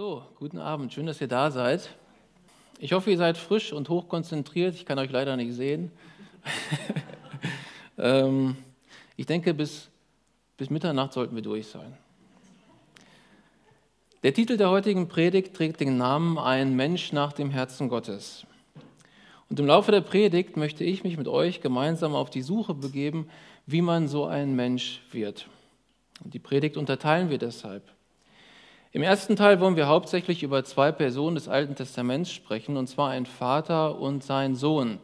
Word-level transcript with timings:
So, 0.00 0.22
guten 0.36 0.56
Abend, 0.56 0.94
schön, 0.94 1.04
dass 1.04 1.20
ihr 1.20 1.28
da 1.28 1.50
seid. 1.50 1.90
Ich 2.78 2.94
hoffe, 2.94 3.10
ihr 3.10 3.18
seid 3.18 3.36
frisch 3.36 3.70
und 3.70 3.90
hochkonzentriert. 3.90 4.74
Ich 4.74 4.86
kann 4.86 4.98
euch 4.98 5.10
leider 5.10 5.36
nicht 5.36 5.52
sehen. 5.52 5.92
ähm, 7.98 8.56
ich 9.18 9.26
denke, 9.26 9.52
bis, 9.52 9.90
bis 10.56 10.70
Mitternacht 10.70 11.12
sollten 11.12 11.34
wir 11.34 11.42
durch 11.42 11.66
sein. 11.66 11.98
Der 14.22 14.32
Titel 14.32 14.56
der 14.56 14.70
heutigen 14.70 15.06
Predigt 15.06 15.54
trägt 15.54 15.80
den 15.80 15.98
Namen 15.98 16.38
Ein 16.38 16.76
Mensch 16.76 17.12
nach 17.12 17.34
dem 17.34 17.50
Herzen 17.50 17.90
Gottes. 17.90 18.46
Und 19.50 19.60
im 19.60 19.66
Laufe 19.66 19.92
der 19.92 20.00
Predigt 20.00 20.56
möchte 20.56 20.82
ich 20.82 21.04
mich 21.04 21.18
mit 21.18 21.28
euch 21.28 21.60
gemeinsam 21.60 22.14
auf 22.14 22.30
die 22.30 22.40
Suche 22.40 22.72
begeben, 22.72 23.28
wie 23.66 23.82
man 23.82 24.08
so 24.08 24.24
ein 24.24 24.56
Mensch 24.56 25.02
wird. 25.10 25.46
Und 26.24 26.32
die 26.32 26.38
Predigt 26.38 26.78
unterteilen 26.78 27.28
wir 27.28 27.36
deshalb. 27.36 27.82
Im 28.92 29.02
ersten 29.02 29.36
Teil 29.36 29.60
wollen 29.60 29.76
wir 29.76 29.86
hauptsächlich 29.86 30.42
über 30.42 30.64
zwei 30.64 30.90
Personen 30.90 31.36
des 31.36 31.46
Alten 31.46 31.76
Testaments 31.76 32.32
sprechen, 32.32 32.76
und 32.76 32.88
zwar 32.88 33.10
ein 33.10 33.24
Vater 33.24 34.00
und 34.00 34.24
sein 34.24 34.56
Sohn. 34.56 34.98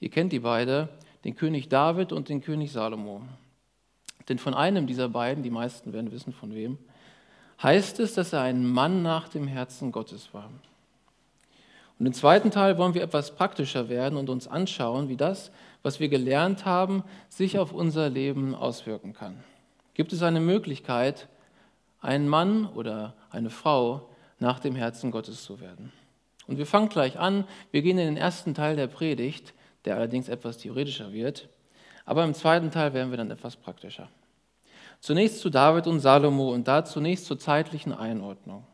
Ihr 0.00 0.08
kennt 0.08 0.32
die 0.32 0.38
beide, 0.38 0.88
den 1.24 1.36
König 1.36 1.68
David 1.68 2.12
und 2.12 2.30
den 2.30 2.40
König 2.40 2.72
Salomo. 2.72 3.20
Denn 4.30 4.38
von 4.38 4.54
einem 4.54 4.86
dieser 4.86 5.10
beiden, 5.10 5.42
die 5.42 5.50
meisten 5.50 5.92
werden 5.92 6.12
wissen 6.12 6.32
von 6.32 6.54
wem, 6.54 6.78
heißt 7.62 8.00
es, 8.00 8.14
dass 8.14 8.32
er 8.32 8.40
ein 8.40 8.66
Mann 8.66 9.02
nach 9.02 9.28
dem 9.28 9.46
Herzen 9.46 9.92
Gottes 9.92 10.32
war. 10.32 10.48
Und 11.98 12.06
im 12.06 12.14
zweiten 12.14 12.50
Teil 12.50 12.78
wollen 12.78 12.94
wir 12.94 13.02
etwas 13.02 13.34
praktischer 13.34 13.90
werden 13.90 14.16
und 14.16 14.30
uns 14.30 14.48
anschauen, 14.48 15.10
wie 15.10 15.16
das, 15.16 15.50
was 15.82 16.00
wir 16.00 16.08
gelernt 16.08 16.64
haben, 16.64 17.04
sich 17.28 17.58
auf 17.58 17.72
unser 17.72 18.08
Leben 18.08 18.54
auswirken 18.54 19.12
kann. 19.12 19.44
Gibt 19.92 20.14
es 20.14 20.22
eine 20.22 20.40
Möglichkeit, 20.40 21.28
ein 22.00 22.28
Mann 22.28 22.66
oder 22.66 23.14
eine 23.36 23.50
Frau 23.50 24.08
nach 24.38 24.58
dem 24.58 24.74
Herzen 24.74 25.10
Gottes 25.10 25.44
zu 25.44 25.60
werden. 25.60 25.92
Und 26.46 26.58
wir 26.58 26.66
fangen 26.66 26.88
gleich 26.88 27.18
an. 27.18 27.44
Wir 27.70 27.82
gehen 27.82 27.98
in 27.98 28.06
den 28.06 28.16
ersten 28.16 28.54
Teil 28.54 28.76
der 28.76 28.86
Predigt, 28.86 29.54
der 29.84 29.96
allerdings 29.96 30.28
etwas 30.28 30.58
theoretischer 30.58 31.12
wird. 31.12 31.48
Aber 32.04 32.24
im 32.24 32.34
zweiten 32.34 32.70
Teil 32.70 32.94
werden 32.94 33.10
wir 33.10 33.16
dann 33.16 33.30
etwas 33.30 33.56
praktischer. 33.56 34.08
Zunächst 35.00 35.40
zu 35.40 35.50
David 35.50 35.86
und 35.86 36.00
Salomo 36.00 36.52
und 36.52 36.66
da 36.68 36.84
zunächst 36.84 37.26
zur 37.26 37.38
zeitlichen 37.38 37.92
Einordnung. 37.92 38.64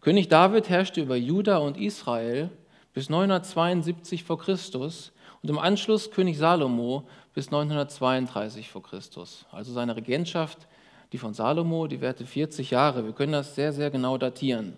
König 0.00 0.28
David 0.28 0.68
herrschte 0.68 1.00
über 1.00 1.16
Juda 1.16 1.58
und 1.58 1.78
Israel 1.78 2.50
bis 2.92 3.08
972 3.08 4.22
vor 4.22 4.38
Christus 4.38 5.12
und 5.42 5.48
im 5.48 5.58
Anschluss 5.58 6.10
König 6.10 6.38
Salomo 6.38 7.08
bis 7.32 7.50
932 7.50 8.70
vor 8.70 8.82
Christus. 8.82 9.46
Also 9.50 9.72
seine 9.72 9.96
Regentschaft 9.96 10.68
die 11.14 11.18
von 11.18 11.32
Salomo, 11.32 11.86
die 11.86 12.00
währte 12.00 12.26
40 12.26 12.72
Jahre. 12.72 13.04
Wir 13.04 13.12
können 13.12 13.30
das 13.30 13.54
sehr, 13.54 13.72
sehr 13.72 13.88
genau 13.92 14.18
datieren. 14.18 14.76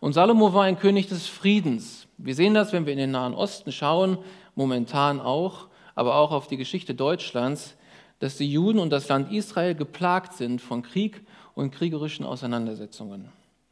Und 0.00 0.14
Salomo 0.14 0.54
war 0.54 0.64
ein 0.64 0.78
König 0.78 1.06
des 1.08 1.26
Friedens. 1.26 2.06
Wir 2.16 2.34
sehen 2.34 2.54
das, 2.54 2.72
wenn 2.72 2.86
wir 2.86 2.94
in 2.94 2.98
den 2.98 3.10
Nahen 3.10 3.34
Osten 3.34 3.70
schauen, 3.70 4.16
momentan 4.54 5.20
auch, 5.20 5.68
aber 5.94 6.14
auch 6.14 6.32
auf 6.32 6.46
die 6.46 6.56
Geschichte 6.56 6.94
Deutschlands, 6.94 7.76
dass 8.20 8.38
die 8.38 8.50
Juden 8.50 8.78
und 8.78 8.88
das 8.88 9.08
Land 9.08 9.30
Israel 9.32 9.74
geplagt 9.74 10.32
sind 10.32 10.62
von 10.62 10.80
Krieg 10.80 11.20
und 11.54 11.72
kriegerischen 11.72 12.24
Auseinandersetzungen. 12.24 13.28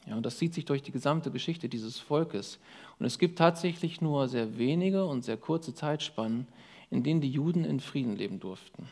Ja, 0.06 0.16
und 0.16 0.26
das 0.26 0.36
zieht 0.36 0.52
sich 0.52 0.66
durch 0.66 0.82
die 0.82 0.92
gesamte 0.92 1.30
Geschichte 1.30 1.70
dieses 1.70 1.98
Volkes. 1.98 2.58
Und 2.98 3.06
es 3.06 3.18
gibt 3.18 3.38
tatsächlich 3.38 4.02
nur 4.02 4.28
sehr 4.28 4.58
wenige 4.58 5.06
und 5.06 5.24
sehr 5.24 5.38
kurze 5.38 5.72
Zeitspannen, 5.72 6.48
in 6.90 7.02
denen 7.02 7.22
die 7.22 7.30
Juden 7.30 7.64
in 7.64 7.80
Frieden 7.80 8.14
leben 8.14 8.40
durften. 8.40 8.88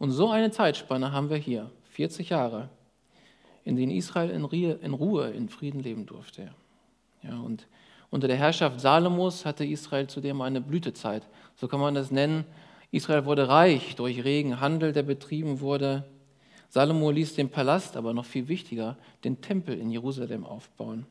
Und 0.00 0.12
so 0.12 0.30
eine 0.30 0.50
Zeitspanne 0.50 1.12
haben 1.12 1.28
wir 1.28 1.36
hier, 1.36 1.70
40 1.90 2.30
Jahre, 2.30 2.70
in 3.64 3.76
denen 3.76 3.92
Israel 3.92 4.30
in 4.30 4.94
Ruhe, 4.94 5.28
in 5.28 5.50
Frieden 5.50 5.80
leben 5.80 6.06
durfte. 6.06 6.54
Ja, 7.22 7.38
und 7.38 7.66
unter 8.08 8.26
der 8.26 8.38
Herrschaft 8.38 8.80
Salomos 8.80 9.44
hatte 9.44 9.66
Israel 9.66 10.06
zudem 10.06 10.40
eine 10.40 10.62
Blütezeit. 10.62 11.28
So 11.54 11.68
kann 11.68 11.80
man 11.80 11.94
das 11.94 12.10
nennen. 12.10 12.46
Israel 12.90 13.26
wurde 13.26 13.50
reich 13.50 13.94
durch 13.94 14.24
regen 14.24 14.58
Handel, 14.58 14.92
der 14.94 15.02
betrieben 15.02 15.60
wurde. 15.60 16.06
Salomo 16.70 17.10
ließ 17.10 17.34
den 17.34 17.50
Palast, 17.50 17.98
aber 17.98 18.14
noch 18.14 18.24
viel 18.24 18.48
wichtiger, 18.48 18.96
den 19.22 19.42
Tempel 19.42 19.78
in 19.78 19.90
Jerusalem 19.90 20.46
aufbauen. 20.46 21.04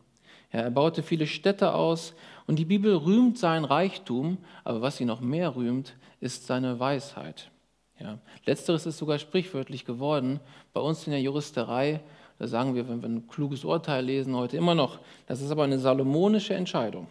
Ja, 0.51 0.61
er 0.61 0.71
baute 0.71 1.03
viele 1.03 1.27
Städte 1.27 1.75
aus 1.75 2.15
und 2.47 2.57
die 2.57 2.65
Bibel 2.65 2.95
rühmt 2.95 3.37
sein 3.37 3.65
Reichtum, 3.65 4.39
aber 4.63 4.81
was 4.81 4.97
sie 4.97 5.05
noch 5.05 5.21
mehr 5.21 5.55
rühmt, 5.55 5.95
ist 6.21 6.47
seine 6.47 6.79
Weisheit. 6.79 7.51
Ja. 7.99 8.17
Letzteres 8.45 8.85
ist 8.85 8.97
sogar 8.97 9.19
sprichwörtlich 9.19 9.85
geworden. 9.85 10.39
Bei 10.73 10.79
uns 10.79 11.05
in 11.05 11.11
der 11.11 11.21
Juristerei, 11.21 11.99
da 12.37 12.47
sagen 12.47 12.73
wir, 12.75 12.87
wenn 12.87 13.01
wir 13.01 13.09
ein 13.09 13.27
kluges 13.27 13.65
Urteil 13.65 14.05
lesen, 14.05 14.35
heute 14.35 14.55
immer 14.57 14.75
noch, 14.75 14.99
das 15.27 15.41
ist 15.41 15.51
aber 15.51 15.65
eine 15.65 15.79
salomonische 15.79 16.53
Entscheidung. 16.53 17.07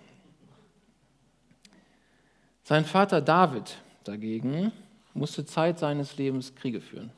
Sein 2.62 2.84
Vater 2.84 3.20
David 3.20 3.78
dagegen 4.04 4.72
musste 5.14 5.44
Zeit 5.44 5.78
seines 5.78 6.16
Lebens 6.16 6.54
Kriege 6.54 6.80
führen. 6.80 7.10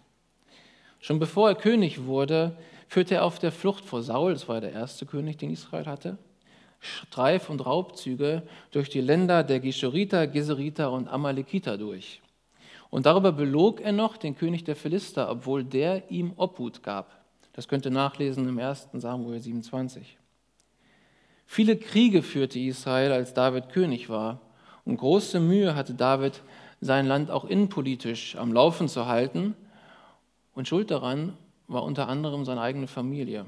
Schon 1.00 1.18
bevor 1.18 1.48
er 1.48 1.54
König 1.54 2.04
wurde, 2.04 2.56
führte 2.88 3.16
er 3.16 3.24
auf 3.24 3.38
der 3.38 3.52
Flucht 3.52 3.84
vor 3.84 4.02
Saul, 4.02 4.32
das 4.32 4.48
war 4.48 4.60
der 4.60 4.72
erste 4.72 5.06
König, 5.06 5.38
den 5.38 5.50
Israel 5.50 5.86
hatte, 5.86 6.18
Streif- 6.80 7.50
und 7.50 7.64
Raubzüge 7.64 8.42
durch 8.70 8.90
die 8.90 9.00
Länder 9.00 9.44
der 9.44 9.60
Geschoriter, 9.60 10.26
Geseriter 10.26 10.90
und 10.92 11.08
Amalekiter 11.08 11.78
durch. 11.78 12.20
Und 12.90 13.06
darüber 13.06 13.32
belog 13.32 13.80
er 13.80 13.92
noch 13.92 14.16
den 14.16 14.36
König 14.36 14.64
der 14.64 14.76
Philister, 14.76 15.30
obwohl 15.30 15.64
der 15.64 16.10
ihm 16.10 16.32
Obhut 16.36 16.82
gab. 16.82 17.24
Das 17.52 17.68
könnt 17.68 17.84
ihr 17.84 17.92
nachlesen 17.92 18.48
im 18.48 18.58
1. 18.58 18.88
Samuel 18.94 19.40
27. 19.40 20.18
Viele 21.46 21.76
Kriege 21.76 22.22
führte 22.22 22.58
Israel, 22.58 23.12
als 23.12 23.34
David 23.34 23.70
König 23.70 24.08
war. 24.08 24.40
Und 24.84 24.96
große 24.96 25.40
Mühe 25.40 25.74
hatte 25.74 25.94
David, 25.94 26.42
sein 26.80 27.06
Land 27.06 27.30
auch 27.30 27.44
innenpolitisch 27.44 28.36
am 28.36 28.52
Laufen 28.52 28.88
zu 28.88 29.06
halten. 29.06 29.54
Und 30.54 30.68
schuld 30.68 30.90
daran 30.90 31.36
war 31.68 31.84
unter 31.84 32.08
anderem 32.08 32.44
seine 32.44 32.60
eigene 32.60 32.86
Familie. 32.86 33.46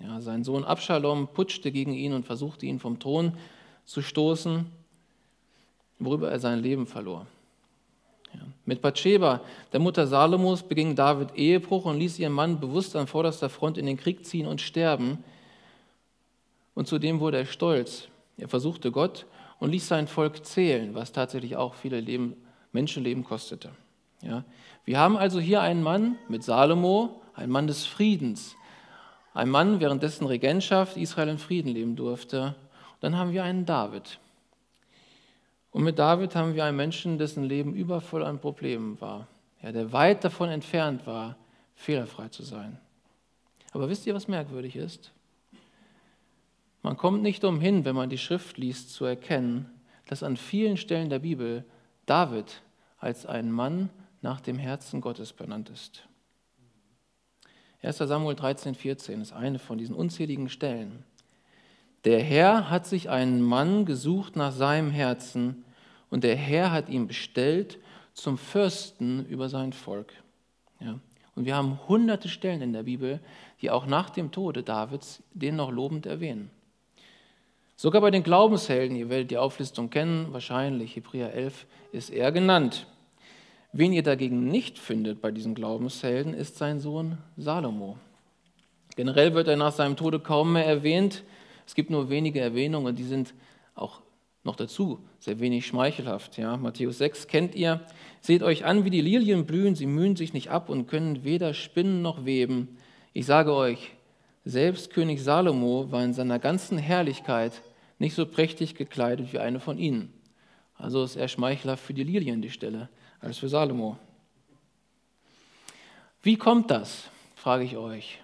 Ja, 0.00 0.20
sein 0.20 0.44
Sohn 0.44 0.64
Abschalom 0.64 1.28
putschte 1.28 1.72
gegen 1.72 1.92
ihn 1.92 2.12
und 2.12 2.24
versuchte 2.24 2.66
ihn 2.66 2.78
vom 2.78 2.98
Thron 3.00 3.32
zu 3.84 4.00
stoßen, 4.00 4.66
worüber 5.98 6.30
er 6.30 6.38
sein 6.38 6.60
Leben 6.60 6.86
verlor. 6.86 7.26
Mit 8.68 8.82
Bathsheba, 8.82 9.40
der 9.72 9.80
Mutter 9.80 10.06
Salomos, 10.06 10.62
beging 10.62 10.94
David 10.94 11.34
Ehebruch 11.34 11.86
und 11.86 11.98
ließ 11.98 12.18
ihren 12.18 12.34
Mann 12.34 12.60
bewusst 12.60 12.94
an 12.96 13.06
vorderster 13.06 13.48
Front 13.48 13.78
in 13.78 13.86
den 13.86 13.96
Krieg 13.96 14.26
ziehen 14.26 14.46
und 14.46 14.60
sterben. 14.60 15.24
Und 16.74 16.86
zudem 16.86 17.18
wurde 17.18 17.38
er 17.38 17.46
stolz. 17.46 18.08
Er 18.36 18.46
versuchte 18.46 18.92
Gott 18.92 19.24
und 19.58 19.70
ließ 19.70 19.88
sein 19.88 20.06
Volk 20.06 20.44
zählen, 20.44 20.94
was 20.94 21.12
tatsächlich 21.12 21.56
auch 21.56 21.72
viele 21.72 21.98
Leben, 21.98 22.36
Menschenleben 22.72 23.24
kostete. 23.24 23.70
Ja. 24.20 24.44
Wir 24.84 24.98
haben 24.98 25.16
also 25.16 25.40
hier 25.40 25.62
einen 25.62 25.82
Mann 25.82 26.18
mit 26.28 26.44
Salomo, 26.44 27.22
einen 27.32 27.50
Mann 27.50 27.68
des 27.68 27.86
Friedens, 27.86 28.54
ein 29.32 29.48
Mann, 29.48 29.80
während 29.80 30.02
dessen 30.02 30.26
Regentschaft 30.26 30.98
Israel 30.98 31.30
in 31.30 31.38
Frieden 31.38 31.72
leben 31.72 31.96
durfte. 31.96 32.42
Und 32.42 32.54
dann 33.00 33.16
haben 33.16 33.32
wir 33.32 33.44
einen 33.44 33.64
David. 33.64 34.18
Und 35.70 35.84
mit 35.84 35.98
David 35.98 36.34
haben 36.34 36.54
wir 36.54 36.64
einen 36.64 36.76
Menschen, 36.76 37.18
dessen 37.18 37.44
Leben 37.44 37.74
übervoll 37.74 38.24
an 38.24 38.40
Problemen 38.40 39.00
war, 39.00 39.28
ja, 39.62 39.72
der 39.72 39.92
weit 39.92 40.24
davon 40.24 40.48
entfernt 40.48 41.06
war, 41.06 41.36
fehlerfrei 41.74 42.28
zu 42.28 42.42
sein. 42.42 42.78
Aber 43.72 43.88
wisst 43.88 44.06
ihr, 44.06 44.14
was 44.14 44.28
merkwürdig 44.28 44.76
ist? 44.76 45.12
Man 46.82 46.96
kommt 46.96 47.22
nicht 47.22 47.44
umhin, 47.44 47.84
wenn 47.84 47.94
man 47.94 48.08
die 48.08 48.18
Schrift 48.18 48.56
liest, 48.56 48.92
zu 48.92 49.04
erkennen, 49.04 49.68
dass 50.06 50.22
an 50.22 50.36
vielen 50.36 50.76
Stellen 50.76 51.10
der 51.10 51.18
Bibel 51.18 51.64
David 52.06 52.62
als 52.98 53.26
ein 53.26 53.52
Mann 53.52 53.90
nach 54.22 54.40
dem 54.40 54.58
Herzen 54.58 55.00
Gottes 55.00 55.32
benannt 55.32 55.70
ist. 55.70 56.08
1 57.82 57.98
Samuel 57.98 58.34
13, 58.34 58.74
14 58.74 59.20
ist 59.20 59.32
eine 59.32 59.58
von 59.58 59.78
diesen 59.78 59.94
unzähligen 59.94 60.48
Stellen. 60.48 61.04
Der 62.04 62.22
Herr 62.22 62.70
hat 62.70 62.86
sich 62.86 63.10
einen 63.10 63.42
Mann 63.42 63.84
gesucht 63.84 64.36
nach 64.36 64.52
seinem 64.52 64.90
Herzen 64.90 65.64
und 66.10 66.24
der 66.24 66.36
Herr 66.36 66.70
hat 66.70 66.88
ihn 66.88 67.06
bestellt 67.06 67.78
zum 68.14 68.38
Fürsten 68.38 69.26
über 69.26 69.48
sein 69.48 69.72
Volk. 69.72 70.12
Ja. 70.80 70.98
Und 71.34 71.44
wir 71.44 71.54
haben 71.54 71.78
hunderte 71.86 72.28
Stellen 72.28 72.62
in 72.62 72.72
der 72.72 72.82
Bibel, 72.82 73.20
die 73.60 73.70
auch 73.70 73.86
nach 73.86 74.10
dem 74.10 74.32
Tode 74.32 74.62
Davids 74.62 75.22
den 75.34 75.56
noch 75.56 75.70
lobend 75.70 76.06
erwähnen. 76.06 76.50
Sogar 77.76 78.00
bei 78.00 78.10
den 78.10 78.24
Glaubenshelden, 78.24 78.96
ihr 78.96 79.08
werdet 79.08 79.30
die 79.30 79.38
Auflistung 79.38 79.88
kennen, 79.88 80.32
wahrscheinlich 80.32 80.96
Hebräer 80.96 81.32
11 81.32 81.66
ist 81.92 82.10
er 82.10 82.32
genannt. 82.32 82.88
Wen 83.72 83.92
ihr 83.92 84.02
dagegen 84.02 84.48
nicht 84.48 84.78
findet 84.80 85.20
bei 85.20 85.30
diesen 85.30 85.54
Glaubenshelden, 85.54 86.34
ist 86.34 86.56
sein 86.56 86.80
Sohn 86.80 87.18
Salomo. 87.36 87.98
Generell 88.96 89.34
wird 89.34 89.46
er 89.46 89.56
nach 89.56 89.72
seinem 89.72 89.94
Tode 89.94 90.18
kaum 90.18 90.54
mehr 90.54 90.66
erwähnt. 90.66 91.22
Es 91.68 91.74
gibt 91.74 91.90
nur 91.90 92.08
wenige 92.08 92.40
Erwähnungen, 92.40 92.96
die 92.96 93.04
sind 93.04 93.34
auch 93.74 94.00
noch 94.42 94.56
dazu 94.56 95.00
sehr 95.18 95.38
wenig 95.38 95.66
schmeichelhaft. 95.66 96.38
Ja? 96.38 96.56
Matthäus 96.56 96.96
6 96.96 97.26
kennt 97.26 97.54
ihr. 97.54 97.82
Seht 98.22 98.42
euch 98.42 98.64
an, 98.64 98.86
wie 98.86 98.90
die 98.90 99.02
Lilien 99.02 99.44
blühen, 99.44 99.74
sie 99.74 99.84
mühen 99.84 100.16
sich 100.16 100.32
nicht 100.32 100.48
ab 100.48 100.70
und 100.70 100.86
können 100.86 101.24
weder 101.24 101.52
spinnen 101.52 102.00
noch 102.00 102.24
weben. 102.24 102.78
Ich 103.12 103.26
sage 103.26 103.52
euch, 103.52 103.90
selbst 104.46 104.94
König 104.94 105.22
Salomo 105.22 105.92
war 105.92 106.02
in 106.02 106.14
seiner 106.14 106.38
ganzen 106.38 106.78
Herrlichkeit 106.78 107.60
nicht 107.98 108.14
so 108.14 108.24
prächtig 108.24 108.74
gekleidet 108.74 109.34
wie 109.34 109.38
eine 109.38 109.60
von 109.60 109.76
ihnen. 109.76 110.10
Also 110.74 111.04
ist 111.04 111.16
er 111.16 111.28
schmeichelhaft 111.28 111.84
für 111.84 111.92
die 111.92 112.04
Lilien 112.04 112.40
die 112.40 112.48
Stelle 112.48 112.88
als 113.20 113.36
für 113.36 113.50
Salomo. 113.50 113.98
Wie 116.22 116.36
kommt 116.36 116.70
das, 116.70 117.10
frage 117.34 117.64
ich 117.64 117.76
euch. 117.76 118.20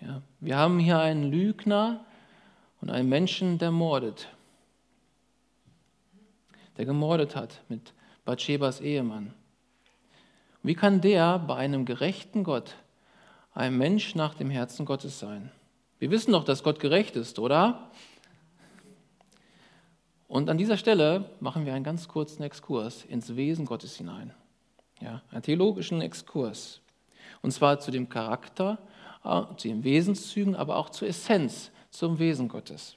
Ja, 0.00 0.22
wir 0.40 0.56
haben 0.56 0.80
hier 0.80 0.98
einen 0.98 1.30
Lügner 1.30 2.04
und 2.80 2.90
einen 2.90 3.08
Menschen, 3.08 3.58
der 3.58 3.70
mordet. 3.70 4.28
Der 6.76 6.84
gemordet 6.84 7.36
hat 7.36 7.62
mit 7.68 7.92
Bathshebas 8.24 8.80
Ehemann. 8.80 9.34
Wie 10.62 10.74
kann 10.74 11.00
der 11.00 11.38
bei 11.38 11.56
einem 11.56 11.84
gerechten 11.84 12.44
Gott 12.44 12.74
ein 13.52 13.76
Mensch 13.76 14.14
nach 14.14 14.34
dem 14.34 14.50
Herzen 14.50 14.86
Gottes 14.86 15.18
sein? 15.18 15.50
Wir 15.98 16.10
wissen 16.10 16.32
doch, 16.32 16.44
dass 16.44 16.62
Gott 16.62 16.80
gerecht 16.80 17.16
ist, 17.16 17.38
oder? 17.38 17.90
Und 20.28 20.48
an 20.48 20.58
dieser 20.58 20.76
Stelle 20.76 21.30
machen 21.40 21.66
wir 21.66 21.74
einen 21.74 21.84
ganz 21.84 22.08
kurzen 22.08 22.42
Exkurs 22.42 23.04
ins 23.04 23.36
Wesen 23.36 23.66
Gottes 23.66 23.96
hinein. 23.96 24.32
Ja, 25.00 25.22
einen 25.30 25.42
theologischen 25.42 26.00
Exkurs. 26.02 26.80
Und 27.42 27.50
zwar 27.50 27.80
zu 27.80 27.90
dem 27.90 28.08
Charakter, 28.08 28.78
äh, 29.24 29.42
zu 29.56 29.68
den 29.68 29.82
Wesenszügen, 29.82 30.54
aber 30.54 30.76
auch 30.76 30.90
zur 30.90 31.08
Essenz, 31.08 31.72
zum 31.90 32.18
Wesen 32.18 32.48
Gottes. 32.48 32.96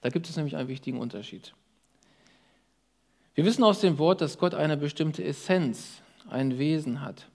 Da 0.00 0.08
gibt 0.08 0.28
es 0.28 0.36
nämlich 0.36 0.56
einen 0.56 0.68
wichtigen 0.68 0.98
Unterschied. 0.98 1.54
Wir 3.34 3.44
wissen 3.44 3.64
aus 3.64 3.80
dem 3.80 3.98
Wort, 3.98 4.20
dass 4.20 4.38
Gott 4.38 4.54
eine 4.54 4.76
bestimmte 4.76 5.22
Essenz, 5.22 6.02
ein 6.28 6.58
Wesen 6.58 7.02
hat. 7.02 7.28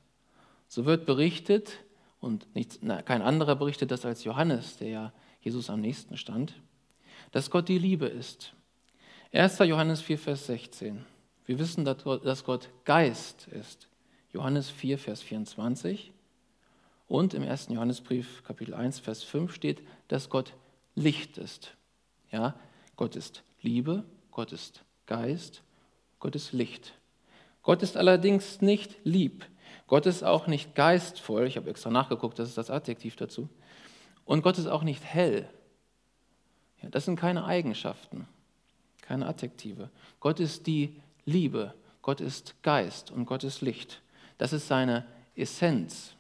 So 0.68 0.86
wird 0.86 1.06
berichtet, 1.06 1.80
und 2.20 2.54
nicht, 2.56 2.80
na, 2.82 3.02
kein 3.02 3.22
anderer 3.22 3.56
berichtet 3.56 3.92
das 3.92 4.06
als 4.06 4.24
Johannes, 4.24 4.78
der 4.78 4.90
ja 4.90 5.14
Jesus 5.42 5.70
am 5.70 5.82
nächsten 5.82 6.18
stand, 6.18 6.56
dass 7.32 7.50
Gott 7.50 7.68
die 7.70 7.78
Liebe 7.78 8.06
ist. 8.06 8.54
1. 9.34 9.60
Johannes 9.60 10.02
4, 10.02 10.18
Vers 10.20 10.46
16. 10.46 11.06
Wir 11.46 11.60
wissen, 11.60 11.86
dass 11.86 12.44
Gott 12.44 12.70
Geist 12.86 13.48
ist. 13.48 13.88
Johannes 14.32 14.70
4, 14.70 14.98
Vers 14.98 15.22
24. 15.22 16.12
Und 17.14 17.36
im 17.36 17.44
1. 17.44 17.68
Johannesbrief, 17.70 18.44
Kapitel 18.44 18.74
1, 18.74 18.98
Vers 18.98 19.22
5 19.22 19.54
steht, 19.54 19.84
dass 20.08 20.32
Gott 20.32 20.56
Licht 20.96 21.38
ist. 21.38 21.76
Ja, 22.32 22.56
Gott 22.96 23.16
ist 23.16 23.44
Liebe, 23.62 24.04
Gott 24.32 24.52
ist 24.52 24.84
Geist, 25.06 25.62
Gott 26.20 26.34
ist 26.36 26.54
Licht. 26.54 26.96
Gott 27.62 27.84
ist 27.84 27.98
allerdings 27.98 28.62
nicht 28.62 28.96
lieb. 29.04 29.46
Gott 29.86 30.08
ist 30.08 30.24
auch 30.24 30.48
nicht 30.48 30.74
geistvoll. 30.74 31.46
Ich 31.46 31.56
habe 31.56 31.70
extra 31.70 31.92
nachgeguckt, 31.92 32.40
das 32.40 32.50
ist 32.50 32.58
das 32.58 32.72
Adjektiv 32.72 33.16
dazu. 33.16 33.48
Und 34.26 34.42
Gott 34.42 34.58
ist 34.58 34.66
auch 34.66 34.82
nicht 34.82 35.04
hell. 35.04 35.48
Ja, 36.82 36.90
das 36.90 37.06
sind 37.06 37.20
keine 37.20 37.46
Eigenschaften, 37.46 38.28
keine 39.04 39.28
Adjektive. 39.28 39.92
Gott 40.20 40.40
ist 40.40 40.66
die 40.66 41.00
Liebe, 41.26 41.76
Gott 42.02 42.22
ist 42.22 42.56
Geist 42.64 43.12
und 43.12 43.28
Gott 43.28 43.44
ist 43.44 43.62
Licht. 43.62 44.02
Das 44.40 44.52
ist 44.52 44.68
seine 44.68 45.06
Essenz. 45.36 46.16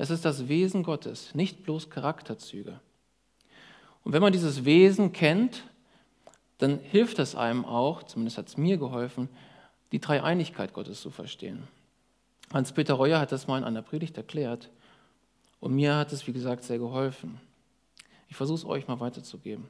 Das 0.00 0.08
ist 0.08 0.24
das 0.24 0.48
Wesen 0.48 0.82
Gottes, 0.82 1.34
nicht 1.34 1.62
bloß 1.62 1.90
Charakterzüge. 1.90 2.80
Und 4.02 4.14
wenn 4.14 4.22
man 4.22 4.32
dieses 4.32 4.64
Wesen 4.64 5.12
kennt, 5.12 5.64
dann 6.56 6.78
hilft 6.78 7.18
es 7.18 7.34
einem 7.34 7.66
auch, 7.66 8.02
zumindest 8.04 8.38
hat 8.38 8.48
es 8.48 8.56
mir 8.56 8.78
geholfen, 8.78 9.28
die 9.92 10.00
Dreieinigkeit 10.00 10.72
Gottes 10.72 11.02
zu 11.02 11.10
verstehen. 11.10 11.68
Hans-Peter 12.50 12.94
Reuer 12.94 13.20
hat 13.20 13.30
das 13.30 13.46
mal 13.46 13.58
in 13.58 13.64
einer 13.64 13.82
Predigt 13.82 14.16
erklärt 14.16 14.70
und 15.60 15.74
mir 15.74 15.96
hat 15.96 16.14
es, 16.14 16.26
wie 16.26 16.32
gesagt, 16.32 16.64
sehr 16.64 16.78
geholfen. 16.78 17.38
Ich 18.30 18.36
versuche 18.36 18.56
es 18.56 18.64
euch 18.64 18.88
mal 18.88 19.00
weiterzugeben. 19.00 19.68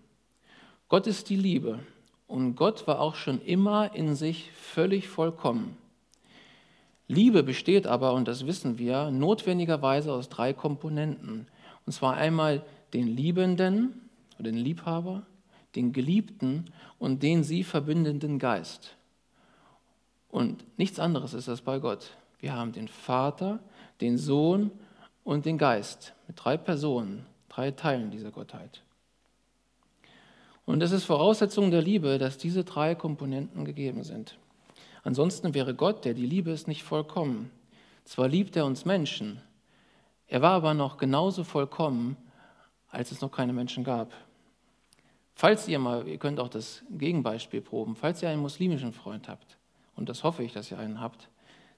Gott 0.89 1.09
ist 1.09 1.29
die 1.29 1.35
Liebe 1.35 1.81
und 2.29 2.55
Gott 2.55 2.87
war 2.87 3.01
auch 3.01 3.17
schon 3.17 3.43
immer 3.43 3.97
in 3.97 4.15
sich 4.15 4.53
völlig 4.53 5.09
vollkommen. 5.09 5.77
Liebe 7.11 7.43
besteht 7.43 7.89
aber, 7.89 8.13
und 8.13 8.29
das 8.29 8.47
wissen 8.47 8.79
wir, 8.79 9.11
notwendigerweise 9.11 10.13
aus 10.13 10.29
drei 10.29 10.53
Komponenten. 10.53 11.49
Und 11.85 11.93
zwar 11.93 12.15
einmal 12.15 12.63
den 12.95 13.09
Liebenden 13.09 14.09
oder 14.39 14.53
den 14.53 14.61
Liebhaber, 14.61 15.27
den 15.75 15.93
Geliebten 15.93 16.67
und 17.01 17.25
den 17.25 17.43
sie 17.43 17.65
verbindenden 17.65 18.39
Geist. 18.39 18.97
Und 20.29 20.65
nichts 20.79 21.01
anderes 21.01 21.35
ist 21.35 21.49
das 21.49 21.63
bei 21.63 21.81
Gott. 21.81 22.13
Wir 22.39 22.55
haben 22.55 22.71
den 22.71 22.87
Vater, 22.87 23.59
den 24.01 24.17
Sohn 24.17 24.71
und 25.25 25.47
den 25.47 25.59
Geist 25.59 26.15
mit 26.29 26.37
drei 26.39 26.57
Personen, 26.57 27.27
drei 27.49 27.73
Teilen 27.73 28.13
dieser 28.13 28.31
Gottheit. 28.31 28.85
Und 30.65 30.81
es 30.81 30.93
ist 30.93 31.07
Voraussetzung 31.07 31.73
der 31.73 31.83
Liebe, 31.83 32.19
dass 32.19 32.39
diese 32.39 32.63
drei 32.63 32.95
Komponenten 32.95 33.65
gegeben 33.65 34.05
sind. 34.05 34.39
Ansonsten 35.03 35.55
wäre 35.55 35.75
Gott, 35.75 36.05
der 36.05 36.15
die 36.15 36.27
Liebe 36.27 36.51
ist, 36.51 36.69
nicht 36.69 36.83
vollkommen. 36.83 37.51
Zwar 38.05 38.29
liebt 38.29 38.57
er 38.57 38.67
uns 38.67 38.85
Menschen, 38.85 39.41
er 40.27 40.43
war 40.43 40.53
aber 40.53 40.75
noch 40.75 40.97
genauso 40.97 41.43
vollkommen, 41.43 42.17
als 42.89 43.11
es 43.11 43.21
noch 43.21 43.33
keine 43.33 43.53
Menschen 43.53 43.83
gab. 43.83 44.13
Falls 45.35 45.67
ihr 45.67 45.79
mal, 45.79 46.07
ihr 46.07 46.19
könnt 46.19 46.39
auch 46.39 46.49
das 46.49 46.83
Gegenbeispiel 46.91 47.61
proben, 47.61 47.97
falls 47.97 48.23
ihr 48.23 48.29
einen 48.29 48.43
muslimischen 48.43 48.93
Freund 48.93 49.29
habt, 49.29 49.59
und 49.97 50.09
das 50.09 50.23
hoffe 50.23 50.45
ich, 50.45 50.53
dass 50.53 50.71
ihr 50.71 50.79
einen 50.79 51.01
habt, 51.01 51.29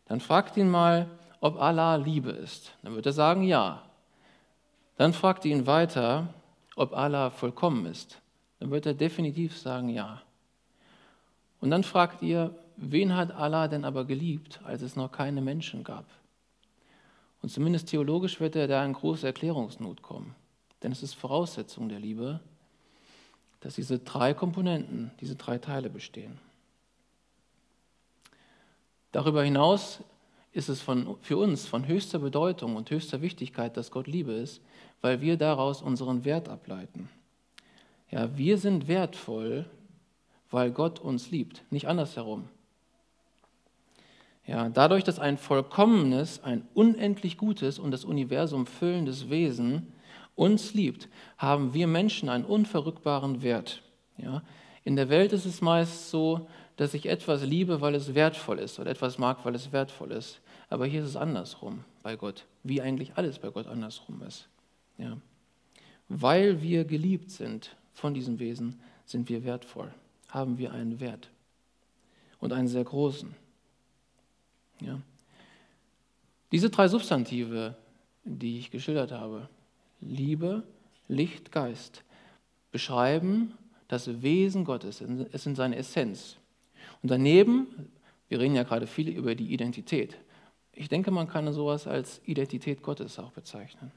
dann 0.06 0.20
fragt 0.20 0.56
ihn 0.58 0.70
mal, 0.70 1.08
ob 1.40 1.60
Allah 1.60 1.96
Liebe 1.96 2.30
ist. 2.30 2.72
Dann 2.82 2.94
wird 2.94 3.06
er 3.06 3.12
sagen, 3.12 3.42
ja. 3.42 3.82
Dann 4.96 5.12
fragt 5.12 5.44
ihn 5.44 5.66
weiter, 5.66 6.28
ob 6.76 6.92
Allah 6.92 7.30
vollkommen 7.30 7.86
ist. 7.86 8.20
Dann 8.58 8.70
wird 8.70 8.84
er 8.84 8.94
definitiv 8.94 9.56
sagen, 9.56 9.88
ja. 9.88 10.20
Und 11.60 11.70
dann 11.70 11.84
fragt 11.84 12.22
ihr, 12.22 12.54
wen 12.76 13.16
hat 13.16 13.32
Allah 13.32 13.68
denn 13.68 13.84
aber 13.84 14.04
geliebt, 14.04 14.60
als 14.64 14.82
es 14.82 14.96
noch 14.96 15.12
keine 15.12 15.40
Menschen 15.40 15.84
gab? 15.84 16.06
Und 17.42 17.48
zumindest 17.48 17.88
theologisch 17.88 18.40
wird 18.40 18.56
er 18.56 18.68
da 18.68 18.84
in 18.84 18.92
große 18.92 19.26
Erklärungsnot 19.26 20.02
kommen. 20.02 20.34
Denn 20.82 20.92
es 20.92 21.02
ist 21.02 21.14
Voraussetzung 21.14 21.88
der 21.88 21.98
Liebe, 21.98 22.40
dass 23.60 23.74
diese 23.74 23.98
drei 23.98 24.34
Komponenten, 24.34 25.10
diese 25.20 25.36
drei 25.36 25.58
Teile 25.58 25.90
bestehen. 25.90 26.38
Darüber 29.12 29.42
hinaus 29.42 30.00
ist 30.52 30.68
es 30.68 30.80
von, 30.80 31.16
für 31.20 31.36
uns 31.36 31.66
von 31.66 31.86
höchster 31.86 32.18
Bedeutung 32.18 32.76
und 32.76 32.90
höchster 32.90 33.22
Wichtigkeit, 33.22 33.76
dass 33.76 33.90
Gott 33.90 34.06
Liebe 34.06 34.32
ist, 34.32 34.60
weil 35.00 35.20
wir 35.20 35.36
daraus 35.36 35.82
unseren 35.82 36.24
Wert 36.24 36.48
ableiten. 36.48 37.08
Ja, 38.10 38.36
wir 38.36 38.58
sind 38.58 38.88
wertvoll, 38.88 39.66
weil 40.50 40.70
Gott 40.70 41.00
uns 41.00 41.30
liebt, 41.30 41.62
nicht 41.70 41.88
andersherum. 41.88 42.48
Ja, 44.46 44.68
dadurch, 44.68 45.04
dass 45.04 45.18
ein 45.18 45.38
vollkommenes, 45.38 46.42
ein 46.42 46.66
unendlich 46.74 47.38
gutes 47.38 47.78
und 47.78 47.92
das 47.92 48.04
Universum 48.04 48.66
füllendes 48.66 49.30
Wesen 49.30 49.92
uns 50.34 50.74
liebt, 50.74 51.08
haben 51.38 51.74
wir 51.74 51.86
Menschen 51.86 52.28
einen 52.28 52.44
unverrückbaren 52.44 53.42
Wert. 53.42 53.82
Ja, 54.16 54.42
in 54.84 54.96
der 54.96 55.08
Welt 55.08 55.32
ist 55.32 55.44
es 55.44 55.60
meist 55.60 56.10
so, 56.10 56.48
dass 56.76 56.94
ich 56.94 57.06
etwas 57.06 57.44
liebe, 57.44 57.80
weil 57.80 57.94
es 57.94 58.14
wertvoll 58.14 58.58
ist 58.58 58.80
oder 58.80 58.90
etwas 58.90 59.18
mag, 59.18 59.44
weil 59.44 59.54
es 59.54 59.72
wertvoll 59.72 60.10
ist. 60.10 60.40
Aber 60.68 60.86
hier 60.86 61.02
ist 61.02 61.10
es 61.10 61.16
andersrum 61.16 61.84
bei 62.02 62.16
Gott, 62.16 62.46
wie 62.62 62.80
eigentlich 62.80 63.12
alles 63.16 63.38
bei 63.38 63.50
Gott 63.50 63.66
andersrum 63.66 64.22
ist. 64.22 64.48
Ja. 64.98 65.18
Weil 66.08 66.62
wir 66.62 66.84
geliebt 66.84 67.30
sind 67.30 67.76
von 67.92 68.14
diesem 68.14 68.38
Wesen, 68.38 68.80
sind 69.04 69.28
wir 69.28 69.44
wertvoll, 69.44 69.92
haben 70.28 70.58
wir 70.58 70.72
einen 70.72 70.98
Wert 70.98 71.30
und 72.40 72.52
einen 72.52 72.68
sehr 72.68 72.84
großen. 72.84 73.34
Ja. 74.84 75.00
Diese 76.50 76.70
drei 76.70 76.88
Substantive, 76.88 77.76
die 78.24 78.58
ich 78.58 78.70
geschildert 78.70 79.12
habe, 79.12 79.48
Liebe, 80.00 80.62
Licht, 81.08 81.52
Geist, 81.52 82.02
beschreiben 82.70 83.54
das 83.88 84.22
Wesen 84.22 84.64
Gottes, 84.64 85.02
es 85.32 85.46
in 85.46 85.54
seine 85.54 85.76
Essenz. 85.76 86.36
Und 87.02 87.10
daneben, 87.10 87.90
wir 88.28 88.40
reden 88.40 88.54
ja 88.54 88.62
gerade 88.62 88.86
viel 88.86 89.08
über 89.08 89.34
die 89.34 89.52
Identität. 89.52 90.16
Ich 90.72 90.88
denke, 90.88 91.10
man 91.10 91.28
kann 91.28 91.52
sowas 91.52 91.86
als 91.86 92.20
Identität 92.24 92.82
Gottes 92.82 93.18
auch 93.18 93.32
bezeichnen. 93.32 93.92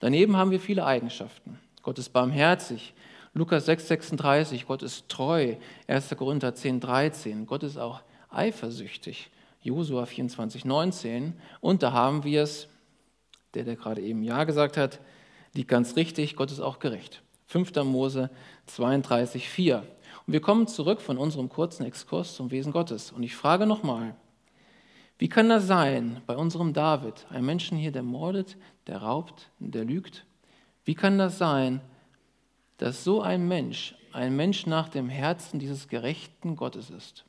Daneben 0.00 0.36
haben 0.36 0.50
wir 0.50 0.60
viele 0.60 0.84
Eigenschaften. 0.84 1.58
Gott 1.82 1.98
ist 1.98 2.10
barmherzig. 2.10 2.94
Lukas 3.34 3.66
6, 3.66 3.88
36, 3.88 4.66
Gott 4.66 4.82
ist 4.82 5.08
treu. 5.08 5.56
1. 5.86 6.16
Korinther 6.16 6.54
10, 6.54 6.80
13. 6.80 7.46
Gott 7.46 7.62
ist 7.62 7.76
auch 7.76 8.00
eifersüchtig. 8.30 9.30
Josua 9.66 10.06
24, 10.06 10.64
19. 10.64 11.34
Und 11.60 11.82
da 11.82 11.92
haben 11.92 12.24
wir 12.24 12.42
es, 12.42 12.68
der, 13.54 13.64
der 13.64 13.76
gerade 13.76 14.00
eben 14.00 14.22
Ja 14.22 14.44
gesagt 14.44 14.76
hat, 14.76 15.00
liegt 15.54 15.68
ganz 15.68 15.96
richtig, 15.96 16.36
Gott 16.36 16.52
ist 16.52 16.60
auch 16.60 16.78
gerecht. 16.78 17.22
5. 17.46 17.74
Mose 17.84 18.30
32, 18.66 19.48
4. 19.48 19.78
Und 20.26 20.32
wir 20.32 20.40
kommen 20.40 20.66
zurück 20.66 21.00
von 21.00 21.18
unserem 21.18 21.48
kurzen 21.48 21.84
Exkurs 21.84 22.34
zum 22.34 22.50
Wesen 22.50 22.72
Gottes. 22.72 23.12
Und 23.12 23.22
ich 23.22 23.36
frage 23.36 23.66
nochmal, 23.66 24.14
Wie 25.18 25.28
kann 25.28 25.48
das 25.48 25.66
sein 25.66 26.20
bei 26.26 26.36
unserem 26.36 26.72
David, 26.72 27.26
einem 27.30 27.46
Menschen 27.46 27.78
hier, 27.78 27.92
der 27.92 28.02
mordet, 28.02 28.56
der 28.86 28.98
raubt, 28.98 29.50
der 29.58 29.84
lügt? 29.84 30.26
Wie 30.84 30.94
kann 30.94 31.18
das 31.18 31.38
sein, 31.38 31.80
dass 32.78 33.02
so 33.02 33.22
ein 33.22 33.48
Mensch, 33.48 33.94
ein 34.12 34.36
Mensch 34.36 34.66
nach 34.66 34.88
dem 34.88 35.08
Herzen 35.08 35.58
dieses 35.58 35.88
gerechten 35.88 36.56
Gottes 36.56 36.90
ist? 36.90 37.24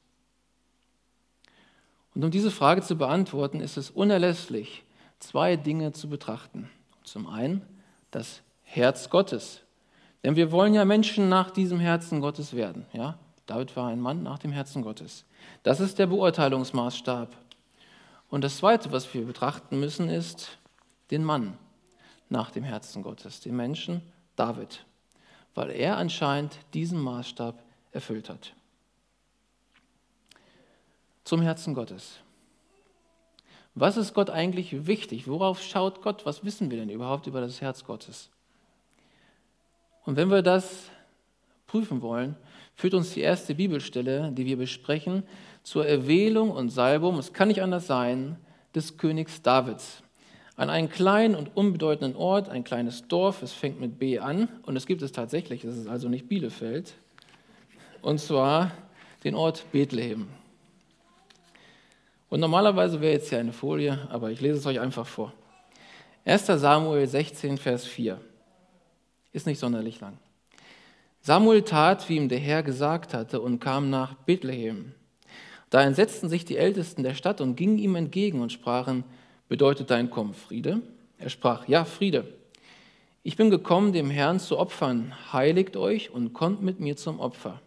Und 2.18 2.24
um 2.24 2.32
diese 2.32 2.50
Frage 2.50 2.82
zu 2.82 2.96
beantworten, 2.96 3.60
ist 3.60 3.78
es 3.78 3.92
unerlässlich, 3.92 4.84
zwei 5.20 5.56
Dinge 5.56 5.92
zu 5.92 6.10
betrachten. 6.10 6.68
Zum 7.04 7.28
einen 7.28 7.62
das 8.10 8.42
Herz 8.64 9.12
Gottes. 9.12 9.62
Denn 10.24 10.36
wir 10.36 10.52
wollen 10.52 10.74
ja 10.74 10.84
Menschen 10.84 11.30
nach 11.30 11.52
diesem 11.52 11.80
Herzen 11.80 12.20
Gottes 12.20 12.56
werden. 12.56 12.88
Ja? 12.92 13.20
David 13.46 13.76
war 13.76 13.90
ein 13.90 14.02
Mann 14.02 14.24
nach 14.24 14.40
dem 14.40 14.52
Herzen 14.52 14.82
Gottes. 14.82 15.26
Das 15.62 15.80
ist 15.80 16.00
der 16.00 16.08
Beurteilungsmaßstab. 16.08 17.38
Und 18.32 18.44
das 18.44 18.58
Zweite, 18.58 18.92
was 18.92 19.14
wir 19.14 19.24
betrachten 19.24 19.80
müssen, 19.80 20.10
ist 20.10 20.58
den 21.12 21.24
Mann 21.24 21.56
nach 22.30 22.50
dem 22.50 22.64
Herzen 22.64 23.04
Gottes, 23.04 23.42
den 23.42 23.56
Menschen 23.56 24.02
David, 24.36 24.88
weil 25.54 25.70
er 25.70 25.98
anscheinend 25.98 26.58
diesen 26.74 27.00
Maßstab 27.00 27.62
erfüllt 27.92 28.28
hat. 28.28 28.54
Zum 31.28 31.42
Herzen 31.42 31.74
Gottes. 31.74 32.22
Was 33.76 33.98
ist 33.98 34.14
Gott 34.14 34.30
eigentlich 34.30 34.88
wichtig? 34.88 35.28
Worauf 35.28 35.62
schaut 35.62 36.02
Gott? 36.02 36.26
Was 36.26 36.46
wissen 36.46 36.72
wir 36.72 36.78
denn 36.78 36.90
überhaupt 36.90 37.28
über 37.28 37.42
das 37.42 37.60
Herz 37.60 37.84
Gottes? 37.84 38.30
Und 40.06 40.16
wenn 40.16 40.30
wir 40.30 40.42
das 40.42 40.90
prüfen 41.68 42.02
wollen, 42.02 42.38
führt 42.76 42.94
uns 42.94 43.14
die 43.14 43.20
erste 43.20 43.56
Bibelstelle, 43.56 44.32
die 44.32 44.46
wir 44.46 44.56
besprechen, 44.56 45.24
zur 45.64 45.86
Erwählung 45.86 46.50
und 46.50 46.70
Salbung, 46.70 47.18
es 47.18 47.34
kann 47.34 47.50
nicht 47.50 47.62
anders 47.62 47.88
sein, 47.88 48.38
des 48.74 48.98
Königs 48.98 49.42
Davids. 49.42 50.04
An 50.56 50.70
einen 50.70 50.88
kleinen 50.88 51.36
und 51.36 51.58
unbedeutenden 51.58 52.16
Ort, 52.16 52.48
ein 52.48 52.64
kleines 52.64 53.10
Dorf, 53.10 53.42
es 53.42 53.52
fängt 53.52 53.82
mit 53.82 54.00
B 54.00 54.20
an 54.20 54.48
und 54.62 54.78
es 54.78 54.86
gibt 54.86 55.02
es 55.02 55.12
tatsächlich, 55.12 55.66
es 55.66 55.76
ist 55.76 55.90
also 55.90 56.08
nicht 56.08 56.30
Bielefeld, 56.30 56.94
und 58.02 58.22
zwar 58.22 58.72
den 59.26 59.36
Ort 59.36 59.66
Bethlehem. 59.74 60.30
Und 62.30 62.40
normalerweise 62.42 63.00
wäre 63.00 63.14
jetzt 63.14 63.30
hier 63.30 63.40
eine 63.40 63.54
Folie, 63.54 64.08
aber 64.10 64.32
ich 64.32 64.42
lese 64.42 64.58
es 64.58 64.66
euch 64.66 64.80
einfach 64.80 65.08
vor. 65.08 65.34
1. 66.26 66.46
Samuel 66.46 67.08
16, 67.08 67.58
Vers 67.58 67.86
4. 67.86 68.20
Ist 69.32 69.48
nicht 69.48 69.60
sonderlich 69.60 70.02
lang. 70.02 70.18
Samuel 71.22 71.62
tat, 71.62 72.08
wie 72.10 72.18
ihm 72.18 72.28
der 72.28 72.40
Herr 72.40 72.64
gesagt 72.64 73.14
hatte, 73.14 73.40
und 73.40 73.60
kam 73.60 73.90
nach 73.90 74.14
Bethlehem. 74.14 74.94
Da 75.70 75.84
entsetzten 75.84 76.30
sich 76.30 76.46
die 76.46 76.58
Ältesten 76.58 77.04
der 77.04 77.14
Stadt 77.14 77.42
und 77.42 77.56
gingen 77.56 77.78
ihm 77.78 77.96
entgegen 77.96 78.42
und 78.42 78.52
sprachen, 78.52 79.04
bedeutet 79.48 79.90
dein 79.90 80.10
Kommen 80.10 80.34
Friede? 80.34 80.82
Er 81.18 81.30
sprach, 81.30 81.68
ja, 81.68 81.86
Friede. 81.86 82.26
Ich 83.24 83.36
bin 83.36 83.50
gekommen, 83.50 83.92
dem 83.92 84.10
Herrn 84.10 84.40
zu 84.40 84.58
opfern. 84.58 85.14
Heiligt 85.34 85.76
euch 85.76 86.12
und 86.12 86.34
kommt 86.34 86.62
mit 86.62 86.80
mir 86.80 86.96
zum 86.96 87.20
Opfer. 87.20 87.62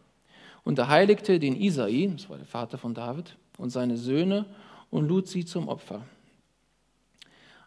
Und 0.64 0.78
er 0.78 0.88
heiligte 0.88 1.38
den 1.38 1.60
Isai, 1.60 2.10
das 2.12 2.28
war 2.30 2.36
der 2.38 2.46
Vater 2.46 2.78
von 2.78 2.94
David, 2.94 3.36
und 3.60 3.70
seine 3.70 3.96
Söhne 3.96 4.46
und 4.90 5.06
lud 5.06 5.28
sie 5.28 5.44
zum 5.44 5.68
Opfer. 5.68 6.02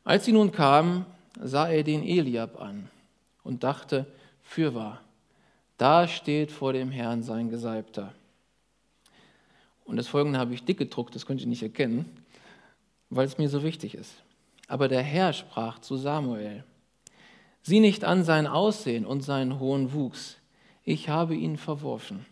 Als 0.04 0.26
sie 0.26 0.34
nun 0.34 0.52
kamen, 0.52 1.06
sah 1.42 1.70
er 1.70 1.84
den 1.84 2.04
Eliab 2.04 2.60
an 2.60 2.90
und 3.44 3.64
dachte, 3.64 4.06
fürwahr, 4.42 5.02
da 5.78 6.08
steht 6.08 6.52
vor 6.52 6.74
dem 6.74 6.92
Herrn 6.92 7.24
sein 7.24 7.50
Gesalbter. 7.50 8.14
Und 9.86 9.98
das 9.98 10.08
folgende 10.08 10.40
habe 10.40 10.54
ich 10.54 10.66
dick 10.66 10.78
gedruckt, 10.78 11.16
das 11.16 11.26
könnt 11.26 11.42
ihr 11.42 11.48
nicht 11.48 11.64
erkennen, 11.64 12.06
weil 13.10 13.26
es 13.26 13.38
mir 13.38 13.50
so 13.50 13.64
wichtig 13.64 13.96
ist. 13.96 14.16
Aber 14.68 14.88
der 14.88 15.04
Herr 15.04 15.32
sprach 15.34 15.80
zu 15.80 15.98
Samuel, 15.98 16.64
sieh 17.62 17.80
nicht 17.80 18.04
an 18.04 18.24
sein 18.24 18.48
Aussehen 18.48 19.06
und 19.06 19.22
seinen 19.22 19.60
hohen 19.60 19.94
Wuchs, 19.94 20.38
ich 20.84 21.10
habe 21.10 21.36
ihn 21.36 21.58
verworfen. 21.58 22.26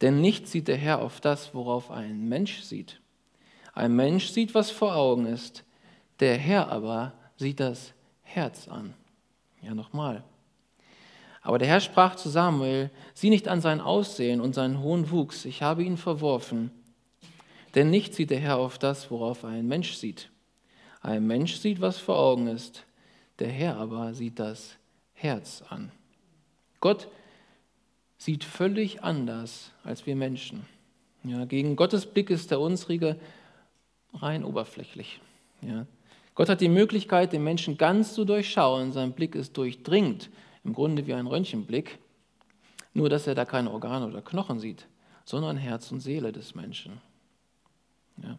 Denn 0.00 0.20
nicht 0.20 0.48
sieht 0.48 0.68
der 0.68 0.76
Herr 0.76 1.00
auf 1.00 1.20
das, 1.20 1.54
worauf 1.54 1.90
ein 1.90 2.28
Mensch 2.28 2.60
sieht. 2.60 3.00
Ein 3.72 3.94
Mensch 3.96 4.28
sieht, 4.28 4.54
was 4.54 4.70
vor 4.70 4.94
Augen 4.96 5.26
ist, 5.26 5.64
der 6.20 6.36
Herr 6.36 6.68
aber 6.68 7.12
sieht 7.36 7.60
das 7.60 7.92
Herz 8.22 8.68
an. 8.68 8.94
Ja, 9.62 9.74
nochmal. 9.74 10.24
Aber 11.42 11.58
der 11.58 11.68
Herr 11.68 11.80
sprach 11.80 12.16
zu 12.16 12.28
Samuel, 12.28 12.90
sieh 13.14 13.30
nicht 13.30 13.48
an 13.48 13.60
sein 13.60 13.80
Aussehen 13.80 14.40
und 14.40 14.54
seinen 14.54 14.80
hohen 14.80 15.10
Wuchs, 15.10 15.44
ich 15.44 15.62
habe 15.62 15.84
ihn 15.84 15.96
verworfen. 15.96 16.70
Denn 17.74 17.90
nicht 17.90 18.14
sieht 18.14 18.30
der 18.30 18.40
Herr 18.40 18.56
auf 18.56 18.78
das, 18.78 19.10
worauf 19.10 19.44
ein 19.44 19.66
Mensch 19.66 19.94
sieht. 19.94 20.30
Ein 21.02 21.26
Mensch 21.26 21.56
sieht, 21.56 21.80
was 21.80 21.98
vor 21.98 22.18
Augen 22.18 22.48
ist, 22.48 22.84
der 23.38 23.48
Herr 23.48 23.76
aber 23.76 24.14
sieht 24.14 24.38
das 24.38 24.76
Herz 25.12 25.62
an. 25.68 25.92
Gott 26.80 27.08
sieht 28.26 28.42
völlig 28.42 29.04
anders 29.04 29.70
als 29.84 30.04
wir 30.04 30.16
Menschen. 30.16 30.66
Ja, 31.22 31.44
gegen 31.44 31.76
Gottes 31.76 32.06
Blick 32.06 32.28
ist 32.28 32.50
der 32.50 32.58
unsrige 32.58 33.20
rein 34.14 34.42
oberflächlich. 34.42 35.20
Ja. 35.62 35.86
Gott 36.34 36.48
hat 36.48 36.60
die 36.60 36.68
Möglichkeit, 36.68 37.32
den 37.32 37.44
Menschen 37.44 37.78
ganz 37.78 38.14
zu 38.14 38.24
durchschauen. 38.24 38.90
Sein 38.90 39.12
Blick 39.12 39.36
ist 39.36 39.56
durchdringend 39.56 40.28
im 40.64 40.72
Grunde 40.72 41.06
wie 41.06 41.14
ein 41.14 41.28
Röntgenblick, 41.28 42.00
nur 42.94 43.08
dass 43.08 43.28
er 43.28 43.36
da 43.36 43.44
keine 43.44 43.70
Organe 43.70 44.08
oder 44.08 44.22
Knochen 44.22 44.58
sieht, 44.58 44.88
sondern 45.24 45.56
Herz 45.56 45.92
und 45.92 46.00
Seele 46.00 46.32
des 46.32 46.56
Menschen. 46.56 47.00
Ja. 48.24 48.38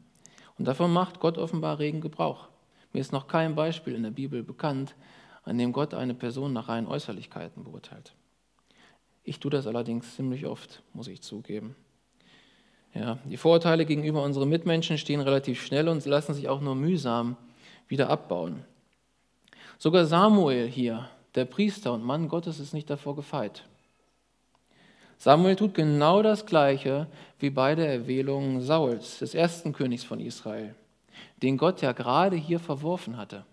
Und 0.58 0.68
davon 0.68 0.92
macht 0.92 1.22
Gott 1.22 1.38
offenbar 1.38 1.80
regen 1.80 2.02
Gebrauch. 2.02 2.50
Mir 2.92 3.00
ist 3.00 3.14
noch 3.14 3.30
kein 3.30 3.56
Beispiel 3.56 3.96
in 3.96 4.04
der 4.04 4.12
Bibel 4.12 4.44
bekannt, 4.44 4.96
an 5.46 5.58
dem 5.58 5.72
Gott 5.72 5.94
eine 5.94 6.14
Person 6.14 6.52
nach 6.52 6.68
reinen 6.68 6.88
Äußerlichkeiten 6.88 7.64
beurteilt. 7.64 8.14
Ich 9.28 9.42
tue 9.42 9.52
das 9.52 9.68
allerdings 9.68 10.16
ziemlich 10.16 10.46
oft, 10.46 10.82
muss 10.94 11.10
ich 11.10 11.22
zugeben. 11.22 11.76
Ja, 12.94 13.18
die 13.26 13.36
Vorurteile 13.36 13.86
gegenüber 13.86 14.24
unseren 14.24 14.48
Mitmenschen 14.48 14.98
stehen 14.98 15.20
relativ 15.20 15.62
schnell 15.62 15.90
und 15.90 16.06
lassen 16.06 16.34
sich 16.34 16.48
auch 16.48 16.62
nur 16.62 16.76
mühsam 16.76 17.36
wieder 17.90 18.10
abbauen. 18.10 18.64
Sogar 19.78 20.06
Samuel 20.06 20.70
hier 20.70 21.10
der 21.36 21.44
Priester 21.44 21.92
und 21.92 22.06
Mann 22.06 22.30
Gottes 22.30 22.62
ist 22.62 22.74
nicht 22.74 22.90
davor 22.90 23.18
gefeit. 23.18 23.66
Samuel 25.18 25.58
tut 25.58 25.74
genau 25.74 26.22
das 26.22 26.46
Gleiche 26.46 27.08
wie 27.38 27.50
bei 27.50 27.76
der 27.76 27.92
Erwählung 27.92 28.62
Sauls, 28.62 29.20
des 29.20 29.36
ersten 29.36 29.74
Königs 29.74 30.06
von 30.06 30.22
Israel, 30.22 30.74
den 31.44 31.58
Gott 31.58 31.82
ja 31.82 31.92
gerade 31.92 32.38
hier 32.38 32.62
verworfen 32.62 33.18
hatte. 33.18 33.44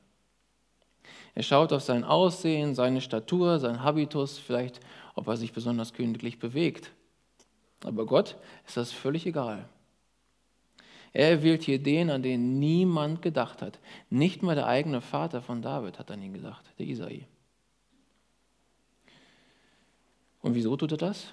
Er 1.34 1.42
schaut 1.42 1.72
auf 1.72 1.82
sein 1.82 2.04
Aussehen, 2.04 2.76
seine 2.76 3.00
Statur, 3.00 3.58
sein 3.58 3.82
Habitus, 3.82 4.38
vielleicht 4.38 4.78
ob 5.14 5.28
er 5.28 5.36
sich 5.36 5.52
besonders 5.52 5.92
königlich 5.92 6.38
bewegt. 6.38 6.92
Aber 7.84 8.06
Gott 8.06 8.36
ist 8.66 8.76
das 8.76 8.92
völlig 8.92 9.26
egal. 9.26 9.68
Er 11.12 11.30
erwählt 11.30 11.62
hier 11.62 11.80
den, 11.80 12.10
an 12.10 12.22
den 12.22 12.58
niemand 12.58 13.22
gedacht 13.22 13.62
hat. 13.62 13.78
Nicht 14.10 14.42
mal 14.42 14.56
der 14.56 14.66
eigene 14.66 15.00
Vater 15.00 15.42
von 15.42 15.62
David 15.62 15.98
hat 15.98 16.10
an 16.10 16.20
ihn 16.20 16.32
gedacht, 16.32 16.64
der 16.78 16.86
Isai. 16.86 17.26
Und 20.42 20.54
wieso 20.54 20.76
tut 20.76 20.90
er 20.92 20.98
das? 20.98 21.32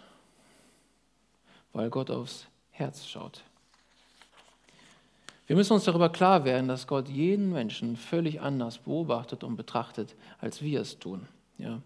Weil 1.74 1.90
Gott 1.90 2.12
aufs 2.12 2.48
Herz 2.70 3.08
schaut. 3.08 3.44
Wir 5.48 5.56
müssen 5.56 5.74
uns 5.74 5.84
darüber 5.84 6.10
klar 6.10 6.46
werden, 6.46 6.68
dass 6.68 6.88
Gott 6.88 7.10
jeden 7.10 7.52
Menschen 7.52 7.98
völlig 7.98 8.40
anders 8.40 8.78
beobachtet 8.78 9.44
und 9.44 9.58
betrachtet, 9.58 10.16
als 10.40 10.62
wir 10.62 10.80
es 10.80 11.00
tun. 11.00 11.28
Ja. 11.58 11.82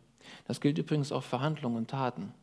Das 0.45 0.61
gilt 0.61 0.77
übrigens 0.77 1.11
auch 1.11 1.23
für 1.23 1.39
Handlungen 1.39 1.77
und 1.77 1.89
Taten. 1.89 2.33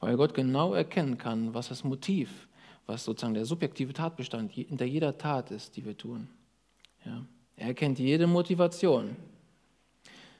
Weil 0.00 0.16
Gott 0.16 0.34
genau 0.34 0.74
erkennen 0.74 1.18
kann, 1.18 1.54
was 1.54 1.68
das 1.68 1.84
Motiv, 1.84 2.48
was 2.86 3.04
sozusagen 3.04 3.34
der 3.34 3.44
subjektive 3.44 3.92
Tatbestand 3.92 4.52
hinter 4.52 4.84
jeder 4.84 5.16
Tat 5.16 5.50
ist, 5.50 5.76
die 5.76 5.84
wir 5.84 5.96
tun. 5.96 6.28
Ja. 7.04 7.24
Er 7.56 7.68
erkennt 7.68 7.98
jede 7.98 8.26
Motivation. 8.26 9.16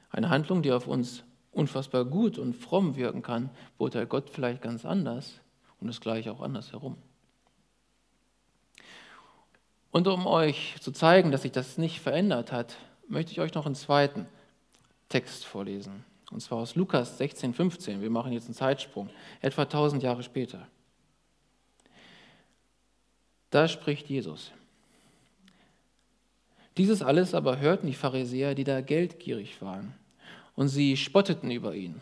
Eine 0.09 0.29
Handlung, 0.29 0.61
die 0.61 0.71
auf 0.71 0.87
uns 0.87 1.23
unfassbar 1.51 2.05
gut 2.05 2.37
und 2.37 2.53
fromm 2.53 2.95
wirken 2.95 3.21
kann, 3.21 3.49
beurteilt 3.77 4.09
Gott 4.09 4.29
vielleicht 4.29 4.61
ganz 4.61 4.85
anders 4.85 5.39
und 5.79 5.87
das 5.87 6.01
gleiche 6.01 6.31
auch 6.31 6.41
andersherum. 6.41 6.97
Und 9.91 10.07
um 10.09 10.27
euch 10.27 10.75
zu 10.81 10.91
zeigen, 10.91 11.31
dass 11.31 11.43
sich 11.43 11.53
das 11.53 11.77
nicht 11.77 12.01
verändert 12.01 12.51
hat, 12.51 12.75
möchte 13.07 13.31
ich 13.31 13.39
euch 13.39 13.53
noch 13.53 13.65
einen 13.65 13.75
zweiten 13.75 14.27
Text 15.09 15.45
vorlesen. 15.45 16.03
Und 16.31 16.41
zwar 16.41 16.59
aus 16.59 16.75
Lukas 16.75 17.17
16, 17.17 17.53
15. 17.53 18.01
Wir 18.01 18.09
machen 18.09 18.33
jetzt 18.33 18.45
einen 18.45 18.55
Zeitsprung, 18.55 19.09
etwa 19.41 19.63
1000 19.63 20.03
Jahre 20.03 20.23
später. 20.23 20.67
Da 23.51 23.67
spricht 23.67 24.09
Jesus. 24.09 24.51
Dieses 26.77 27.01
alles 27.01 27.33
aber 27.33 27.59
hörten 27.59 27.87
die 27.87 27.93
Pharisäer, 27.93 28.53
die 28.53 28.65
da 28.65 28.81
geldgierig 28.81 29.61
waren 29.61 29.93
und 30.55 30.67
sie 30.67 30.97
spotteten 30.97 31.51
über 31.51 31.75
ihn. 31.75 32.01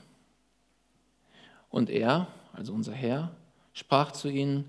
Und 1.69 1.89
er, 1.89 2.27
also 2.53 2.73
unser 2.73 2.93
Herr, 2.93 3.35
sprach 3.73 4.11
zu 4.11 4.29
ihnen, 4.29 4.65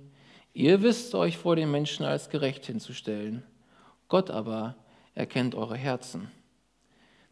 Ihr 0.57 0.83
wisst 0.83 1.17
euch 1.17 1.37
vor 1.37 1.57
den 1.57 1.71
Menschen 1.73 2.05
als 2.07 2.31
gerecht 2.31 2.65
hinzustellen. 2.67 3.43
Gott 4.07 4.31
aber 4.31 4.77
erkennt 5.17 5.57
eure 5.57 5.77
Herzen. 5.77 6.31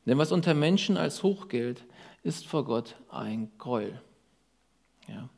Denn 0.06 0.18
was 0.18 0.32
unter 0.32 0.54
Menschen 0.54 0.96
als 0.96 1.22
hoch 1.22 1.48
gilt, 1.48 1.84
ist 2.22 2.46
vor 2.46 2.64
Gott 2.64 2.96
ein 3.08 3.50
Gräuel. 3.58 4.00
Ja. 5.08 5.28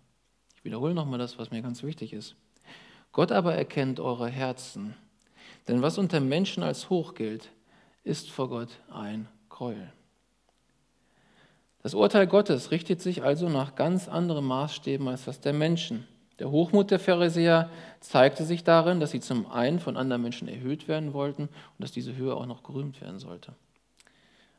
Ich 0.56 0.64
wiederhole 0.64 0.94
nochmal 0.94 1.18
das, 1.18 1.38
was 1.38 1.50
mir 1.50 1.62
ganz 1.62 1.83
wichtig 1.83 2.12
ist. 2.12 2.37
Gott 3.12 3.30
aber 3.30 3.54
erkennt 3.54 4.00
eure 4.00 4.28
Herzen. 4.28 4.97
Denn 5.68 5.83
was 5.83 5.99
unter 5.99 6.21
Menschen 6.21 6.62
als 6.62 6.90
hoch 6.90 7.14
gilt, 7.14 7.50
ist 8.02 8.30
vor 8.30 8.49
Gott 8.49 8.80
ein 8.90 9.28
Gräuel. 9.49 9.92
Das 11.83 11.94
Urteil 11.94 12.26
Gottes 12.26 12.71
richtet 12.71 13.02
sich 13.02 13.23
also 13.23 13.50
nach 13.50 13.75
ganz 13.75 14.09
anderen 14.09 14.47
Maßstäben 14.47 15.06
als 15.06 15.26
das 15.26 15.40
der 15.40 15.52
Menschen. 15.52 16.06
Der 16.38 16.50
Hochmut 16.50 16.90
der 16.90 16.99
Pharisäer 16.99 17.71
zeigte 18.00 18.44
sich 18.44 18.64
darin, 18.64 19.00
dass 19.00 19.11
sie 19.11 19.21
zum 19.21 19.47
einen 19.47 19.78
von 19.78 19.97
anderen 19.97 20.23
Menschen 20.23 20.49
erhöht 20.49 20.88
werden 20.88 21.12
wollten 21.12 21.42
und 21.42 21.50
dass 21.78 21.92
diese 21.92 22.16
Höhe 22.16 22.35
auch 22.35 22.47
noch 22.47 22.62
gerühmt 22.62 23.00
werden 23.00 23.18
sollte. 23.18 23.54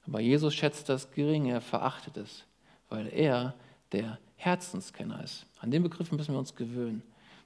Aber 0.07 0.19
Jesus 0.19 0.53
schätzt 0.53 0.89
das 0.89 1.11
gering, 1.11 1.47
er 1.47 1.61
verachtet 1.61 2.17
es, 2.17 2.43
weil 2.89 3.07
er 3.07 3.55
der 3.91 4.19
Herzenskenner 4.35 5.23
ist. 5.23 5.45
An 5.59 5.71
den 5.71 5.83
Begriff 5.83 6.11
müssen 6.11 6.33
wir 6.33 6.39
uns 6.39 6.55
gewöhnen. 6.55 7.01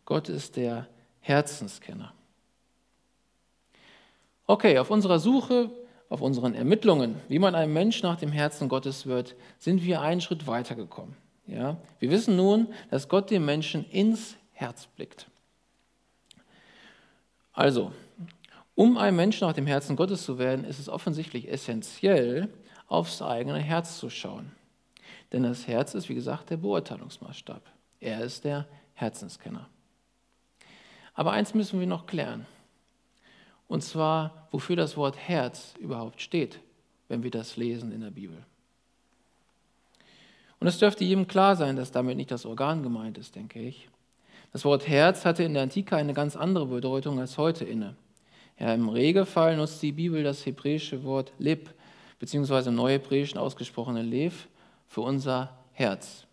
Gott 0.05 0.29
ist 0.29 0.55
der 0.57 0.87
Herzenskenner. 1.21 2.13
Okay, 4.47 4.79
auf 4.79 4.89
unserer 4.89 5.19
Suche, 5.19 5.69
auf 6.09 6.21
unseren 6.21 6.55
Ermittlungen, 6.55 7.21
wie 7.27 7.39
man 7.39 7.53
ein 7.53 7.71
Mensch 7.71 8.01
nach 8.01 8.17
dem 8.17 8.31
Herzen 8.31 8.67
Gottes 8.67 9.05
wird, 9.05 9.35
sind 9.59 9.83
wir 9.83 10.01
einen 10.01 10.21
Schritt 10.21 10.47
weitergekommen. 10.47 11.15
Ja? 11.45 11.77
Wir 11.99 12.09
wissen 12.09 12.35
nun, 12.35 12.67
dass 12.89 13.07
Gott 13.07 13.29
dem 13.29 13.45
Menschen 13.45 13.85
ins 13.91 14.35
Herz 14.53 14.87
blickt. 14.87 15.27
Also, 17.53 17.91
um 18.79 18.97
ein 18.97 19.13
Mensch 19.13 19.41
nach 19.41 19.51
dem 19.51 19.67
Herzen 19.67 19.97
Gottes 19.97 20.23
zu 20.23 20.39
werden, 20.39 20.63
ist 20.63 20.79
es 20.79 20.87
offensichtlich 20.87 21.51
essentiell, 21.51 22.47
aufs 22.87 23.21
eigene 23.21 23.59
Herz 23.59 23.99
zu 23.99 24.09
schauen. 24.09 24.53
Denn 25.33 25.43
das 25.43 25.67
Herz 25.67 25.95
ist, 25.95 26.07
wie 26.07 26.15
gesagt, 26.15 26.49
der 26.49 26.55
Beurteilungsmaßstab. 26.55 27.61
Er 27.99 28.21
ist 28.21 28.45
der 28.45 28.69
Herzenskenner. 28.93 29.67
Aber 31.13 31.33
eins 31.33 31.53
müssen 31.53 31.81
wir 31.81 31.87
noch 31.87 32.05
klären. 32.05 32.45
Und 33.67 33.83
zwar, 33.83 34.47
wofür 34.49 34.77
das 34.77 34.95
Wort 34.95 35.17
Herz 35.17 35.73
überhaupt 35.77 36.21
steht, 36.21 36.61
wenn 37.09 37.21
wir 37.21 37.31
das 37.31 37.57
lesen 37.57 37.91
in 37.91 37.99
der 37.99 38.11
Bibel. 38.11 38.45
Und 40.61 40.67
es 40.67 40.79
dürfte 40.79 41.03
jedem 41.03 41.27
klar 41.27 41.57
sein, 41.57 41.75
dass 41.75 41.91
damit 41.91 42.15
nicht 42.15 42.31
das 42.31 42.45
Organ 42.45 42.81
gemeint 42.81 43.17
ist, 43.17 43.35
denke 43.35 43.59
ich. 43.59 43.89
Das 44.53 44.63
Wort 44.63 44.87
Herz 44.87 45.25
hatte 45.25 45.43
in 45.43 45.53
der 45.53 45.63
Antike 45.63 45.97
eine 45.97 46.13
ganz 46.13 46.37
andere 46.37 46.67
Bedeutung 46.67 47.19
als 47.19 47.37
heute 47.37 47.65
inne. 47.65 47.97
Ja, 48.59 48.73
Im 48.73 48.89
Regelfall 48.89 49.55
nutzt 49.55 49.81
die 49.81 49.93
Bibel 49.93 50.21
das 50.23 50.45
hebräische 50.45 51.03
Wort 51.03 51.31
Lib, 51.39 51.69
beziehungsweise 52.19 52.69
im 52.69 52.75
Neuhebräischen 52.75 53.39
ausgesprochene 53.39 54.01
Lev, 54.01 54.47
für 54.85 55.01
unser 55.01 55.57
Herz. 55.71 56.25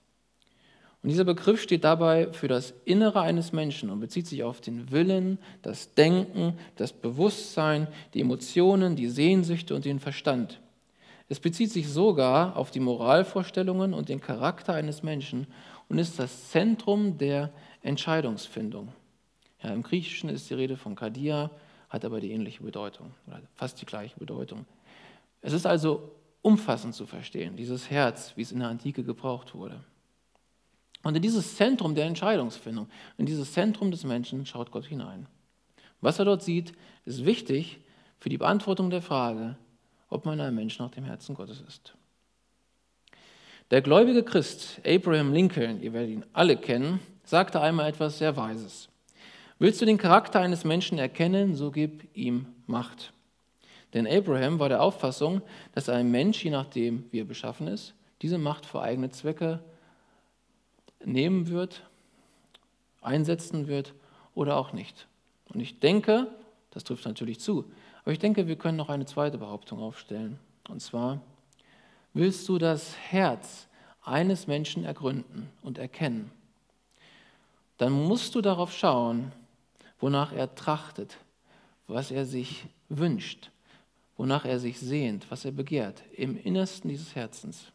Und 1.03 1.11
dieser 1.11 1.25
Begriff 1.25 1.63
steht 1.63 1.85
dabei 1.85 2.33
für 2.33 2.49
das 2.49 2.75
Innere 2.85 3.21
eines 3.21 3.53
Menschen 3.53 3.91
und 3.91 4.01
bezieht 4.01 4.27
sich 4.27 4.43
auf 4.43 4.61
den 4.61 4.91
Willen, 4.91 5.39
das 5.63 5.95
Denken, 5.95 6.59
das 6.75 6.93
Bewusstsein, 6.93 7.87
die 8.13 8.23
Emotionen, 8.23 8.97
die 8.97 9.09
Sehnsüchte 9.09 9.77
und 9.77 9.85
den 9.85 10.01
Verstand. 10.01 10.61
Es 11.29 11.39
bezieht 11.39 11.71
sich 11.71 11.89
sogar 11.89 12.57
auf 12.57 12.73
die 12.73 12.81
Moralvorstellungen 12.81 13.95
und 13.95 14.09
den 14.09 14.21
Charakter 14.21 14.75
eines 14.75 15.05
Menschen 15.05 15.47
und 15.89 15.99
ist 15.99 16.19
das 16.19 16.51
Zentrum 16.51 17.19
der 17.19 17.53
Entscheidungsfindung. 17.83 18.89
Ja, 19.63 19.73
Im 19.73 19.85
Griechischen 19.85 20.29
ist 20.29 20.51
die 20.51 20.55
Rede 20.55 20.77
von 20.77 20.97
Kadia, 20.97 21.51
hat 21.97 22.05
aber 22.05 22.21
die 22.21 22.31
ähnliche 22.31 22.63
Bedeutung 22.63 23.13
oder 23.27 23.41
fast 23.55 23.81
die 23.81 23.87
gleiche 23.87 24.17
Bedeutung. 24.19 24.67
Es 25.41 25.53
ist 25.53 25.67
also 25.67 26.13
umfassend 26.43 26.95
zu 26.95 27.07
verstehen, 27.07 27.57
dieses 27.57 27.91
Herz, 27.91 28.33
wie 28.37 28.43
es 28.43 28.53
in 28.53 28.61
der 28.61 28.69
Antike 28.69 29.03
gebraucht 29.03 29.55
wurde. 29.55 29.81
Und 31.03 31.17
in 31.17 31.23
dieses 31.23 31.57
Zentrum 31.57 31.95
der 31.95 32.07
Entscheidungsfindung, 32.07 32.89
in 33.17 33.27
dieses 33.27 33.53
Zentrum 33.53 33.91
des 33.91 34.05
Menschen 34.05 34.47
schaut 34.47 34.71
Gott 34.71 34.87
hinein. 34.87 35.27
Was 36.01 36.19
er 36.19 36.25
dort 36.25 36.43
sieht, 36.43 36.73
ist 37.05 37.25
wichtig 37.25 37.81
für 38.19 38.29
die 38.29 38.39
Beantwortung 38.39 38.91
der 38.91 39.03
Frage, 39.03 39.57
ob 40.09 40.25
man 40.25 40.41
ein 40.41 40.55
Mensch 40.55 40.79
nach 40.79 40.91
dem 40.91 41.05
Herzen 41.05 41.35
Gottes 41.35 41.63
ist. 41.67 41.95
Der 43.71 43.83
gläubige 43.83 44.23
Christ 44.23 44.81
Abraham 44.87 45.33
Lincoln, 45.33 45.83
ihr 45.83 45.93
werdet 45.93 46.11
ihn 46.11 46.25
alle 46.33 46.57
kennen, 46.57 47.01
sagte 47.25 47.61
einmal 47.61 47.89
etwas 47.89 48.19
sehr 48.19 48.37
Weises. 48.37 48.89
Willst 49.59 49.81
du 49.81 49.87
den 49.87 49.97
Charakter 49.97 50.41
eines 50.41 50.65
Menschen 50.65 50.99
erkennen, 50.99 51.55
so 51.55 51.71
gib 51.71 52.15
ihm 52.15 52.47
Macht. 52.67 53.13
Denn 53.95 54.07
Abraham 54.07 54.59
war 54.59 54.69
der 54.69 54.83
Auffassung, 54.83 55.41
dass 55.73 55.89
ein 55.89 56.11
Mensch, 56.11 56.45
je 56.45 56.51
nachdem, 56.51 57.05
wie 57.11 57.21
er 57.21 57.25
beschaffen 57.25 57.67
ist, 57.67 57.95
diese 58.21 58.37
Macht 58.37 58.67
für 58.67 58.83
eigene 58.83 59.11
Zwecke 59.11 59.63
nehmen 61.03 61.49
wird, 61.49 61.89
einsetzen 63.01 63.67
wird 63.67 63.95
oder 64.35 64.57
auch 64.57 64.73
nicht. 64.73 65.07
Und 65.49 65.61
ich 65.61 65.81
denke, 65.81 66.27
das 66.73 66.85
trifft 66.85 67.07
natürlich 67.07 67.41
zu, 67.41 67.65
aber 68.03 68.13
ich 68.13 68.19
denke, 68.19 68.49
wir 68.49 68.57
können 68.57 68.77
noch 68.77 68.91
eine 68.91 69.07
zweite 69.07 69.39
Behauptung 69.39 69.79
aufstellen. 69.79 70.39
Und 70.69 70.81
zwar, 70.83 71.23
willst 72.13 72.49
du 72.49 72.59
das 72.59 72.95
Herz 72.99 73.69
eines 74.03 74.47
Menschen 74.47 74.85
ergründen 74.85 75.49
und 75.63 75.79
erkennen, 75.79 76.31
dann 77.79 77.93
musst 77.93 78.35
du 78.35 78.41
darauf 78.41 78.73
schauen, 78.73 79.33
wonach 80.01 80.33
er 80.33 80.55
trachtet, 80.55 81.19
was 81.87 82.11
er 82.11 82.25
sich 82.25 82.67
wünscht, 82.89 83.51
wonach 84.17 84.45
er 84.45 84.59
sich 84.59 84.79
sehnt, 84.79 85.31
was 85.31 85.45
er 85.45 85.53
begehrt, 85.53 86.03
im 86.13 86.37
Innersten 86.37 86.89
dieses 86.89 87.15
Herzens. 87.15 87.73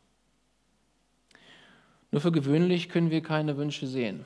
Nur 2.11 2.21
für 2.21 2.31
gewöhnlich 2.31 2.89
können 2.89 3.09
wir 3.09 3.21
keine 3.21 3.57
Wünsche 3.57 3.87
sehen. 3.87 4.25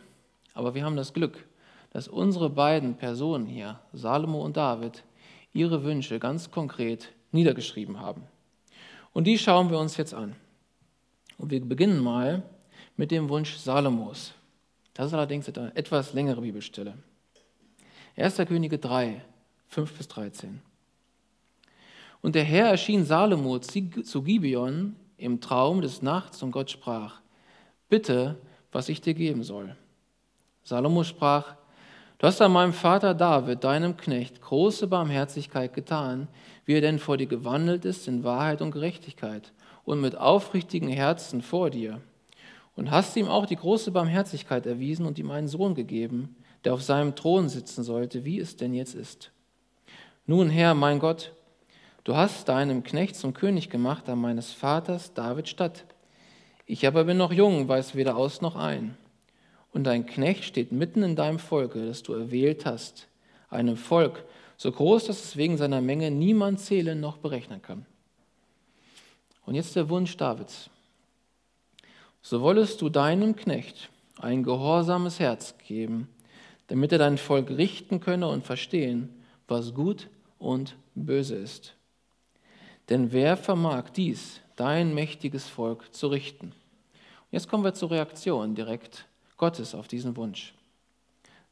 Aber 0.54 0.74
wir 0.74 0.84
haben 0.84 0.96
das 0.96 1.14
Glück, 1.14 1.46
dass 1.92 2.08
unsere 2.08 2.50
beiden 2.50 2.96
Personen 2.96 3.46
hier, 3.46 3.80
Salomo 3.94 4.44
und 4.44 4.58
David, 4.58 5.04
ihre 5.54 5.84
Wünsche 5.84 6.20
ganz 6.20 6.50
konkret 6.50 7.12
niedergeschrieben 7.32 8.00
haben. 8.00 8.24
Und 9.14 9.28
die 9.28 9.38
schauen 9.38 9.70
wir 9.70 9.78
uns 9.78 9.98
jetzt 9.98 10.14
an. 10.14 10.36
Und 11.38 11.52
wir 11.52 11.64
beginnen 11.64 12.00
mal 12.00 12.44
mit 12.98 13.12
dem 13.12 13.30
Wunsch 13.30 13.56
Salomos. 13.56 14.34
Das 14.94 15.08
ist 15.08 15.14
allerdings 15.14 15.48
eine 15.50 15.76
etwas 15.76 16.14
längere 16.14 16.42
Bibelstelle. 16.42 16.98
1. 18.18 18.38
Könige 18.48 18.78
3, 18.78 19.22
5 19.68 19.98
bis 19.98 20.08
13. 20.08 20.62
Und 22.22 22.36
der 22.36 22.46
Herr 22.46 22.70
erschien 22.70 23.04
Salomo 23.04 23.60
zu 23.60 24.24
Gibeon 24.24 24.96
im 25.18 25.42
Traum 25.42 25.82
des 25.82 26.02
Nachts 26.02 26.42
und 26.42 26.52
Gott 26.52 26.72
sprach, 26.72 27.20
bitte, 27.90 28.38
was 28.72 28.88
ich 28.88 29.02
dir 29.02 29.14
geben 29.14 29.44
soll. 29.44 29.76
Salomo 30.64 31.04
sprach, 31.04 31.56
du 32.18 32.28
hast 32.28 32.42
an 32.42 32.54
meinem 32.54 32.72
Vater 32.72 33.14
David, 33.14 33.66
deinem 33.66 33.98
Knecht, 33.98 34.42
große 34.42 34.88
Barmherzigkeit 34.88 35.74
getan, 35.74 36.30
wie 36.64 36.76
er 36.76 36.82
denn 36.82 37.00
vor 37.00 37.18
dir 37.18 37.28
gewandelt 37.28 37.84
ist 37.84 38.08
in 38.08 38.24
Wahrheit 38.24 38.62
und 38.62 38.72
Gerechtigkeit 38.72 39.52
und 39.84 40.00
mit 40.00 40.18
aufrichtigen 40.18 40.88
Herzen 40.88 41.42
vor 41.42 41.70
dir. 41.70 42.00
Und 42.78 42.92
hast 42.92 43.18
ihm 43.18 43.28
auch 43.28 43.46
die 43.46 43.58
große 43.58 43.92
Barmherzigkeit 43.92 44.66
erwiesen 44.66 45.06
und 45.06 45.20
ihm 45.20 45.32
einen 45.32 45.50
Sohn 45.50 45.76
gegeben, 45.76 46.36
der 46.66 46.74
auf 46.74 46.82
seinem 46.82 47.16
Thron 47.16 47.48
sitzen 47.48 47.84
sollte, 47.84 48.26
wie 48.26 48.40
es 48.40 48.58
denn 48.58 48.74
jetzt 48.74 48.96
ist. 48.96 49.32
Nun, 50.26 50.50
Herr, 50.50 50.74
mein 50.74 51.00
Gott, 51.00 51.32
du 52.04 52.16
hast 52.16 52.50
deinem 52.50 52.84
Knecht 52.84 53.16
zum 53.16 53.34
König 53.34 53.70
gemacht 53.70 54.10
an 54.10 54.20
meines 54.20 54.52
Vaters 54.52 55.14
David 55.14 55.48
statt. 55.48 55.86
Ich 56.66 56.88
aber 56.88 57.04
bin 57.04 57.18
noch 57.18 57.32
jung, 57.32 57.68
weiß 57.68 57.94
weder 57.94 58.18
aus 58.18 58.42
noch 58.42 58.56
ein. 58.56 58.98
Und 59.72 59.84
dein 59.84 60.06
Knecht 60.06 60.44
steht 60.44 60.72
mitten 60.72 61.04
in 61.04 61.16
deinem 61.16 61.38
Volke, 61.38 61.86
das 61.86 62.02
du 62.02 62.14
erwählt 62.14 62.66
hast, 62.66 63.08
einem 63.50 63.78
Volk 63.78 64.26
so 64.58 64.72
groß, 64.72 65.06
dass 65.06 65.24
es 65.24 65.38
wegen 65.38 65.58
seiner 65.58 65.82
Menge 65.82 66.10
niemand 66.12 66.60
zählen 66.60 67.00
noch 67.00 67.18
berechnen 67.18 67.62
kann. 67.62 67.86
Und 69.46 69.56
jetzt 69.56 69.76
der 69.76 69.90
Wunsch 69.90 70.18
Davids. 70.18 70.70
So 72.22 72.42
wollest 72.42 72.82
du 72.82 72.90
deinem 72.90 73.36
Knecht 73.36 73.90
ein 74.18 74.44
gehorsames 74.44 75.20
Herz 75.20 75.56
geben, 75.68 76.08
damit 76.68 76.92
er 76.92 76.98
dein 76.98 77.18
Volk 77.18 77.50
richten 77.50 78.00
könne 78.00 78.28
und 78.28 78.44
verstehen, 78.44 79.10
was 79.48 79.74
gut 79.74 80.10
und 80.40 80.76
böse 80.96 81.36
ist. 81.36 81.76
Denn 82.90 83.12
wer 83.12 83.38
vermag 83.38 83.90
dies, 83.90 84.42
dein 84.56 84.94
mächtiges 84.94 85.48
Volk, 85.48 85.94
zu 85.94 86.08
richten? 86.08 86.48
Und 86.48 87.32
jetzt 87.32 87.50
kommen 87.50 87.64
wir 87.64 87.74
zur 87.74 87.92
Reaktion 87.92 88.56
direkt 88.56 89.06
Gottes 89.38 89.76
auf 89.76 89.88
diesen 89.88 90.16
Wunsch. 90.16 90.54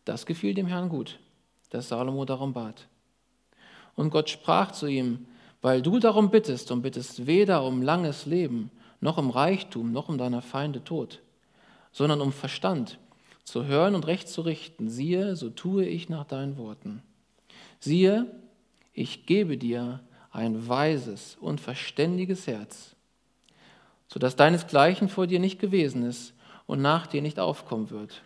Das 0.06 0.26
gefiel 0.26 0.54
dem 0.54 0.67
Herrn 0.67 0.89
gut, 0.89 1.19
dass 1.69 1.89
Salomo 1.89 2.26
darum 2.26 2.54
bat. 2.54 2.88
Und 3.95 4.10
Gott 4.10 4.30
sprach 4.30 4.71
zu 4.71 4.88
ihm, 4.88 5.26
weil 5.62 5.82
du 5.82 5.99
darum 5.99 6.30
bittest 6.30 6.71
und 6.71 6.82
bittest 6.82 7.26
weder 7.26 7.63
um 7.63 7.82
langes 7.82 8.26
Leben, 8.26 8.69
noch 8.99 9.17
um 9.17 9.30
Reichtum, 9.30 9.91
noch 9.91 10.10
um 10.10 10.17
deiner 10.17 10.41
Feinde 10.41 10.84
Tod, 10.84 11.21
sondern 11.91 12.21
um 12.21 12.32
Verstand 12.32 12.99
zu 13.43 13.65
hören 13.65 13.95
und 13.95 14.08
recht 14.08 14.29
zu 14.29 14.41
richten. 14.41 14.89
Siehe, 14.89 15.36
so 15.36 15.49
tue 15.49 15.86
ich 15.86 16.10
nach 16.10 16.25
deinen 16.25 16.58
Worten. 16.58 17.03
Siehe, 17.79 18.27
ich 18.93 19.25
gebe 19.25 19.58
dir 19.58 19.99
ein 20.32 20.67
weises 20.67 21.38
und 21.39 21.62
verständiges 21.62 22.47
Herz, 22.47 22.95
sodass 24.08 24.36
deinesgleichen 24.36 25.10
vor 25.10 25.27
dir 25.27 25.39
nicht 25.39 25.60
gewesen 25.60 26.03
ist 26.03 26.34
und 26.65 26.82
nach 26.82 27.08
dir 27.08 27.21
nicht 27.21 27.39
aufkommen 27.39 27.89
wird. 27.89 28.21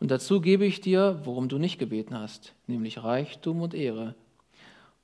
Und 0.00 0.10
dazu 0.10 0.40
gebe 0.40 0.64
ich 0.66 0.80
dir, 0.80 1.20
worum 1.24 1.48
du 1.48 1.58
nicht 1.58 1.78
gebeten 1.78 2.18
hast, 2.18 2.54
nämlich 2.66 3.04
Reichtum 3.04 3.62
und 3.62 3.72
Ehre, 3.72 4.14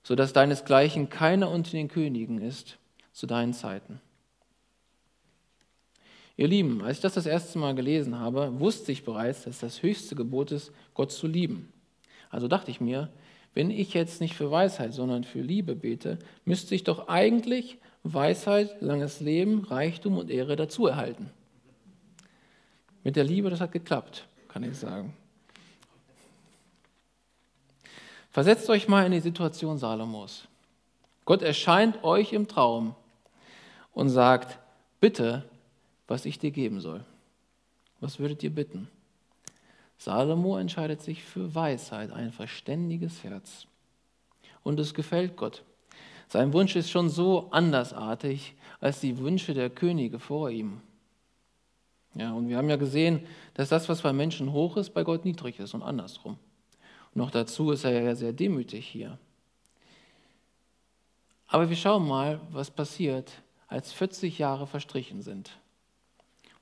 sodass 0.03 0.33
deinesgleichen 0.33 1.09
keiner 1.09 1.51
unter 1.51 1.71
den 1.71 1.89
Königen 1.89 2.41
ist 2.41 2.79
zu 3.13 3.27
deinen 3.27 3.53
Zeiten. 3.53 4.01
Ihr 6.39 6.47
Lieben, 6.47 6.83
als 6.83 6.99
ich 6.99 7.03
das 7.03 7.15
das 7.15 7.27
erste 7.27 7.59
Mal 7.59 7.75
gelesen 7.75 8.21
habe, 8.21 8.61
wusste 8.61 8.93
ich 8.93 9.05
bereits, 9.05 9.43
dass 9.43 9.59
das 9.59 9.83
höchste 9.83 10.15
Gebot 10.15 10.53
ist, 10.53 10.71
Gott 10.95 11.11
zu 11.11 11.27
lieben. 11.27 11.73
Also 12.31 12.47
dachte 12.47 12.71
ich 12.71 12.81
mir, 12.81 13.11
wenn 13.55 13.73
ich 13.73 13.93
jetzt 13.93 14.21
nicht 14.21 14.35
für 14.35 14.49
Weisheit, 14.49 14.95
sondern 14.95 15.25
für 15.25 15.41
Liebe 15.41 15.75
bete, 15.75 16.21
müsste 16.45 16.77
ich 16.77 16.85
doch 16.85 17.09
eigentlich 17.09 17.79
Weisheit, 18.05 18.81
langes 18.81 19.19
Leben, 19.19 19.65
Reichtum 19.65 20.17
und 20.17 20.31
Ehre 20.31 20.55
dazu 20.55 20.87
erhalten. 20.87 21.29
Mit 23.03 23.17
der 23.17 23.25
Liebe, 23.25 23.51
das 23.51 23.61
hat 23.61 23.73
geklappt, 23.73 24.25
kann 24.47 24.63
ich 24.63 24.79
sagen. 24.79 25.13
Versetzt 28.31 28.71
euch 28.71 28.87
mal 28.87 29.05
in 29.05 29.11
die 29.11 29.21
Situation 29.21 29.77
Salomos. 29.77 30.47
Gott 31.25 31.43
erscheint 31.43 32.05
euch 32.05 32.33
im 32.33 32.47
Traum 32.47 32.95
und 33.93 34.09
sagt, 34.09 34.61
bitte, 35.01 35.45
was 36.09 36.25
ich 36.25 36.39
dir 36.39 36.51
geben 36.51 36.81
soll. 36.81 37.05
Was 38.01 38.19
würdet 38.19 38.43
ihr 38.43 38.51
bitten? 38.51 38.89
Salomo 39.99 40.57
entscheidet 40.57 41.03
sich 41.03 41.23
für 41.23 41.55
Weisheit, 41.55 42.11
ein 42.11 42.33
verständiges 42.33 43.23
Herz. 43.25 43.67
Und 44.63 44.81
es 44.81 44.95
gefällt 44.95 45.37
Gott. 45.37 45.65
Sein 46.29 46.53
Wunsch 46.53 46.77
ist 46.77 46.91
schon 46.91 47.09
so 47.09 47.49
andersartig 47.51 48.55
als 48.81 49.01
die 49.01 49.19
Wünsche 49.19 49.55
der 49.55 49.71
Könige 49.71 50.19
vor 50.19 50.51
ihm. 50.51 50.81
Ja, 52.15 52.33
und 52.33 52.49
wir 52.49 52.57
haben 52.57 52.69
ja 52.69 52.77
gesehen, 52.77 53.27
dass 53.55 53.69
das, 53.69 53.89
was 53.89 54.03
bei 54.03 54.13
Menschen 54.13 54.53
hoch 54.53 54.77
ist, 54.77 54.91
bei 54.91 55.05
Gott 55.05 55.25
niedrig 55.25 55.59
ist 55.59 55.75
und 55.75 55.83
andersrum. 55.83 56.39
Und 57.15 57.17
noch 57.17 57.31
dazu 57.31 57.71
ist 57.71 57.85
er 57.85 58.03
ja 58.03 58.15
sehr 58.15 58.33
demütig 58.33 58.87
hier. 58.87 59.19
Aber 61.47 61.69
wir 61.69 61.77
schauen 61.77 62.07
mal, 62.07 62.41
was 62.51 62.71
passiert, 62.71 63.43
als 63.67 63.93
40 63.93 64.39
Jahre 64.39 64.67
verstrichen 64.67 65.23
sind. 65.23 65.59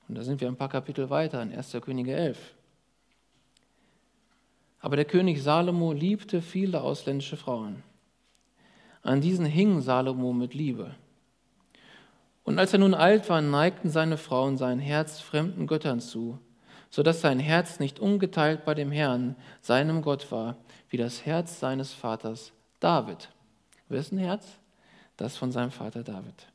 Und 0.07 0.15
da 0.15 0.23
sind 0.23 0.39
wir 0.41 0.47
ein 0.47 0.55
paar 0.55 0.69
Kapitel 0.69 1.09
weiter 1.09 1.41
in 1.41 1.53
1. 1.53 1.77
Könige 1.81 2.15
11. 2.15 2.55
Aber 4.79 4.95
der 4.95 5.05
König 5.05 5.41
Salomo 5.41 5.91
liebte 5.91 6.41
viele 6.41 6.81
ausländische 6.81 7.37
Frauen. 7.37 7.83
An 9.01 9.21
diesen 9.21 9.45
hing 9.45 9.81
Salomo 9.81 10.33
mit 10.33 10.53
Liebe. 10.53 10.95
Und 12.43 12.59
als 12.59 12.71
er 12.71 12.79
nun 12.79 12.93
alt 12.93 13.29
war, 13.29 13.41
neigten 13.41 13.89
seine 13.89 14.17
Frauen 14.17 14.57
sein 14.57 14.79
Herz 14.79 15.19
fremden 15.19 15.67
Göttern 15.67 15.99
zu, 15.99 16.39
so 16.89 17.03
dass 17.03 17.19
sein 17.19 17.39
Herz 17.39 17.79
nicht 17.79 17.99
ungeteilt 17.99 18.63
bei 18.63 18.73
dem 18.73 18.91
Herrn, 18.91 19.35
seinem 19.61 20.01
Gott 20.01 20.31
war, 20.31 20.55
wie 20.89 20.97
das 20.97 21.25
Herz 21.25 21.59
seines 21.59 21.93
Vaters 21.93 22.53
David. 22.79 23.29
Wessen 23.89 24.17
Herz? 24.17 24.59
Das 25.17 25.35
von 25.35 25.51
seinem 25.51 25.71
Vater 25.71 26.03
David. 26.03 26.47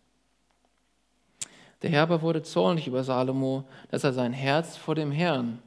Der 1.82 1.90
Herr 1.90 2.02
aber 2.02 2.22
wurde 2.22 2.42
zornig 2.42 2.86
über 2.86 3.02
Salomo, 3.02 3.64
dass 3.90 4.04
er 4.04 4.12
sein 4.12 4.32
Herz 4.32 4.76
vor 4.76 4.94
dem 4.94 5.10
Herrn, 5.10 5.60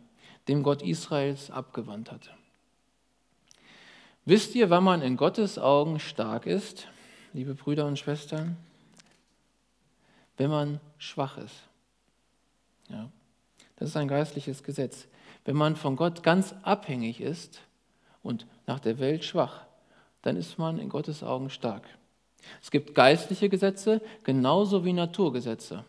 dem 0.47 0.63
Gott 0.63 0.81
Israels, 0.81 1.51
abgewandt 1.51 2.11
hatte. 2.11 2.29
Wisst 4.23 4.55
ihr, 4.55 4.69
wann 4.69 4.83
man 4.83 5.01
in 5.01 5.17
Gottes 5.17 5.59
Augen 5.59 5.99
stark 5.99 6.47
ist, 6.47 6.87
liebe 7.33 7.53
Brüder 7.53 7.85
und 7.85 7.99
Schwestern? 7.99 8.57
Wenn 10.37 10.49
man 10.49 10.79
schwach 10.97 11.37
ist. 11.37 11.67
Ja, 12.89 13.09
das 13.75 13.89
ist 13.89 13.97
ein 13.97 14.07
geistliches 14.07 14.63
Gesetz. 14.63 15.07
Wenn 15.43 15.55
man 15.55 15.75
von 15.75 15.95
Gott 15.95 16.23
ganz 16.23 16.55
abhängig 16.63 17.21
ist 17.21 17.61
und 18.23 18.47
nach 18.67 18.79
der 18.79 18.99
Welt 18.99 19.23
schwach, 19.23 19.61
dann 20.21 20.37
ist 20.37 20.57
man 20.57 20.79
in 20.79 20.89
Gottes 20.89 21.23
Augen 21.23 21.49
stark. 21.49 21.83
Es 22.61 22.71
gibt 22.71 22.95
geistliche 22.95 23.49
Gesetze 23.49 24.01
genauso 24.23 24.85
wie 24.85 24.93
Naturgesetze. 24.93 25.83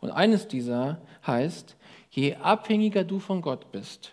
Und 0.00 0.10
eines 0.10 0.48
dieser 0.48 1.00
heißt, 1.26 1.76
je 2.10 2.36
abhängiger 2.36 3.04
du 3.04 3.18
von 3.18 3.42
Gott 3.42 3.72
bist, 3.72 4.12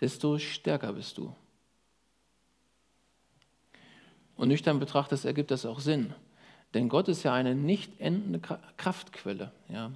desto 0.00 0.38
stärker 0.38 0.92
bist 0.92 1.18
du. 1.18 1.34
Und 4.36 4.48
nüchtern 4.48 4.80
betrachtet 4.80 5.24
ergibt 5.24 5.50
das 5.50 5.66
auch 5.66 5.80
Sinn. 5.80 6.12
Denn 6.74 6.88
Gott 6.88 7.08
ist 7.08 7.22
ja 7.22 7.32
eine 7.32 7.54
nicht 7.54 8.00
endende 8.00 8.40
Kraftquelle. 8.76 9.52
Ja. 9.68 9.92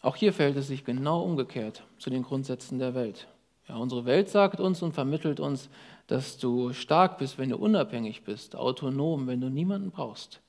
Auch 0.00 0.16
hier 0.16 0.32
verhält 0.32 0.56
es 0.56 0.66
sich 0.66 0.84
genau 0.84 1.22
umgekehrt 1.22 1.84
zu 1.98 2.10
den 2.10 2.24
Grundsätzen 2.24 2.78
der 2.78 2.94
Welt. 2.94 3.28
Ja, 3.68 3.76
unsere 3.76 4.04
Welt 4.04 4.28
sagt 4.28 4.60
uns 4.60 4.82
und 4.82 4.92
vermittelt 4.92 5.40
uns, 5.40 5.70
dass 6.06 6.36
du 6.36 6.72
stark 6.74 7.16
bist, 7.18 7.38
wenn 7.38 7.48
du 7.48 7.56
unabhängig 7.56 8.24
bist, 8.24 8.56
autonom, 8.56 9.26
wenn 9.26 9.40
du 9.40 9.48
niemanden 9.48 9.90
brauchst. 9.90 10.40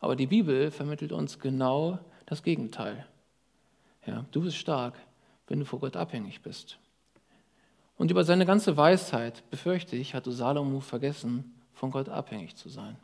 Aber 0.00 0.16
die 0.16 0.26
Bibel 0.26 0.70
vermittelt 0.70 1.12
uns 1.12 1.38
genau 1.38 1.98
das 2.26 2.42
Gegenteil. 2.42 3.06
Ja, 4.06 4.24
du 4.32 4.42
bist 4.42 4.56
stark, 4.56 4.94
wenn 5.46 5.60
du 5.60 5.66
vor 5.66 5.80
Gott 5.80 5.96
abhängig 5.96 6.40
bist. 6.40 6.78
Und 7.96 8.10
über 8.10 8.24
seine 8.24 8.46
ganze 8.46 8.78
Weisheit, 8.78 9.48
befürchte 9.50 9.94
ich, 9.94 10.14
hatte 10.14 10.32
Salomo 10.32 10.80
vergessen, 10.80 11.54
von 11.74 11.90
Gott 11.90 12.08
abhängig 12.08 12.56
zu 12.56 12.70
sein. 12.70 12.96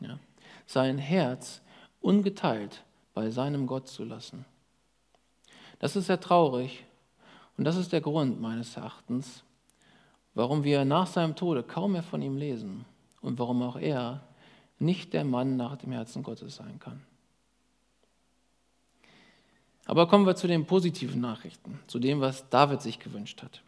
Ja. 0.00 0.18
Sein 0.66 0.98
Herz 0.98 1.62
ungeteilt 2.00 2.84
bei 3.14 3.30
seinem 3.30 3.66
Gott 3.66 3.88
zu 3.88 4.04
lassen. 4.04 4.44
Das 5.78 5.96
ist 5.96 6.06
sehr 6.06 6.20
traurig 6.20 6.84
und 7.56 7.64
das 7.64 7.76
ist 7.76 7.92
der 7.92 8.00
Grund 8.00 8.40
meines 8.40 8.76
Erachtens, 8.76 9.44
warum 10.34 10.62
wir 10.64 10.84
nach 10.84 11.06
seinem 11.06 11.34
Tode 11.34 11.62
kaum 11.62 11.92
mehr 11.92 12.02
von 12.02 12.22
ihm 12.22 12.36
lesen 12.36 12.84
und 13.20 13.38
warum 13.38 13.62
auch 13.62 13.76
er 13.76 14.20
nicht 14.82 15.12
der 15.12 15.24
Mann 15.24 15.56
nach 15.56 15.76
dem 15.76 15.92
Herzen 15.92 16.22
Gottes 16.22 16.56
sein 16.56 16.78
kann. 16.78 17.00
Aber 19.86 20.06
kommen 20.06 20.26
wir 20.26 20.36
zu 20.36 20.46
den 20.46 20.66
positiven 20.66 21.20
Nachrichten, 21.20 21.80
zu 21.86 21.98
dem, 21.98 22.20
was 22.20 22.48
David 22.50 22.82
sich 22.82 22.98
gewünscht 22.98 23.42
hat. 23.42 23.62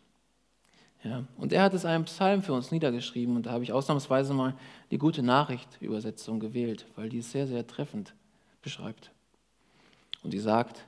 Ja, 1.02 1.24
und 1.36 1.52
er 1.52 1.62
hat 1.62 1.74
es 1.74 1.84
einen 1.84 2.04
Psalm 2.04 2.42
für 2.42 2.54
uns 2.54 2.70
niedergeschrieben 2.70 3.36
und 3.36 3.46
da 3.46 3.52
habe 3.52 3.62
ich 3.62 3.72
ausnahmsweise 3.72 4.32
mal 4.32 4.54
die 4.90 4.96
gute 4.96 5.22
Nachricht-Übersetzung 5.22 6.40
gewählt, 6.40 6.86
weil 6.96 7.10
die 7.10 7.18
es 7.18 7.30
sehr, 7.30 7.46
sehr 7.46 7.66
treffend 7.66 8.14
beschreibt. 8.62 9.10
Und 10.22 10.32
die 10.32 10.38
sagt, 10.38 10.86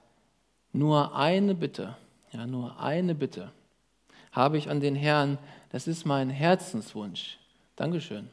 nur 0.73 1.15
eine 1.15 1.55
Bitte, 1.55 1.97
ja, 2.33 2.47
nur 2.47 2.81
eine 2.81 3.15
Bitte 3.15 3.53
habe 4.33 4.57
ich 4.57 4.71
an 4.71 4.81
den 4.81 4.95
Herrn, 4.95 5.39
das 5.71 5.87
ist 5.87 6.07
mein 6.07 6.31
Herzenswunsch. 6.31 7.39
Dankeschön. 7.75 8.31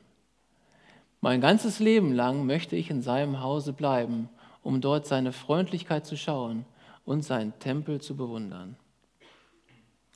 Mein 1.23 1.39
ganzes 1.39 1.79
Leben 1.79 2.11
lang 2.11 2.45
möchte 2.45 2.75
ich 2.75 2.89
in 2.89 3.01
seinem 3.01 3.39
Hause 3.39 3.71
bleiben, 3.71 4.27
um 4.61 4.81
dort 4.81 5.07
seine 5.07 5.31
Freundlichkeit 5.31 6.05
zu 6.05 6.17
schauen 6.17 6.65
und 7.05 7.21
seinen 7.21 7.57
Tempel 7.59 8.01
zu 8.01 8.17
bewundern. 8.17 8.75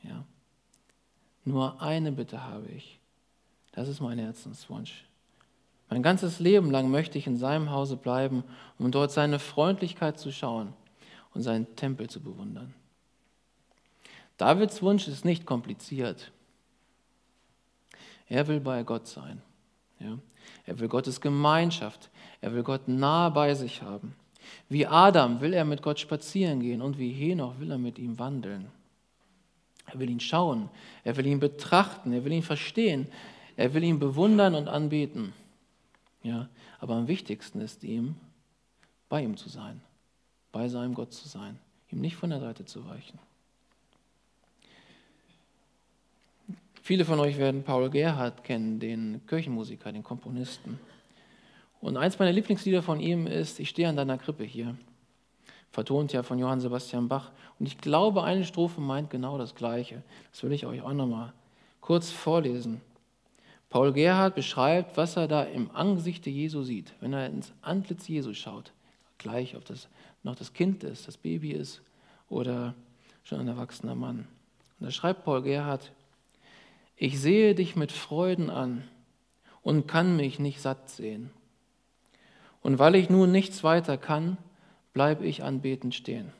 Ja. 0.03 0.25
Nur 1.45 1.81
eine 1.81 2.11
Bitte 2.11 2.43
habe 2.43 2.67
ich. 2.67 2.99
Das 3.71 3.87
ist 3.87 4.01
mein 4.01 4.19
Herzenswunsch. 4.19 5.05
Mein 5.89 6.03
ganzes 6.03 6.41
Leben 6.41 6.71
lang 6.71 6.91
möchte 6.91 7.17
ich 7.17 7.25
in 7.25 7.37
seinem 7.37 7.71
Hause 7.71 7.95
bleiben, 7.95 8.43
um 8.77 8.91
dort 8.91 9.13
seine 9.13 9.39
Freundlichkeit 9.39 10.19
zu 10.19 10.33
schauen 10.33 10.73
und 11.33 11.41
seinen 11.41 11.73
Tempel 11.77 12.09
zu 12.09 12.19
bewundern. 12.19 12.73
Davids 14.35 14.81
Wunsch 14.81 15.07
ist 15.07 15.23
nicht 15.23 15.45
kompliziert. 15.45 16.33
Er 18.27 18.49
will 18.49 18.59
bei 18.59 18.83
Gott 18.83 19.07
sein. 19.07 19.41
Ja? 20.01 20.19
Er 20.65 20.79
will 20.79 20.87
Gottes 20.87 21.21
Gemeinschaft. 21.21 22.09
Er 22.41 22.53
will 22.53 22.63
Gott 22.63 22.87
nah 22.87 23.29
bei 23.29 23.53
sich 23.53 23.81
haben. 23.81 24.15
Wie 24.69 24.85
Adam 24.85 25.41
will 25.41 25.53
er 25.53 25.65
mit 25.65 25.81
Gott 25.81 25.99
spazieren 25.99 26.61
gehen 26.61 26.81
und 26.81 26.97
wie 26.97 27.11
Henoch 27.11 27.59
will 27.59 27.71
er 27.71 27.77
mit 27.77 27.99
ihm 27.99 28.17
wandeln. 28.19 28.67
Er 29.85 29.99
will 29.99 30.09
ihn 30.09 30.19
schauen, 30.19 30.69
er 31.03 31.15
will 31.15 31.25
ihn 31.25 31.39
betrachten, 31.39 32.11
er 32.11 32.25
will 32.25 32.33
ihn 32.33 32.43
verstehen, 32.43 33.07
er 33.55 33.73
will 33.73 33.83
ihn 33.83 33.99
bewundern 33.99 34.53
und 34.53 34.67
anbeten. 34.67 35.33
Ja, 36.23 36.49
aber 36.79 36.95
am 36.95 37.07
wichtigsten 37.07 37.61
ist 37.61 37.83
ihm, 37.83 38.15
bei 39.07 39.23
ihm 39.23 39.37
zu 39.37 39.47
sein, 39.47 39.81
bei 40.51 40.67
seinem 40.67 40.93
Gott 40.93 41.13
zu 41.13 41.27
sein, 41.27 41.57
ihm 41.89 42.01
nicht 42.01 42.17
von 42.17 42.29
der 42.29 42.41
Seite 42.41 42.65
zu 42.65 42.85
weichen. 42.85 43.17
Viele 46.87 47.03
von 47.03 47.19
euch 47.19 47.37
werden 47.37 47.63
Paul 47.63 47.89
Gerhardt 47.89 48.45
kennen, 48.45 48.79
den 48.79 49.19
Kirchenmusiker, 49.27 49.91
den 49.91 50.03
Komponisten. 50.03 50.79
Und 51.81 51.97
eins 51.97 52.17
meiner 52.17 52.31
Lieblingslieder 52.31 52.81
von 52.81 53.01
ihm 53.01 53.27
ist 53.27 53.59
Ich 53.59 53.67
stehe 53.67 53.89
an 53.89 53.97
deiner 53.97 54.17
Krippe 54.17 54.45
hier. 54.45 54.73
vertont 55.69 56.13
ja 56.13 56.23
von 56.23 56.39
Johann 56.39 56.61
Sebastian 56.61 57.09
Bach. 57.09 57.33
Und 57.59 57.65
ich 57.65 57.77
glaube, 57.79 58.23
eine 58.23 58.45
Strophe 58.45 58.79
meint 58.79 59.09
genau 59.09 59.37
das 59.37 59.53
Gleiche. 59.53 60.01
Das 60.31 60.43
will 60.43 60.53
ich 60.53 60.65
euch 60.65 60.81
auch 60.81 60.93
nochmal 60.93 61.33
kurz 61.81 62.09
vorlesen. 62.09 62.79
Paul 63.69 63.91
Gerhard 63.91 64.35
beschreibt, 64.35 64.95
was 64.95 65.17
er 65.17 65.27
da 65.27 65.43
im 65.43 65.69
Angesicht 65.71 66.25
Jesu 66.25 66.63
sieht, 66.63 66.93
wenn 67.01 67.11
er 67.11 67.25
ins 67.25 67.51
Antlitz 67.61 68.07
Jesu 68.07 68.33
schaut. 68.33 68.71
Gleich, 69.17 69.57
ob 69.57 69.65
das 69.65 69.89
noch 70.23 70.35
das 70.35 70.53
Kind 70.53 70.85
ist, 70.85 71.05
das 71.05 71.17
Baby 71.17 71.51
ist 71.51 71.81
oder 72.29 72.75
schon 73.25 73.41
ein 73.41 73.47
erwachsener 73.49 73.95
Mann. 73.95 74.19
Und 74.79 74.85
da 74.85 74.91
schreibt 74.91 75.25
Paul 75.25 75.41
Gerhard, 75.41 75.91
ich 76.97 77.21
sehe 77.21 77.55
dich 77.55 77.75
mit 77.75 77.91
Freuden 77.91 78.49
an 78.49 78.83
und 79.61 79.87
kann 79.87 80.15
mich 80.15 80.39
nicht 80.39 80.61
satt 80.61 80.89
sehen. 80.89 81.29
Und 82.61 82.79
weil 82.79 82.95
ich 82.95 83.09
nun 83.09 83.31
nichts 83.31 83.63
weiter 83.63 83.97
kann, 83.97 84.37
bleibe 84.93 85.25
ich 85.25 85.43
anbetend 85.43 85.93
stehen. 85.93 86.33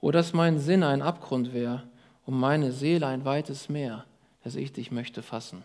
O 0.00 0.10
dass 0.10 0.32
mein 0.32 0.58
Sinn 0.58 0.82
ein 0.82 1.02
Abgrund 1.02 1.52
wäre 1.52 1.84
und 2.26 2.38
meine 2.38 2.72
Seele 2.72 3.06
ein 3.06 3.24
weites 3.24 3.68
Meer, 3.68 4.06
dass 4.42 4.56
ich 4.56 4.72
dich 4.72 4.90
möchte 4.90 5.22
fassen. 5.22 5.64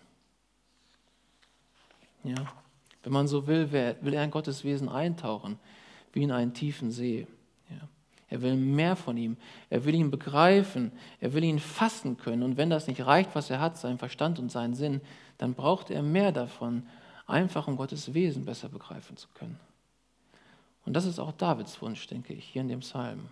Ja, 2.24 2.36
wenn 3.04 3.14
man 3.14 3.28
so 3.28 3.48
will, 3.48 3.72
will 3.72 4.14
er 4.14 4.24
in 4.24 4.32
Gottes 4.32 4.66
Wesen 4.66 4.90
eintauchen, 4.90 5.58
wie 6.12 6.24
in 6.24 6.32
einen 6.32 6.54
tiefen 6.54 6.92
See. 6.92 7.28
Er 8.30 8.42
will 8.42 8.56
mehr 8.56 8.96
von 8.96 9.18
ihm. 9.18 9.38
Er 9.70 9.86
will 9.86 9.96
ihn 9.96 10.12
begreifen. 10.12 10.92
Er 11.20 11.34
will 11.34 11.44
ihn 11.44 11.60
fassen 11.60 12.18
können. 12.18 12.44
Und 12.44 12.58
wenn 12.58 12.70
das 12.70 12.88
nicht 12.88 13.06
reicht, 13.06 13.34
was 13.34 13.50
er 13.50 13.60
hat, 13.60 13.78
sein 13.78 13.98
Verstand 13.98 14.40
und 14.40 14.52
seinen 14.52 14.76
Sinn, 14.76 15.02
dann 15.38 15.54
braucht 15.54 15.90
er 15.90 16.04
mehr 16.04 16.32
davon, 16.32 16.84
einfach 17.26 17.68
um 17.68 17.78
Gottes 17.78 18.14
Wesen 18.14 18.46
besser 18.46 18.70
begreifen 18.70 19.18
zu 19.18 19.28
können. 19.34 19.60
Und 20.86 20.94
das 20.94 21.06
ist 21.06 21.20
auch 21.20 21.32
Davids 21.32 21.82
Wunsch, 21.82 22.08
denke 22.08 22.34
ich, 22.34 22.46
hier 22.46 22.62
in 22.62 22.68
dem 22.68 22.80
Psalm. 22.80 23.20
Und 23.20 23.30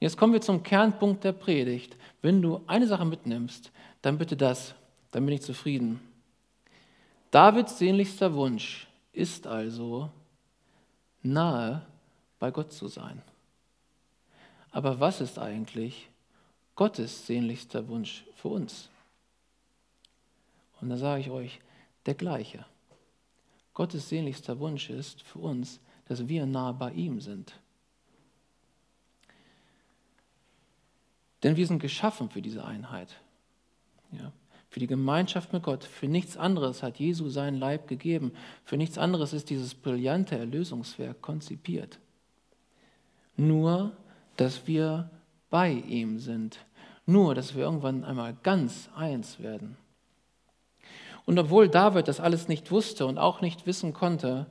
jetzt 0.00 0.16
kommen 0.16 0.32
wir 0.32 0.40
zum 0.40 0.62
Kernpunkt 0.62 1.24
der 1.24 1.32
Predigt. 1.32 1.96
Wenn 2.22 2.42
du 2.42 2.62
eine 2.66 2.86
Sache 2.86 3.04
mitnimmst, 3.04 3.70
dann 4.02 4.18
bitte 4.18 4.36
das, 4.36 4.74
dann 5.10 5.24
bin 5.24 5.34
ich 5.34 5.42
zufrieden. 5.42 6.00
Davids 7.30 7.78
sehnlichster 7.78 8.34
Wunsch 8.34 8.86
ist 9.12 9.46
also, 9.46 10.10
nahe 11.22 11.82
bei 12.38 12.50
Gott 12.50 12.72
zu 12.72 12.88
sein. 12.88 13.22
Aber 14.70 15.00
was 15.00 15.20
ist 15.20 15.38
eigentlich 15.38 16.10
Gottes 16.74 17.26
sehnlichster 17.26 17.88
Wunsch 17.88 18.24
für 18.34 18.48
uns? 18.48 18.90
Und 20.80 20.90
da 20.90 20.96
sage 20.96 21.22
ich 21.22 21.30
euch, 21.30 21.60
der 22.04 22.14
gleiche. 22.14 22.66
Gottes 23.74 24.08
sehnlichster 24.08 24.58
Wunsch 24.58 24.90
ist 24.90 25.22
für 25.22 25.38
uns, 25.38 25.80
dass 26.06 26.28
wir 26.28 26.46
nahe 26.46 26.74
bei 26.74 26.92
ihm 26.92 27.20
sind. 27.20 27.58
Denn 31.42 31.56
wir 31.56 31.66
sind 31.66 31.80
geschaffen 31.80 32.30
für 32.30 32.42
diese 32.42 32.64
Einheit. 32.64 33.20
Ja, 34.12 34.32
für 34.68 34.80
die 34.80 34.86
Gemeinschaft 34.86 35.52
mit 35.52 35.62
Gott. 35.62 35.84
Für 35.84 36.08
nichts 36.08 36.36
anderes 36.36 36.82
hat 36.82 36.98
Jesu 36.98 37.28
seinen 37.28 37.58
Leib 37.58 37.88
gegeben. 37.88 38.32
Für 38.64 38.76
nichts 38.76 38.98
anderes 38.98 39.32
ist 39.32 39.50
dieses 39.50 39.74
brillante 39.74 40.38
Erlösungswerk 40.38 41.22
konzipiert. 41.22 41.98
Nur, 43.36 43.92
dass 44.36 44.66
wir 44.66 45.10
bei 45.50 45.70
ihm 45.70 46.18
sind. 46.18 46.58
Nur, 47.06 47.34
dass 47.34 47.54
wir 47.54 47.62
irgendwann 47.62 48.04
einmal 48.04 48.34
ganz 48.42 48.88
eins 48.96 49.40
werden. 49.40 49.76
Und 51.24 51.38
obwohl 51.38 51.68
David 51.68 52.08
das 52.08 52.20
alles 52.20 52.48
nicht 52.48 52.70
wusste 52.70 53.06
und 53.06 53.18
auch 53.18 53.40
nicht 53.40 53.66
wissen 53.66 53.92
konnte, 53.92 54.46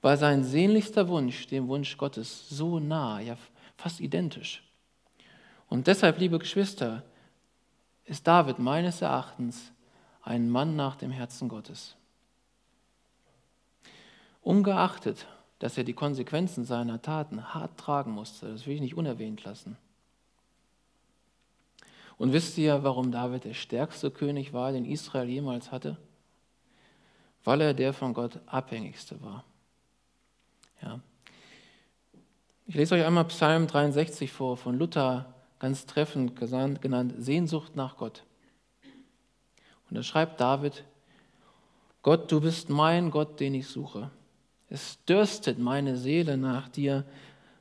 war 0.00 0.16
sein 0.16 0.44
sehnlichster 0.44 1.08
Wunsch 1.08 1.46
dem 1.48 1.68
Wunsch 1.68 1.96
Gottes 1.96 2.48
so 2.48 2.78
nah, 2.78 3.20
ja 3.20 3.36
fast 3.76 4.00
identisch. 4.00 4.62
Und 5.68 5.86
deshalb, 5.86 6.18
liebe 6.18 6.38
Geschwister, 6.38 7.02
ist 8.04 8.26
David 8.26 8.58
meines 8.58 9.02
Erachtens 9.02 9.72
ein 10.22 10.50
Mann 10.50 10.76
nach 10.76 10.96
dem 10.96 11.10
Herzen 11.10 11.48
Gottes. 11.48 11.96
Ungeachtet, 14.42 15.26
dass 15.60 15.78
er 15.78 15.84
die 15.84 15.92
Konsequenzen 15.92 16.64
seiner 16.64 17.00
Taten 17.00 17.54
hart 17.54 17.78
tragen 17.78 18.10
musste, 18.10 18.50
das 18.50 18.66
will 18.66 18.74
ich 18.74 18.80
nicht 18.80 18.96
unerwähnt 18.96 19.44
lassen. 19.44 19.76
Und 22.18 22.32
wisst 22.32 22.58
ihr, 22.58 22.82
warum 22.82 23.12
David 23.12 23.44
der 23.44 23.54
stärkste 23.54 24.10
König 24.10 24.52
war, 24.52 24.72
den 24.72 24.84
Israel 24.84 25.28
jemals 25.28 25.70
hatte? 25.70 25.96
weil 27.44 27.60
er 27.60 27.74
der 27.74 27.92
von 27.92 28.14
Gott 28.14 28.40
abhängigste 28.46 29.20
war. 29.22 29.44
Ja. 30.82 31.00
Ich 32.66 32.74
lese 32.74 32.94
euch 32.94 33.04
einmal 33.04 33.24
Psalm 33.26 33.66
63 33.66 34.30
vor, 34.30 34.56
von 34.56 34.78
Luther 34.78 35.34
ganz 35.58 35.86
treffend 35.86 36.36
genannt, 36.36 37.14
Sehnsucht 37.18 37.76
nach 37.76 37.96
Gott. 37.96 38.24
Und 39.88 39.96
da 39.96 40.02
schreibt 40.02 40.40
David, 40.40 40.84
Gott, 42.02 42.30
du 42.30 42.40
bist 42.40 42.70
mein 42.70 43.10
Gott, 43.10 43.40
den 43.40 43.54
ich 43.54 43.66
suche. 43.66 44.10
Es 44.70 45.04
dürstet 45.04 45.58
meine 45.58 45.96
Seele 45.96 46.36
nach 46.36 46.68
dir. 46.68 47.04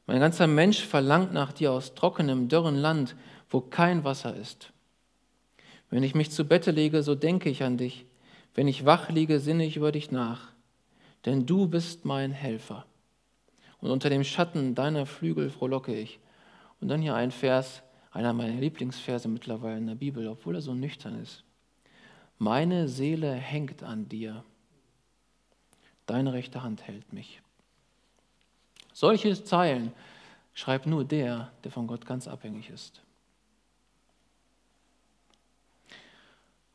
Mein 0.06 0.20
ganzer 0.20 0.48
Mensch 0.48 0.86
verlangt 0.86 1.34
nach 1.34 1.52
dir 1.52 1.72
aus 1.72 1.96
trockenem, 1.96 2.48
dürren 2.48 2.76
Land, 2.76 3.16
wo 3.50 3.62
kein 3.62 4.04
Wasser 4.04 4.36
ist. 4.36 4.72
Wenn 5.90 6.04
ich 6.04 6.14
mich 6.14 6.30
zu 6.30 6.46
Bette 6.46 6.70
lege, 6.70 7.02
so 7.02 7.16
denke 7.16 7.50
ich 7.50 7.64
an 7.64 7.78
dich. 7.78 8.06
Wenn 8.54 8.68
ich 8.68 8.86
wach 8.86 9.10
liege, 9.10 9.40
sinne 9.40 9.66
ich 9.66 9.76
über 9.76 9.92
dich 9.92 10.12
nach, 10.12 10.52
denn 11.26 11.46
du 11.46 11.68
bist 11.68 12.06
mein 12.06 12.32
Helfer. 12.32 12.86
Und 13.80 13.90
unter 13.90 14.10
dem 14.10 14.24
Schatten 14.24 14.76
deiner 14.76 15.06
Flügel 15.06 15.50
frohlocke 15.50 15.96
ich. 15.96 16.20
Und 16.80 16.90
dann 16.90 17.02
hier 17.02 17.16
ein 17.16 17.32
Vers, 17.32 17.82
einer 18.12 18.34
meiner 18.34 18.60
Lieblingsverse 18.60 19.28
mittlerweile 19.28 19.78
in 19.78 19.88
der 19.88 19.96
Bibel, 19.96 20.28
obwohl 20.28 20.56
er 20.56 20.62
so 20.62 20.74
nüchtern 20.74 21.20
ist. 21.22 21.44
Meine 22.38 22.88
Seele 22.88 23.34
hängt 23.34 23.84
an 23.84 24.10
dir. 24.10 24.44
Deine 26.10 26.34
rechte 26.34 26.64
Hand 26.64 26.88
hält 26.88 27.14
mich. 27.14 27.40
Solche 28.94 29.44
Zeilen 29.44 29.94
schreibt 30.56 30.88
nur 30.88 31.06
der, 31.06 31.52
der 31.64 31.72
von 31.72 31.86
Gott 31.86 32.08
ganz 32.08 32.28
abhängig 32.28 32.72
ist. 32.72 33.04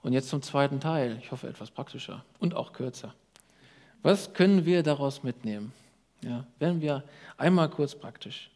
Und 0.04 0.12
jetzt 0.12 0.28
zum 0.28 0.40
zweiten 0.40 0.78
Teil. 0.78 1.18
Ich 1.20 1.32
hoffe, 1.32 1.48
etwas 1.48 1.72
praktischer 1.72 2.24
und 2.38 2.54
auch 2.54 2.72
kürzer. 2.72 3.12
Was 4.02 4.34
können 4.34 4.66
wir 4.66 4.84
daraus 4.84 5.24
mitnehmen? 5.24 5.72
Ja, 6.22 6.46
werden 6.60 6.80
wir 6.80 7.02
einmal 7.36 7.68
kurz 7.70 7.96
praktisch. 7.96 8.52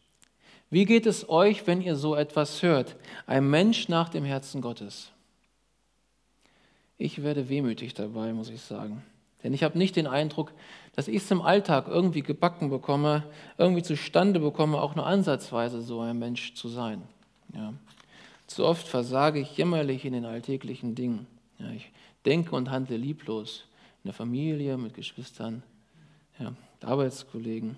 Wie 0.69 0.85
geht 0.85 1.05
es 1.05 1.27
euch, 1.27 1.67
wenn 1.67 1.81
ihr 1.81 1.97
so 1.97 2.15
etwas 2.15 2.63
hört? 2.63 2.95
Ein 3.27 3.49
Mensch 3.49 3.89
nach 3.89 4.07
dem 4.07 4.23
Herzen 4.23 4.61
Gottes. 4.61 5.11
Ich 6.97 7.21
werde 7.21 7.49
wehmütig 7.49 7.95
dabei, 7.95 8.31
muss 8.31 8.49
ich 8.49 8.61
sagen. 8.61 9.03
Denn 9.43 9.53
ich 9.53 9.63
habe 9.63 9.77
nicht 9.77 9.95
den 9.95 10.07
Eindruck, 10.07 10.51
dass 10.95 11.07
ich 11.07 11.17
es 11.17 11.31
im 11.31 11.41
Alltag 11.41 11.87
irgendwie 11.87 12.21
gebacken 12.21 12.69
bekomme, 12.69 13.23
irgendwie 13.57 13.83
zustande 13.83 14.39
bekomme, 14.39 14.81
auch 14.81 14.95
nur 14.95 15.05
ansatzweise 15.05 15.81
so 15.81 16.01
ein 16.01 16.19
Mensch 16.19 16.55
zu 16.55 16.67
sein. 16.67 17.03
Ja. 17.53 17.73
Zu 18.47 18.65
oft 18.65 18.87
versage 18.87 19.39
ich 19.39 19.55
jämmerlich 19.57 20.05
in 20.05 20.13
den 20.13 20.25
alltäglichen 20.25 20.95
Dingen. 20.95 21.27
Ja, 21.57 21.69
ich 21.71 21.91
denke 22.25 22.55
und 22.55 22.69
handle 22.69 22.97
lieblos 22.97 23.65
in 24.03 24.07
der 24.07 24.13
Familie, 24.13 24.77
mit 24.77 24.93
Geschwistern, 24.93 25.63
ja, 26.39 26.49
mit 26.49 26.85
Arbeitskollegen. 26.85 27.77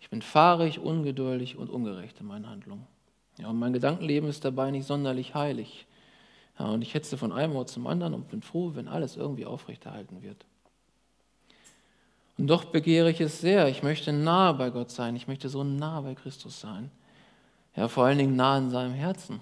Ich 0.00 0.10
bin 0.10 0.22
fahrig, 0.22 0.78
ungeduldig 0.78 1.56
und 1.56 1.70
ungerecht 1.70 2.20
in 2.20 2.26
meinen 2.26 2.48
Handlungen. 2.48 2.86
Ja, 3.38 3.48
und 3.48 3.58
mein 3.58 3.72
Gedankenleben 3.72 4.28
ist 4.28 4.44
dabei 4.44 4.70
nicht 4.70 4.86
sonderlich 4.86 5.34
heilig. 5.34 5.86
Ja, 6.58 6.66
und 6.66 6.82
ich 6.82 6.94
hetze 6.94 7.16
von 7.16 7.32
einem 7.32 7.54
Ort 7.54 7.68
zum 7.68 7.86
anderen 7.86 8.14
und 8.14 8.28
bin 8.28 8.42
froh, 8.42 8.72
wenn 8.74 8.88
alles 8.88 9.16
irgendwie 9.16 9.46
aufrechterhalten 9.46 10.22
wird. 10.22 10.44
Und 12.36 12.46
doch 12.46 12.66
begehre 12.66 13.10
ich 13.10 13.20
es 13.20 13.40
sehr. 13.40 13.68
Ich 13.68 13.82
möchte 13.82 14.12
nahe 14.12 14.54
bei 14.54 14.70
Gott 14.70 14.90
sein. 14.90 15.16
Ich 15.16 15.26
möchte 15.26 15.48
so 15.48 15.64
nah 15.64 16.00
bei 16.00 16.14
Christus 16.14 16.60
sein. 16.60 16.90
Ja, 17.74 17.88
vor 17.88 18.04
allen 18.04 18.18
Dingen 18.18 18.36
nah 18.36 18.58
in 18.58 18.70
seinem 18.70 18.94
Herzen. 18.94 19.40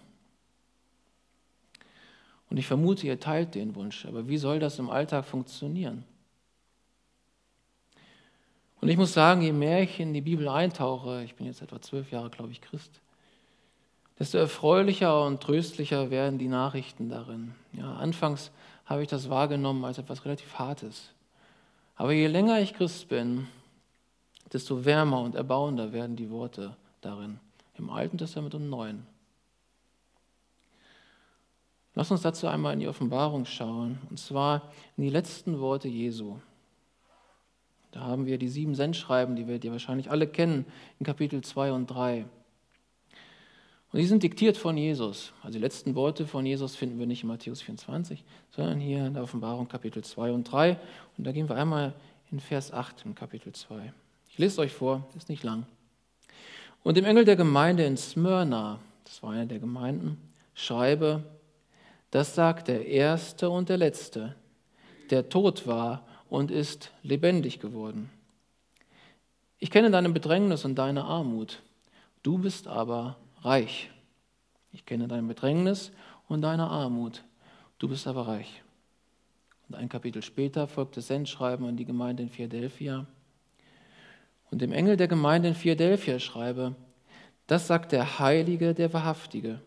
Und 2.49 2.57
ich 2.57 2.67
vermute, 2.67 3.07
ihr 3.07 3.21
teilt 3.21 3.55
den 3.55 3.75
Wunsch. 3.75 4.07
Aber 4.07 4.29
wie 4.29 4.39
soll 4.39 4.61
das 4.61 4.79
im 4.79 4.89
Alltag 4.89 5.27
funktionieren? 5.27 6.05
Und 8.81 8.89
ich 8.89 8.97
muss 8.97 9.13
sagen, 9.13 9.43
je 9.43 9.53
mehr 9.53 9.83
ich 9.83 9.99
in 10.01 10.15
die 10.15 10.21
Bibel 10.21 10.49
eintauche, 10.49 11.23
ich 11.25 11.35
bin 11.35 11.47
jetzt 11.47 11.63
etwa 11.63 11.81
zwölf 11.81 12.11
Jahre, 12.11 12.31
glaube 12.31 12.53
ich, 12.53 12.61
Christ, 12.61 13.01
desto 14.19 14.39
erfreulicher 14.39 15.25
und 15.25 15.43
tröstlicher 15.43 16.11
werden 16.11 16.39
die 16.39 16.49
Nachrichten 16.49 17.09
darin. 17.09 17.55
Ja, 17.73 17.95
anfangs 17.95 18.51
habe 18.87 19.03
ich 19.03 19.09
das 19.09 19.29
wahrgenommen 19.29 19.85
als 19.85 19.99
etwas 19.99 20.25
relativ 20.25 20.55
Hartes. 20.55 21.13
Aber 21.97 22.13
je 22.13 22.27
länger 22.27 22.61
ich 22.61 22.75
Christ 22.75 23.09
bin, 23.09 23.49
desto 24.53 24.85
wärmer 24.85 25.23
und 25.23 25.35
erbauender 25.35 25.93
werden 25.93 26.17
die 26.17 26.31
Worte 26.31 26.77
darin, 27.01 27.41
im 27.75 27.91
Alten 27.91 28.19
Testament 28.19 28.55
und 28.55 28.63
im 28.63 28.71
Neuen. 28.71 29.07
Lass 31.95 32.11
uns 32.11 32.21
dazu 32.21 32.47
einmal 32.47 32.75
in 32.75 32.81
die 32.81 32.89
Offenbarung 32.89 33.47
schauen, 33.47 33.99
und 34.11 34.19
zwar 34.19 34.71
in 34.97 35.05
die 35.05 35.11
letzten 35.11 35.61
Worte 35.61 35.89
Jesu. 35.89 36.37
Da 37.91 38.01
haben 38.01 38.27
wir 38.27 38.37
die 38.37 38.49
sieben 38.49 38.75
Sendschreiben, 38.75 39.35
die 39.35 39.49
wir 39.49 39.63
ihr 39.65 39.73
wahrscheinlich 39.73 40.11
alle 40.11 40.27
kennen, 40.27 40.67
in 40.99 41.07
Kapitel 41.07 41.41
2 41.41 41.73
und 41.73 41.87
3. 41.87 42.27
Und 43.97 44.03
die 44.03 44.09
sind 44.09 44.23
diktiert 44.23 44.59
von 44.59 44.77
Jesus. 44.77 45.33
Also 45.43 45.55
die 45.57 45.63
letzten 45.63 45.95
Worte 45.95 46.27
von 46.27 46.45
Jesus 46.45 46.77
finden 46.77 46.99
wir 46.99 47.07
nicht 47.07 47.23
in 47.23 47.29
Matthäus 47.31 47.63
24, 47.63 48.23
sondern 48.51 48.79
hier 48.79 49.07
in 49.07 49.15
der 49.15 49.23
Offenbarung 49.23 49.69
Kapitel 49.69 50.05
2 50.05 50.33
und 50.33 50.45
3. 50.45 50.79
Und 51.17 51.27
da 51.27 51.33
gehen 51.33 51.49
wir 51.49 51.57
einmal 51.57 51.95
in 52.31 52.39
Vers 52.39 52.75
8 52.75 53.07
im 53.07 53.15
Kapitel 53.15 53.55
2. 53.55 53.95
Ich 54.29 54.37
lese 54.37 54.61
euch 54.61 54.73
vor, 54.73 55.09
ist 55.17 55.31
nicht 55.31 55.45
lang. 55.45 55.65
Und 56.83 56.99
dem 56.99 57.07
Engel 57.07 57.25
der 57.25 57.37
Gemeinde 57.37 57.87
in 57.87 57.97
Smyrna, 57.97 58.81
das 59.05 59.23
war 59.23 59.31
eine 59.31 59.47
der 59.47 59.61
Gemeinden, 59.61 60.19
schreibe, 60.53 61.23
das 62.11 62.35
sagt 62.35 62.69
der 62.69 62.87
Erste 62.87 63.49
und 63.49 63.71
der 63.71 63.79
Letzte, 63.79 64.37
der 65.09 65.31
tot 65.31 65.67
war 65.67 66.07
und 66.29 66.51
ist 66.51 66.91
lebendig 67.03 67.61
geworden. 67.61 68.11
Ich 69.59 69.71
kenne 69.71 69.91
deine 69.91 70.11
Bedrängnis 70.11 70.67
und 70.67 70.75
deine 70.75 71.05
Armut. 71.05 71.63
Du 72.23 72.37
bist 72.37 72.69
aber 72.69 73.17
reich. 73.47 73.91
Ich 74.73 74.85
kenne 74.85 75.09
dein 75.09 75.27
Bedrängnis 75.29 75.93
und 76.29 76.43
deine 76.43 76.69
Armut. 76.69 77.25
Du 77.79 77.89
bist 77.89 78.07
aber 78.07 78.27
reich. 78.27 78.63
Und 79.69 79.77
ein 79.77 79.89
Kapitel 79.89 80.23
später 80.23 80.67
folgt 80.67 80.97
das 80.97 81.07
Sendschreiben 81.07 81.67
an 81.67 81.77
die 81.77 81.85
Gemeinde 81.85 82.25
in 82.25 82.29
Philadelphia. 82.29 83.07
Und 84.51 84.63
dem 84.63 84.73
Engel 84.73 84.97
der 84.97 85.09
Gemeinde 85.09 85.49
in 85.49 85.55
Philadelphia 85.55 86.19
schreibe, 86.19 86.75
das 87.47 87.67
sagt 87.67 87.93
der 87.93 88.19
Heilige, 88.19 88.75
der 88.75 88.93
Wahrhaftige, 88.93 89.61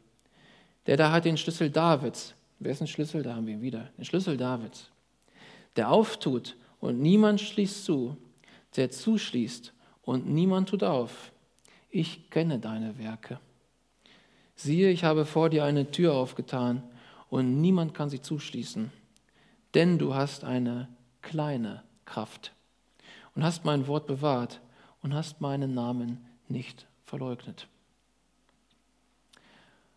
der 0.86 0.98
da 0.98 1.12
hat 1.12 1.26
den 1.26 1.38
Schlüssel 1.38 1.70
Davids. 1.70 2.36
Wer 2.60 2.74
ist 2.74 2.82
ein 2.82 2.88
Schlüssel? 2.88 3.24
Da 3.24 3.36
haben 3.36 3.48
wir 3.48 3.54
ihn 3.54 3.62
wieder. 3.62 3.90
Den 3.98 4.06
Schlüssel 4.06 4.36
Davids. 4.36 4.90
Der 5.76 5.90
auftut 5.90 6.58
und 6.82 7.00
niemand 7.00 7.40
schließt 7.40 7.86
zu, 7.86 8.18
der 8.76 8.92
zuschließt 8.92 9.74
und 10.02 10.28
niemand 10.28 10.70
tut 10.70 10.84
auf. 10.84 11.32
Ich 11.90 12.30
kenne 12.30 12.60
deine 12.60 12.98
Werke 12.98 13.40
Siehe, 14.62 14.90
ich 14.90 15.06
habe 15.06 15.24
vor 15.24 15.50
dir 15.50 15.64
eine 15.64 15.90
Tür 15.90 16.16
aufgetan 16.16 16.84
und 17.30 17.62
niemand 17.62 17.94
kann 17.94 18.10
sie 18.10 18.22
zuschließen, 18.22 18.92
denn 19.74 19.98
du 19.98 20.16
hast 20.16 20.44
eine 20.44 20.90
kleine 21.22 21.82
Kraft 22.04 22.52
und 23.36 23.46
hast 23.46 23.64
mein 23.64 23.88
Wort 23.88 24.06
bewahrt 24.06 24.60
und 25.02 25.14
hast 25.14 25.40
meinen 25.40 25.74
Namen 25.74 26.26
nicht 26.50 26.88
verleugnet. 27.06 27.70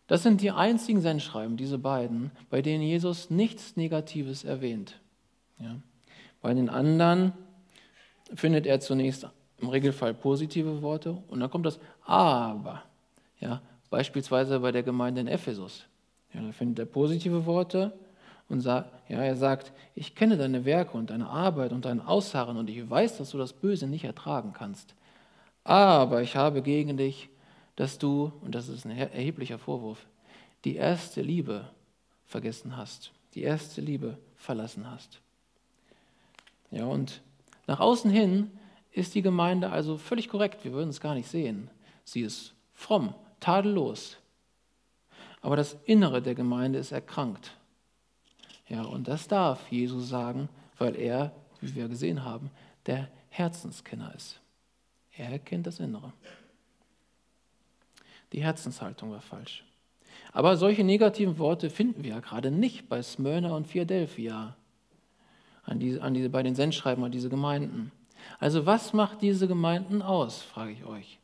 Das 0.07 0.22
sind 0.22 0.40
die 0.40 0.53
einzigen 0.53 1.01
Sendschreiben, 1.01 1.57
diese 1.57 1.79
beiden, 1.79 2.31
bei 2.48 2.62
denen 2.62 2.85
Jesus 2.85 3.31
nichts 3.31 3.75
Negatives 3.75 4.44
erwähnt. 4.44 5.01
Ja. 5.59 5.75
Bei 6.40 6.55
den 6.55 6.68
anderen 6.68 7.33
findet 8.33 8.66
er 8.66 8.79
zunächst 8.79 9.27
im 9.59 9.68
Regelfall 9.70 10.14
positive 10.14 10.83
Worte 10.83 11.20
und 11.27 11.40
dann 11.40 11.51
kommt 11.51 11.66
das 11.66 11.81
Aber. 12.05 12.85
Ja, 13.40 13.61
beispielsweise 13.93 14.59
bei 14.59 14.73
der 14.73 14.83
Gemeinde 14.83 15.21
in 15.21 15.29
Ephesus. 15.29 15.85
Ja, 16.33 16.41
da 16.41 16.51
findet 16.53 16.79
er 16.79 16.87
positive 16.87 17.45
Worte 17.45 17.93
und 18.49 18.63
sagt, 18.63 18.91
ja, 19.11 19.23
er 19.23 19.37
sagt, 19.37 19.71
ich 19.95 20.15
kenne 20.15 20.39
deine 20.39 20.65
Werke 20.65 20.97
und 20.97 21.11
deine 21.11 21.29
Arbeit 21.29 21.73
und 21.73 21.85
dein 21.85 22.01
Ausharren 22.01 22.57
und 22.57 22.71
ich 22.71 22.89
weiß, 22.89 23.19
dass 23.19 23.33
du 23.33 23.39
das 23.39 23.53
Böse 23.53 23.87
nicht 23.87 24.05
ertragen 24.05 24.55
kannst. 24.55 24.95
Aber 25.63 26.23
ich 26.23 26.37
habe 26.37 26.63
gegen 26.63 26.97
dich, 26.97 27.29
dass 27.77 27.99
du, 27.99 28.33
und 28.41 28.55
das 28.55 28.71
ist 28.71 28.87
ein 28.87 28.97
erheblicher 28.97 29.59
Vorwurf, 29.59 30.07
die 30.65 30.77
erste 30.77 31.21
Liebe 31.21 31.69
vergessen 32.25 32.79
hast, 32.79 33.13
die 33.35 33.43
erste 33.43 33.83
Liebe 33.83 34.17
verlassen 34.37 34.91
hast. 34.91 35.21
Ja, 36.71 36.87
und 36.87 37.21
nach 37.67 37.81
außen 37.81 38.11
hin 38.11 38.51
ist 38.91 39.15
die 39.15 39.23
Gemeinde 39.23 39.71
also 39.71 39.99
völlig 39.99 40.31
korrekt, 40.31 40.65
wir 40.65 40.73
würden 40.73 40.89
es 40.89 41.01
gar 41.03 41.15
nicht 41.15 41.29
sehen. 41.29 41.69
Sie 42.05 42.23
ist 42.23 42.55
fromm, 42.73 43.15
tadellos. 43.43 44.17
Aber 45.41 45.57
das 45.57 45.77
Innere 45.85 46.23
der 46.23 46.35
Gemeinde 46.35 46.79
ist 46.79 46.93
erkrankt. 46.93 47.57
Ja, 48.69 48.83
und 48.83 49.09
das 49.09 49.29
darf 49.29 49.71
Jesus 49.71 50.09
sagen, 50.09 50.49
weil 50.79 50.97
er, 50.97 51.33
wie 51.61 51.75
wir 51.75 51.89
gesehen 51.89 52.25
haben, 52.25 52.51
der 52.87 53.09
Herzenskenner 53.29 54.15
ist. 54.15 54.41
Er 55.17 55.39
kennt 55.39 55.67
das 55.67 55.81
Innere. 55.81 56.13
Die 58.33 58.43
Herzenshaltung 58.43 59.11
war 59.11 59.21
falsch. 59.21 59.65
Aber 60.33 60.57
solche 60.57 60.85
negativen 60.85 61.39
Worte 61.39 61.69
finden 61.69 62.03
wir 62.03 62.13
ja 62.13 62.21
gerade 62.21 62.51
nicht 62.51 62.89
bei 62.89 63.03
Smyrna 63.03 63.55
und 63.55 63.69
Philadelphia, 63.69 64.57
an 65.65 65.79
diese, 65.79 66.03
an 66.03 66.15
diese, 66.15 66.31
bei 66.31 66.43
den 66.43 66.55
Sendschreiben 66.55 67.05
an 67.05 67.13
diese 67.13 67.29
Gemeinden. 67.29 67.93
Also 68.39 68.67
was 68.67 68.93
macht 68.93 69.23
diese 69.23 69.49
Gemeinden 69.49 70.03
aus, 70.03 70.43
frage 70.43 70.73
ich 70.73 70.85
euch. 70.85 71.19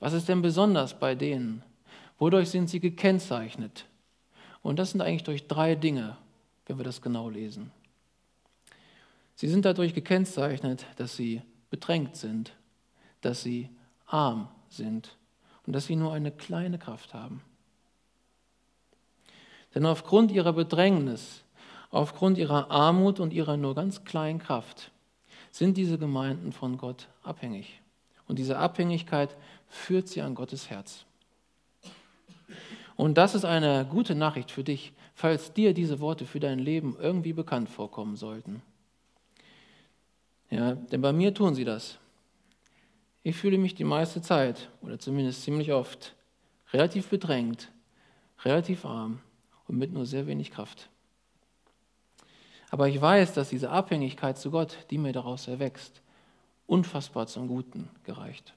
Was 0.00 0.12
ist 0.12 0.28
denn 0.28 0.42
besonders 0.42 0.98
bei 0.98 1.14
denen? 1.14 1.62
Wodurch 2.18 2.50
sind 2.50 2.68
sie 2.68 2.80
gekennzeichnet? 2.80 3.86
Und 4.62 4.78
das 4.78 4.90
sind 4.90 5.00
eigentlich 5.00 5.24
durch 5.24 5.46
drei 5.46 5.74
Dinge, 5.74 6.16
wenn 6.66 6.78
wir 6.78 6.84
das 6.84 7.02
genau 7.02 7.28
lesen. 7.28 7.70
Sie 9.34 9.48
sind 9.48 9.64
dadurch 9.64 9.94
gekennzeichnet, 9.94 10.86
dass 10.96 11.16
sie 11.16 11.42
bedrängt 11.70 12.16
sind, 12.16 12.54
dass 13.20 13.42
sie 13.42 13.68
arm 14.06 14.48
sind 14.68 15.16
und 15.66 15.74
dass 15.74 15.86
sie 15.86 15.96
nur 15.96 16.12
eine 16.12 16.30
kleine 16.30 16.78
Kraft 16.78 17.14
haben. 17.14 17.42
Denn 19.74 19.86
aufgrund 19.86 20.30
ihrer 20.30 20.52
Bedrängnis, 20.52 21.42
aufgrund 21.90 22.38
ihrer 22.38 22.70
Armut 22.70 23.18
und 23.18 23.32
ihrer 23.32 23.56
nur 23.56 23.74
ganz 23.74 24.04
kleinen 24.04 24.38
Kraft 24.38 24.92
sind 25.50 25.76
diese 25.76 25.98
Gemeinden 25.98 26.52
von 26.52 26.78
Gott 26.78 27.08
abhängig. 27.22 27.80
Und 28.26 28.38
diese 28.38 28.58
Abhängigkeit 28.58 29.36
führt 29.74 30.08
sie 30.08 30.22
an 30.22 30.34
Gottes 30.34 30.70
Herz. 30.70 31.04
Und 32.96 33.18
das 33.18 33.34
ist 33.34 33.44
eine 33.44 33.86
gute 33.90 34.14
Nachricht 34.14 34.50
für 34.50 34.64
dich, 34.64 34.92
falls 35.14 35.52
dir 35.52 35.74
diese 35.74 36.00
Worte 36.00 36.26
für 36.26 36.40
dein 36.40 36.58
Leben 36.58 36.96
irgendwie 36.98 37.32
bekannt 37.32 37.68
vorkommen 37.68 38.16
sollten. 38.16 38.62
Ja, 40.50 40.74
denn 40.74 41.00
bei 41.00 41.12
mir 41.12 41.34
tun 41.34 41.54
sie 41.54 41.64
das. 41.64 41.98
Ich 43.24 43.36
fühle 43.36 43.58
mich 43.58 43.74
die 43.74 43.84
meiste 43.84 44.22
Zeit, 44.22 44.70
oder 44.80 44.98
zumindest 44.98 45.42
ziemlich 45.42 45.72
oft, 45.72 46.14
relativ 46.72 47.08
bedrängt, 47.08 47.72
relativ 48.44 48.84
arm 48.84 49.20
und 49.66 49.76
mit 49.76 49.92
nur 49.92 50.06
sehr 50.06 50.26
wenig 50.26 50.50
Kraft. 50.50 50.88
Aber 52.70 52.88
ich 52.88 53.00
weiß, 53.00 53.34
dass 53.34 53.48
diese 53.48 53.70
Abhängigkeit 53.70 54.38
zu 54.38 54.50
Gott, 54.50 54.78
die 54.90 54.98
mir 54.98 55.12
daraus 55.12 55.48
erwächst, 55.48 56.02
unfassbar 56.66 57.26
zum 57.26 57.48
Guten 57.48 57.88
gereicht. 58.04 58.54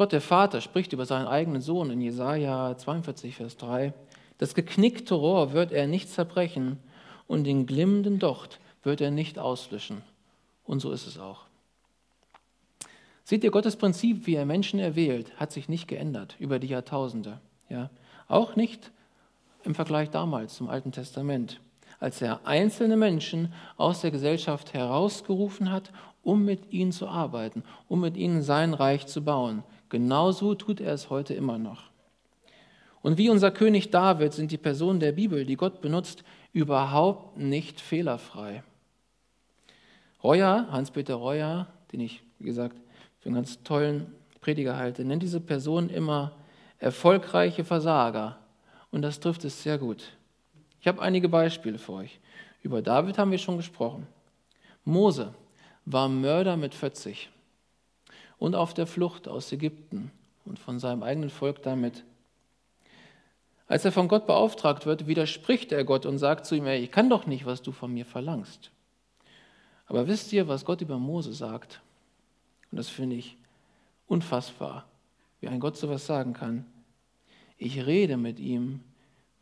Gott 0.00 0.12
der 0.12 0.22
Vater 0.22 0.62
spricht 0.62 0.94
über 0.94 1.04
seinen 1.04 1.26
eigenen 1.26 1.60
Sohn 1.60 1.90
in 1.90 2.00
Jesaja 2.00 2.74
42, 2.74 3.36
Vers 3.36 3.58
3. 3.58 3.92
Das 4.38 4.54
geknickte 4.54 5.12
Rohr 5.12 5.52
wird 5.52 5.72
er 5.72 5.86
nicht 5.86 6.08
zerbrechen 6.08 6.78
und 7.26 7.44
den 7.44 7.66
glimmenden 7.66 8.18
Docht 8.18 8.60
wird 8.82 9.02
er 9.02 9.10
nicht 9.10 9.38
auslöschen. 9.38 10.00
Und 10.64 10.80
so 10.80 10.90
ist 10.90 11.06
es 11.06 11.18
auch. 11.18 11.42
Seht 13.24 13.44
ihr, 13.44 13.50
Gottes 13.50 13.76
Prinzip, 13.76 14.26
wie 14.26 14.36
er 14.36 14.46
Menschen 14.46 14.80
erwählt, 14.80 15.38
hat 15.38 15.52
sich 15.52 15.68
nicht 15.68 15.86
geändert 15.86 16.34
über 16.38 16.58
die 16.58 16.68
Jahrtausende. 16.68 17.38
Ja? 17.68 17.90
Auch 18.26 18.56
nicht 18.56 18.92
im 19.64 19.74
Vergleich 19.74 20.08
damals 20.08 20.54
zum 20.54 20.70
Alten 20.70 20.92
Testament 20.92 21.60
als 22.00 22.22
er 22.22 22.40
einzelne 22.46 22.96
Menschen 22.96 23.52
aus 23.76 24.00
der 24.00 24.10
Gesellschaft 24.10 24.72
herausgerufen 24.72 25.70
hat, 25.70 25.92
um 26.22 26.44
mit 26.44 26.72
ihnen 26.72 26.92
zu 26.92 27.06
arbeiten, 27.06 27.62
um 27.88 28.00
mit 28.00 28.16
ihnen 28.16 28.42
sein 28.42 28.74
Reich 28.74 29.06
zu 29.06 29.22
bauen. 29.22 29.62
Genauso 29.90 30.54
tut 30.54 30.80
er 30.80 30.94
es 30.94 31.10
heute 31.10 31.34
immer 31.34 31.58
noch. 31.58 31.90
Und 33.02 33.18
wie 33.18 33.28
unser 33.28 33.50
König 33.50 33.90
David 33.90 34.32
sind 34.32 34.52
die 34.52 34.58
Personen 34.58 35.00
der 35.00 35.12
Bibel, 35.12 35.44
die 35.44 35.56
Gott 35.56 35.80
benutzt, 35.80 36.22
überhaupt 36.52 37.36
nicht 37.36 37.80
fehlerfrei. 37.80 38.62
Reuer, 40.22 40.68
Hans-Peter 40.70 41.14
Reuer, 41.14 41.66
den 41.92 42.00
ich, 42.00 42.22
wie 42.38 42.46
gesagt, 42.46 42.76
für 43.18 43.26
einen 43.26 43.34
ganz 43.34 43.62
tollen 43.62 44.14
Prediger 44.40 44.76
halte, 44.76 45.04
nennt 45.04 45.22
diese 45.22 45.40
Person 45.40 45.90
immer 45.90 46.32
erfolgreiche 46.78 47.64
Versager. 47.64 48.38
Und 48.90 49.02
das 49.02 49.18
trifft 49.18 49.44
es 49.44 49.62
sehr 49.62 49.78
gut. 49.78 50.16
Ich 50.80 50.88
habe 50.88 51.02
einige 51.02 51.28
Beispiele 51.28 51.78
für 51.78 51.92
euch. 51.94 52.20
Über 52.62 52.80
David 52.80 53.18
haben 53.18 53.30
wir 53.30 53.38
schon 53.38 53.56
gesprochen. 53.56 54.06
Mose 54.84 55.34
war 55.84 56.08
Mörder 56.08 56.56
mit 56.56 56.74
40 56.74 57.30
und 58.40 58.56
auf 58.56 58.74
der 58.74 58.88
Flucht 58.88 59.28
aus 59.28 59.52
Ägypten 59.52 60.10
und 60.44 60.58
von 60.58 60.80
seinem 60.80 61.04
eigenen 61.04 61.30
Volk 61.30 61.62
damit. 61.62 62.02
Als 63.68 63.84
er 63.84 63.92
von 63.92 64.08
Gott 64.08 64.26
beauftragt 64.26 64.86
wird, 64.86 65.06
widerspricht 65.06 65.70
er 65.70 65.84
Gott 65.84 66.06
und 66.06 66.18
sagt 66.18 66.46
zu 66.46 66.56
ihm, 66.56 66.66
ey, 66.66 66.80
ich 66.80 66.90
kann 66.90 67.08
doch 67.08 67.26
nicht, 67.26 67.46
was 67.46 67.62
du 67.62 67.70
von 67.70 67.92
mir 67.92 68.04
verlangst. 68.04 68.72
Aber 69.86 70.08
wisst 70.08 70.32
ihr, 70.32 70.48
was 70.48 70.64
Gott 70.64 70.80
über 70.80 70.98
Mose 70.98 71.32
sagt? 71.32 71.80
Und 72.72 72.78
das 72.78 72.88
finde 72.88 73.14
ich 73.14 73.36
unfassbar, 74.08 74.86
wie 75.40 75.48
ein 75.48 75.60
Gott 75.60 75.76
sowas 75.76 76.06
sagen 76.06 76.32
kann. 76.32 76.64
Ich 77.58 77.86
rede 77.86 78.16
mit 78.16 78.40
ihm 78.40 78.80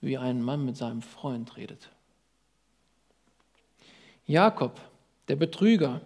wie 0.00 0.18
ein 0.18 0.42
Mann 0.42 0.64
mit 0.64 0.76
seinem 0.76 1.02
Freund 1.02 1.56
redet. 1.56 1.90
Jakob 4.26 4.80
der 5.28 5.36
Betrüger, 5.36 6.00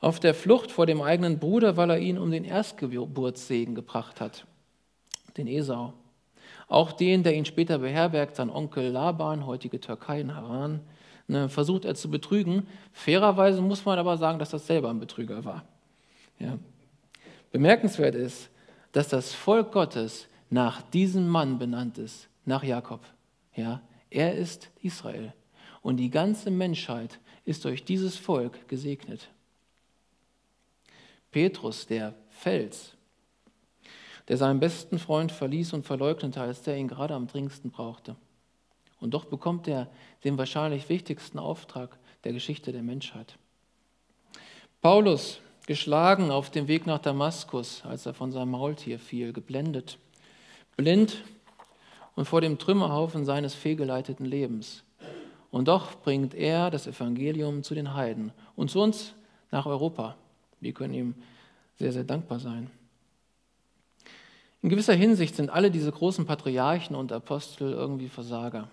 auf 0.00 0.20
der 0.20 0.34
Flucht 0.34 0.70
vor 0.70 0.86
dem 0.86 1.02
eigenen 1.02 1.38
Bruder, 1.38 1.76
weil 1.76 1.90
er 1.90 1.98
ihn 1.98 2.18
um 2.18 2.30
den 2.30 2.44
Erstgeburtssegen 2.44 3.74
gebracht 3.74 4.20
hat, 4.20 4.46
den 5.36 5.46
Esau. 5.46 5.92
Auch 6.68 6.92
den, 6.92 7.22
der 7.22 7.34
ihn 7.34 7.44
später 7.44 7.78
beherbergt, 7.78 8.36
sein 8.36 8.50
Onkel 8.50 8.90
Laban, 8.90 9.46
heutige 9.46 9.80
Türkei 9.80 10.20
in 10.20 10.34
Haran, 10.34 10.80
ne, 11.26 11.48
versucht 11.48 11.84
er 11.84 11.94
zu 11.94 12.10
betrügen. 12.10 12.66
Fairerweise 12.92 13.60
muss 13.60 13.84
man 13.84 13.98
aber 13.98 14.16
sagen, 14.16 14.38
dass 14.38 14.50
das 14.50 14.66
selber 14.66 14.90
ein 14.90 15.00
Betrüger 15.00 15.44
war. 15.44 15.64
Ja. 16.38 16.58
Bemerkenswert 17.50 18.14
ist, 18.14 18.50
dass 18.92 19.08
das 19.08 19.32
Volk 19.32 19.72
Gottes 19.72 20.28
nach 20.50 20.82
diesem 20.82 21.28
Mann 21.28 21.58
benannt 21.58 21.98
ist, 21.98 22.28
nach 22.44 22.62
Jakob. 22.62 23.00
Ja, 23.54 23.80
er 24.10 24.34
ist 24.34 24.70
Israel. 24.82 25.32
Und 25.82 25.96
die 25.96 26.10
ganze 26.10 26.50
Menschheit 26.50 27.18
ist 27.44 27.64
durch 27.64 27.84
dieses 27.84 28.16
Volk 28.16 28.68
gesegnet. 28.68 29.30
Petrus, 31.30 31.86
der 31.86 32.14
Fels, 32.30 32.94
der 34.28 34.36
seinen 34.36 34.60
besten 34.60 34.98
Freund 34.98 35.32
verließ 35.32 35.72
und 35.72 35.86
verleugnete, 35.86 36.40
als 36.40 36.62
der 36.62 36.76
ihn 36.76 36.88
gerade 36.88 37.14
am 37.14 37.26
dringendsten 37.26 37.70
brauchte. 37.70 38.16
Und 39.00 39.14
doch 39.14 39.26
bekommt 39.26 39.68
er 39.68 39.88
den 40.24 40.38
wahrscheinlich 40.38 40.88
wichtigsten 40.88 41.38
Auftrag 41.38 41.98
der 42.24 42.32
Geschichte 42.32 42.72
der 42.72 42.82
Menschheit. 42.82 43.38
Paulus, 44.80 45.40
geschlagen 45.68 46.30
auf 46.30 46.50
dem 46.50 46.66
Weg 46.66 46.86
nach 46.86 46.98
Damaskus, 46.98 47.82
als 47.84 48.06
er 48.06 48.14
von 48.14 48.32
seinem 48.32 48.52
Maultier 48.52 48.98
fiel, 48.98 49.34
geblendet, 49.34 49.98
blind 50.78 51.22
und 52.16 52.24
vor 52.24 52.40
dem 52.40 52.58
Trümmerhaufen 52.58 53.26
seines 53.26 53.54
fehlgeleiteten 53.54 54.24
Lebens. 54.24 54.82
Und 55.50 55.68
doch 55.68 55.94
bringt 55.96 56.32
er 56.32 56.70
das 56.70 56.86
Evangelium 56.86 57.62
zu 57.62 57.74
den 57.74 57.92
Heiden 57.92 58.32
und 58.56 58.70
zu 58.70 58.80
uns 58.80 59.14
nach 59.50 59.66
Europa. 59.66 60.16
Wir 60.60 60.72
können 60.72 60.94
ihm 60.94 61.14
sehr, 61.76 61.92
sehr 61.92 62.04
dankbar 62.04 62.40
sein. 62.40 62.70
In 64.60 64.70
gewisser 64.70 64.94
Hinsicht 64.94 65.36
sind 65.36 65.50
alle 65.50 65.70
diese 65.70 65.92
großen 65.92 66.26
Patriarchen 66.26 66.96
und 66.96 67.12
Apostel 67.12 67.72
irgendwie 67.72 68.08
Versager, 68.08 68.68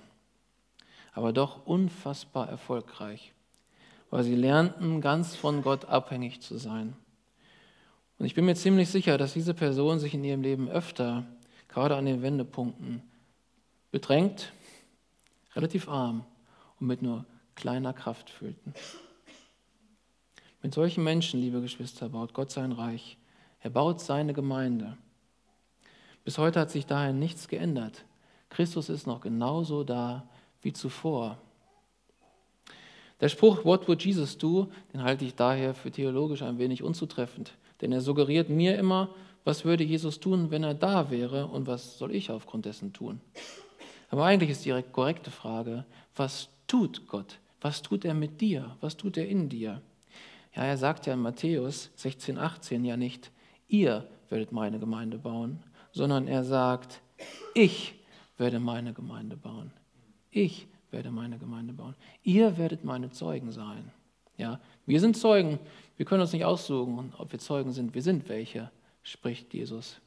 aber 1.14 1.32
doch 1.32 1.66
unfassbar 1.68 2.50
erfolgreich, 2.50 3.34
weil 4.10 4.24
sie 4.24 4.36
lernten, 4.36 5.00
ganz 5.02 5.36
von 5.36 5.62
Gott 5.62 5.86
abhängig 5.86 6.42
zu 6.42 6.58
sein. 6.58 6.96
Und 8.18 8.26
ich 8.26 8.34
bin 8.34 8.46
mir 8.46 8.56
ziemlich 8.56 8.90
sicher, 8.90 9.18
dass 9.18 9.34
diese 9.34 9.54
Personen 9.54 10.00
sich 10.00 10.14
in 10.14 10.24
ihrem 10.24 10.42
Leben 10.42 10.70
öfter, 10.70 11.26
gerade 11.68 11.96
an 11.96 12.06
den 12.06 12.22
Wendepunkten, 12.22 13.04
bedrängt, 13.92 14.54
relativ 15.54 15.88
arm 15.88 16.26
und 16.80 16.88
mit 16.88 17.02
nur 17.02 17.26
kleiner 17.56 17.94
Kraft 17.94 18.30
fühlten. 18.30 18.74
Mit 20.66 20.74
solchen 20.74 21.03
Menschen, 21.03 21.41
liebe 21.41 21.61
Geschwister, 21.61 22.09
baut 22.09 22.34
Gott 22.34 22.49
sein 22.49 22.72
Reich. 22.72 23.20
Er 23.59 23.70
baut 23.70 24.01
seine 24.01 24.34
Gemeinde. 24.34 24.97
Bis 26.24 26.39
heute 26.39 26.59
hat 26.59 26.72
sich 26.72 26.88
daher 26.88 27.13
nichts 27.13 27.47
geändert. 27.47 28.03
Christus 28.49 28.89
ist 28.89 29.05
noch 29.05 29.22
genauso 29.22 29.84
da 29.84 30.28
wie 30.63 30.74
zuvor. 30.74 31.38
Der 33.22 33.30
Spruch 33.30 33.63
What 33.63 33.88
would 33.88 34.03
Jesus 34.03 34.39
do, 34.39 34.72
den 34.91 35.03
halte 35.03 35.24
ich 35.24 35.36
daher 35.36 35.76
für 35.76 35.91
theologisch 35.91 36.41
ein 36.41 36.57
wenig 36.57 36.82
unzutreffend, 36.82 37.53
denn 37.82 37.91
er 37.91 38.01
suggeriert 38.01 38.49
mir 38.49 38.76
immer, 38.76 39.09
was 39.43 39.66
würde 39.66 39.84
Jesus 39.84 40.20
tun, 40.20 40.49
wenn 40.49 40.63
er 40.63 40.74
da 40.74 41.11
wäre 41.11 41.45
und 41.45 41.68
was 41.68 41.99
soll 41.99 42.16
ich 42.16 42.32
aufgrund 42.32 42.66
dessen 42.66 42.91
tun? 42.91 43.22
Aber 44.09 44.26
eigentlich 44.26 44.49
ist 44.49 44.66
die 44.66 44.84
korrekte 44.91 45.30
Frage, 45.30 45.86
was 46.16 46.49
tut 46.66 47.07
Gott? 47.07 47.38
Was 47.61 47.84
tut 47.84 48.03
er 48.03 48.16
mit 48.16 48.41
dir? 48.41 48.76
Was 48.82 48.97
tut 48.97 49.18
er 49.18 49.28
in 49.28 49.47
dir? 49.47 49.84
Ja, 50.56 50.64
er 50.64 50.78
sagt 50.78 51.06
ja 51.06 51.14
in 51.14 51.20
Matthäus 51.20 51.91
16, 51.95 52.38
18 52.38 52.86
ja 52.86 52.95
nicht, 52.95 53.32
ihr 53.68 54.08
werdet 54.30 54.51
meine 54.51 54.80
Gemeinde 54.80 55.18
bauen, 55.18 55.62
sondern 55.91 56.28
er 56.28 56.43
sagt, 56.43 57.01
ich 57.53 57.95
werde 58.38 58.60
meine 58.60 58.93
Gemeinde 58.93 59.36
bauen. 59.36 59.72
Ich 60.32 60.68
werde 60.91 61.12
meine 61.12 61.38
Gemeinde 61.38 61.74
bauen. 61.74 61.95
Ihr 62.24 62.58
werdet 62.58 62.84
meine 62.84 63.10
Zeugen 63.10 63.51
sein. 63.51 63.91
Ja, 64.38 64.60
wir 64.86 64.99
sind 64.99 65.18
Zeugen. 65.18 65.60
Wir 65.97 66.06
können 66.06 66.22
uns 66.22 66.34
nicht 66.34 66.45
aussuchen, 66.45 67.14
ob 67.18 67.32
wir 67.32 67.39
Zeugen 67.39 67.72
sind. 67.72 67.93
Wir 67.93 68.01
sind 68.01 68.28
welche, 68.28 68.72
spricht 69.03 69.53
Jesus. 69.53 70.01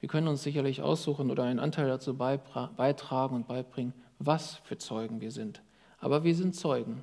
Wir 0.00 0.08
können 0.08 0.28
uns 0.28 0.42
sicherlich 0.42 0.82
aussuchen 0.82 1.30
oder 1.30 1.44
einen 1.44 1.58
Anteil 1.58 1.88
dazu 1.88 2.16
beitragen 2.16 3.36
und 3.36 3.48
beibringen, 3.48 3.94
was 4.18 4.56
für 4.56 4.78
Zeugen 4.78 5.20
wir 5.20 5.32
sind. 5.32 5.62
Aber 5.98 6.24
wir 6.24 6.34
sind 6.34 6.54
Zeugen. 6.54 7.02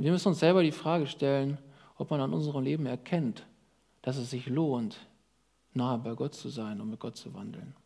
Und 0.00 0.04
wir 0.04 0.12
müssen 0.12 0.28
uns 0.28 0.38
selber 0.38 0.62
die 0.62 0.72
Frage 0.72 1.06
stellen, 1.06 1.58
ob 1.98 2.10
man 2.10 2.22
an 2.22 2.32
unserem 2.32 2.64
Leben 2.64 2.86
erkennt, 2.86 3.46
dass 4.00 4.16
es 4.16 4.30
sich 4.30 4.46
lohnt, 4.46 5.06
nahe 5.74 5.98
bei 5.98 6.14
Gott 6.14 6.34
zu 6.34 6.48
sein 6.48 6.80
und 6.80 6.88
mit 6.88 6.98
Gott 6.98 7.18
zu 7.18 7.34
wandeln. 7.34 7.76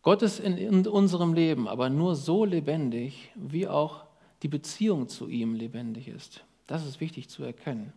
Gott 0.00 0.22
ist 0.22 0.40
in, 0.40 0.86
unserem 0.86 1.34
Leben 1.34 1.68
aber 1.68 1.90
nur 1.90 2.16
so 2.16 2.46
lebendig, 2.46 3.30
wie 3.34 3.68
auch 3.68 4.06
die 4.42 4.48
Beziehung 4.48 5.08
zu 5.08 5.28
ihm 5.28 5.54
lebendig 5.54 6.08
ist. 6.08 6.42
Das 6.66 6.86
ist 6.86 7.02
wichtig 7.02 7.28
zu 7.28 7.42
erkennen. 7.42 7.92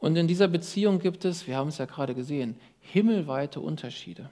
Und 0.00 0.16
in 0.16 0.28
dieser 0.28 0.48
Beziehung 0.48 0.98
gibt 0.98 1.24
es, 1.24 1.46
wir 1.46 1.56
haben 1.56 1.68
es 1.68 1.78
ja 1.78 1.86
gerade 1.86 2.14
gesehen, 2.14 2.60
himmelweite 2.80 3.60
Unterschiede. 3.60 4.28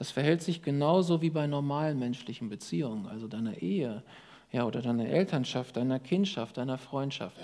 Das 0.00 0.10
verhält 0.10 0.40
sich 0.40 0.62
genauso 0.62 1.20
wie 1.20 1.28
bei 1.28 1.46
normalen 1.46 1.98
menschlichen 1.98 2.48
Beziehungen, 2.48 3.04
also 3.04 3.28
deiner 3.28 3.60
Ehe 3.60 4.02
ja, 4.50 4.64
oder 4.64 4.80
deiner 4.80 5.04
Elternschaft, 5.04 5.76
deiner 5.76 6.00
Kindschaft, 6.00 6.56
deiner 6.56 6.78
Freundschaft. 6.78 7.36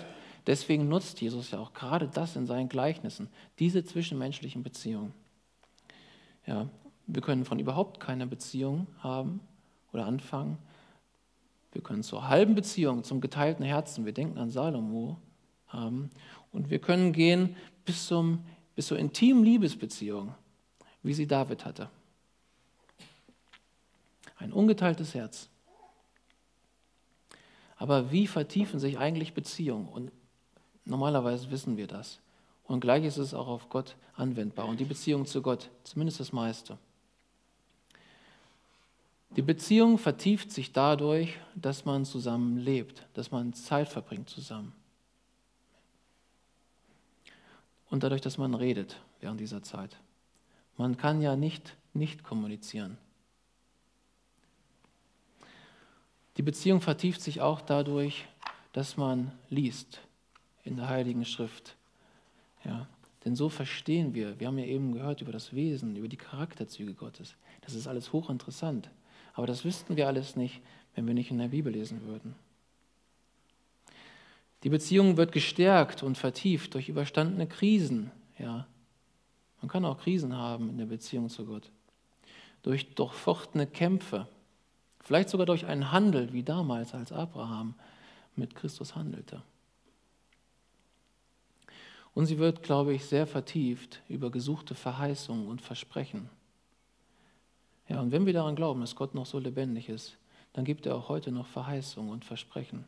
Deswegen 0.47 0.89
nutzt 0.89 1.21
Jesus 1.21 1.51
ja 1.51 1.59
auch 1.59 1.73
gerade 1.73 2.07
das 2.07 2.35
in 2.35 2.47
seinen 2.47 2.67
Gleichnissen, 2.67 3.29
diese 3.59 3.85
zwischenmenschlichen 3.85 4.63
Beziehungen. 4.63 5.13
Ja, 6.47 6.67
wir 7.05 7.21
können 7.21 7.45
von 7.45 7.59
überhaupt 7.59 7.99
keiner 7.99 8.25
Beziehung 8.25 8.87
haben 9.01 9.39
oder 9.93 10.07
anfangen. 10.07 10.57
Wir 11.73 11.83
können 11.83 12.01
zur 12.01 12.27
halben 12.27 12.55
Beziehung, 12.55 13.03
zum 13.03 13.21
geteilten 13.21 13.63
Herzen, 13.63 14.03
wir 14.03 14.13
denken 14.13 14.39
an 14.39 14.49
Salomo, 14.49 15.17
haben. 15.67 16.09
Und 16.51 16.71
wir 16.71 16.79
können 16.79 17.13
gehen 17.13 17.55
bis, 17.85 18.07
zum, 18.07 18.39
bis 18.73 18.87
zur 18.87 18.97
intimen 18.97 19.43
Liebesbeziehung, 19.43 20.33
wie 21.03 21.13
sie 21.13 21.27
David 21.27 21.63
hatte. 21.63 21.91
Ein 24.37 24.53
ungeteiltes 24.53 25.13
Herz. 25.13 25.49
Aber 27.77 28.11
wie 28.11 28.27
vertiefen 28.27 28.79
sich 28.79 28.97
eigentlich 28.97 29.33
Beziehungen? 29.33 29.87
Und 29.87 30.11
normalerweise 30.85 31.51
wissen 31.51 31.77
wir 31.77 31.87
das. 31.87 32.19
Und 32.65 32.81
gleich 32.81 33.05
ist 33.05 33.17
es 33.17 33.33
auch 33.33 33.47
auf 33.47 33.69
Gott 33.69 33.95
anwendbar 34.15 34.67
und 34.67 34.79
die 34.79 34.85
Beziehung 34.85 35.25
zu 35.25 35.41
Gott, 35.41 35.69
zumindest 35.83 36.19
das 36.19 36.33
meiste. 36.33 36.77
Die 39.35 39.41
Beziehung 39.41 39.97
vertieft 39.97 40.51
sich 40.51 40.73
dadurch, 40.73 41.37
dass 41.55 41.85
man 41.85 42.05
zusammen 42.05 42.57
lebt, 42.57 43.05
dass 43.13 43.31
man 43.31 43.53
Zeit 43.53 43.89
verbringt 43.89 44.29
zusammen. 44.29 44.73
Und 47.89 48.03
dadurch, 48.03 48.21
dass 48.21 48.37
man 48.37 48.53
redet 48.53 48.99
während 49.21 49.39
dieser 49.39 49.63
Zeit. 49.63 49.97
Man 50.77 50.97
kann 50.97 51.21
ja 51.21 51.35
nicht 51.35 51.75
nicht 51.93 52.23
kommunizieren. 52.23 52.97
Die 56.37 56.43
Beziehung 56.43 56.81
vertieft 56.81 57.21
sich 57.21 57.41
auch 57.41 57.61
dadurch, 57.61 58.25
dass 58.71 58.95
man 58.95 59.31
liest 59.49 60.01
in 60.63 60.75
der 60.75 60.87
Heiligen 60.87 61.25
Schrift. 61.25 61.75
Ja, 62.63 62.87
denn 63.25 63.35
so 63.35 63.49
verstehen 63.49 64.13
wir, 64.13 64.39
wir 64.39 64.47
haben 64.47 64.59
ja 64.59 64.65
eben 64.65 64.93
gehört 64.93 65.21
über 65.21 65.31
das 65.31 65.55
Wesen, 65.55 65.95
über 65.95 66.07
die 66.07 66.17
Charakterzüge 66.17 66.93
Gottes. 66.93 67.35
Das 67.61 67.73
ist 67.73 67.87
alles 67.87 68.13
hochinteressant. 68.13 68.89
Aber 69.33 69.47
das 69.47 69.65
wüssten 69.65 69.97
wir 69.97 70.07
alles 70.07 70.35
nicht, 70.35 70.61
wenn 70.95 71.07
wir 71.07 71.13
nicht 71.13 71.31
in 71.31 71.39
der 71.39 71.47
Bibel 71.47 71.73
lesen 71.73 72.05
würden. 72.05 72.35
Die 74.63 74.69
Beziehung 74.69 75.17
wird 75.17 75.31
gestärkt 75.31 76.03
und 76.03 76.17
vertieft 76.17 76.73
durch 76.73 76.89
überstandene 76.89 77.47
Krisen. 77.47 78.11
Ja, 78.37 78.67
man 79.61 79.69
kann 79.69 79.85
auch 79.85 79.99
Krisen 79.99 80.35
haben 80.35 80.69
in 80.69 80.77
der 80.77 80.85
Beziehung 80.85 81.29
zu 81.29 81.45
Gott. 81.45 81.71
Durch 82.61 82.93
durchfochtene 82.93 83.65
Kämpfe 83.65 84.27
Vielleicht 85.07 85.29
sogar 85.29 85.45
durch 85.45 85.65
einen 85.65 85.93
Handel, 85.93 86.33
wie 86.33 86.43
damals, 86.43 86.93
als 86.93 87.13
Abraham 87.13 87.75
mit 88.35 88.55
Christus 88.55 88.93
handelte. 88.93 89.41
Und 92.13 92.25
sie 92.25 92.39
wird, 92.39 92.61
glaube 92.61 92.93
ich, 92.93 93.05
sehr 93.05 93.25
vertieft 93.25 94.01
über 94.09 94.29
gesuchte 94.31 94.75
Verheißungen 94.75 95.47
und 95.47 95.61
Versprechen. 95.61 96.29
Ja, 97.87 98.01
und 98.01 98.11
wenn 98.11 98.25
wir 98.25 98.33
daran 98.33 98.57
glauben, 98.57 98.81
dass 98.81 98.97
Gott 98.97 99.15
noch 99.15 99.25
so 99.25 99.39
lebendig 99.39 99.87
ist, 99.87 100.17
dann 100.51 100.65
gibt 100.65 100.85
er 100.85 100.93
auch 100.93 101.07
heute 101.07 101.31
noch 101.31 101.47
Verheißungen 101.47 102.11
und 102.11 102.25
Versprechen. 102.25 102.83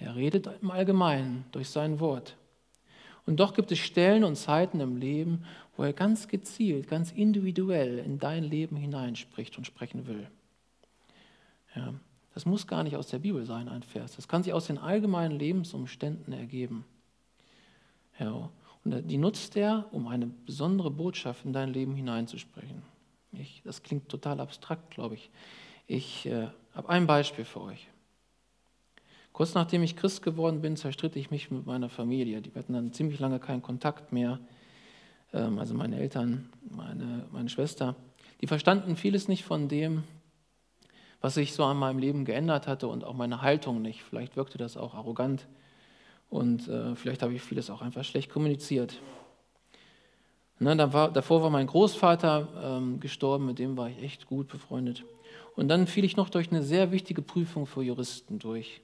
Er 0.00 0.16
redet 0.16 0.48
im 0.62 0.72
Allgemeinen 0.72 1.44
durch 1.52 1.68
sein 1.68 2.00
Wort. 2.00 2.36
Und 3.24 3.38
doch 3.38 3.54
gibt 3.54 3.70
es 3.70 3.78
Stellen 3.78 4.24
und 4.24 4.34
Zeiten 4.34 4.80
im 4.80 4.96
Leben, 4.96 5.44
wo 5.76 5.84
er 5.84 5.92
ganz 5.92 6.26
gezielt, 6.26 6.88
ganz 6.88 7.12
individuell 7.12 8.00
in 8.00 8.18
dein 8.18 8.42
Leben 8.42 8.74
hineinspricht 8.74 9.56
und 9.58 9.64
sprechen 9.64 10.08
will. 10.08 10.28
Ja, 11.74 11.94
Das 12.34 12.46
muss 12.46 12.66
gar 12.66 12.82
nicht 12.82 12.96
aus 12.96 13.08
der 13.08 13.18
Bibel 13.18 13.44
sein, 13.46 13.68
ein 13.68 13.82
Vers. 13.82 14.16
Das 14.16 14.28
kann 14.28 14.42
sich 14.42 14.52
aus 14.52 14.66
den 14.66 14.78
allgemeinen 14.78 15.38
Lebensumständen 15.38 16.32
ergeben. 16.32 16.84
Ja, 18.18 18.50
und 18.84 19.10
die 19.10 19.18
nutzt 19.18 19.56
er, 19.56 19.86
um 19.92 20.06
eine 20.06 20.26
besondere 20.26 20.90
Botschaft 20.90 21.44
in 21.44 21.52
dein 21.52 21.72
Leben 21.72 21.94
hineinzusprechen. 21.94 22.82
Ich, 23.32 23.62
das 23.64 23.82
klingt 23.82 24.08
total 24.08 24.40
abstrakt, 24.40 24.90
glaube 24.90 25.14
ich. 25.14 25.30
Ich 25.86 26.26
äh, 26.26 26.48
habe 26.74 26.88
ein 26.88 27.06
Beispiel 27.06 27.44
für 27.44 27.60
euch. 27.62 27.88
Kurz 29.32 29.54
nachdem 29.54 29.82
ich 29.82 29.96
Christ 29.96 30.22
geworden 30.22 30.60
bin, 30.60 30.76
zerstritt 30.76 31.16
ich 31.16 31.30
mich 31.30 31.50
mit 31.50 31.66
meiner 31.66 31.88
Familie. 31.88 32.40
Die 32.40 32.52
hatten 32.54 32.72
dann 32.72 32.92
ziemlich 32.92 33.18
lange 33.18 33.40
keinen 33.40 33.62
Kontakt 33.62 34.12
mehr. 34.12 34.38
Ähm, 35.32 35.58
also 35.58 35.74
meine 35.74 35.98
Eltern, 35.98 36.50
meine, 36.70 37.26
meine 37.32 37.48
Schwester. 37.48 37.96
Die 38.40 38.46
verstanden 38.46 38.96
vieles 38.96 39.26
nicht 39.26 39.44
von 39.44 39.68
dem, 39.68 40.04
was 41.24 41.32
sich 41.32 41.54
so 41.54 41.64
an 41.64 41.78
meinem 41.78 41.98
Leben 41.98 42.26
geändert 42.26 42.66
hatte 42.66 42.86
und 42.86 43.02
auch 43.02 43.14
meine 43.14 43.40
Haltung 43.40 43.80
nicht. 43.80 44.02
Vielleicht 44.02 44.36
wirkte 44.36 44.58
das 44.58 44.76
auch 44.76 44.92
arrogant 44.92 45.46
und 46.28 46.68
äh, 46.68 46.94
vielleicht 46.96 47.22
habe 47.22 47.32
ich 47.32 47.40
vieles 47.40 47.70
auch 47.70 47.80
einfach 47.80 48.04
schlecht 48.04 48.30
kommuniziert. 48.30 49.00
Ne, 50.58 50.76
war, 50.92 51.10
davor 51.10 51.42
war 51.42 51.48
mein 51.48 51.66
Großvater 51.66 52.48
ähm, 52.62 53.00
gestorben, 53.00 53.46
mit 53.46 53.58
dem 53.58 53.78
war 53.78 53.88
ich 53.88 54.02
echt 54.02 54.26
gut 54.26 54.48
befreundet. 54.48 55.02
Und 55.56 55.68
dann 55.68 55.86
fiel 55.86 56.04
ich 56.04 56.18
noch 56.18 56.28
durch 56.28 56.50
eine 56.50 56.62
sehr 56.62 56.92
wichtige 56.92 57.22
Prüfung 57.22 57.64
für 57.64 57.82
Juristen 57.82 58.38
durch. 58.38 58.82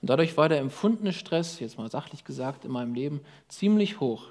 Und 0.00 0.10
dadurch 0.10 0.36
war 0.36 0.48
der 0.48 0.58
empfundene 0.58 1.12
Stress, 1.12 1.60
jetzt 1.60 1.78
mal 1.78 1.88
sachlich 1.88 2.24
gesagt, 2.24 2.64
in 2.64 2.72
meinem 2.72 2.94
Leben 2.94 3.20
ziemlich 3.46 4.00
hoch. 4.00 4.24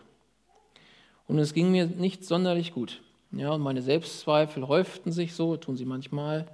Und 1.25 1.39
es 1.39 1.53
ging 1.53 1.71
mir 1.71 1.85
nicht 1.85 2.25
sonderlich 2.25 2.73
gut. 2.73 3.01
Ja, 3.31 3.51
und 3.51 3.61
meine 3.61 3.81
Selbstzweifel 3.81 4.67
häuften 4.67 5.13
sich 5.13 5.35
so, 5.35 5.55
tun 5.55 5.77
sie 5.77 5.85
manchmal. 5.85 6.47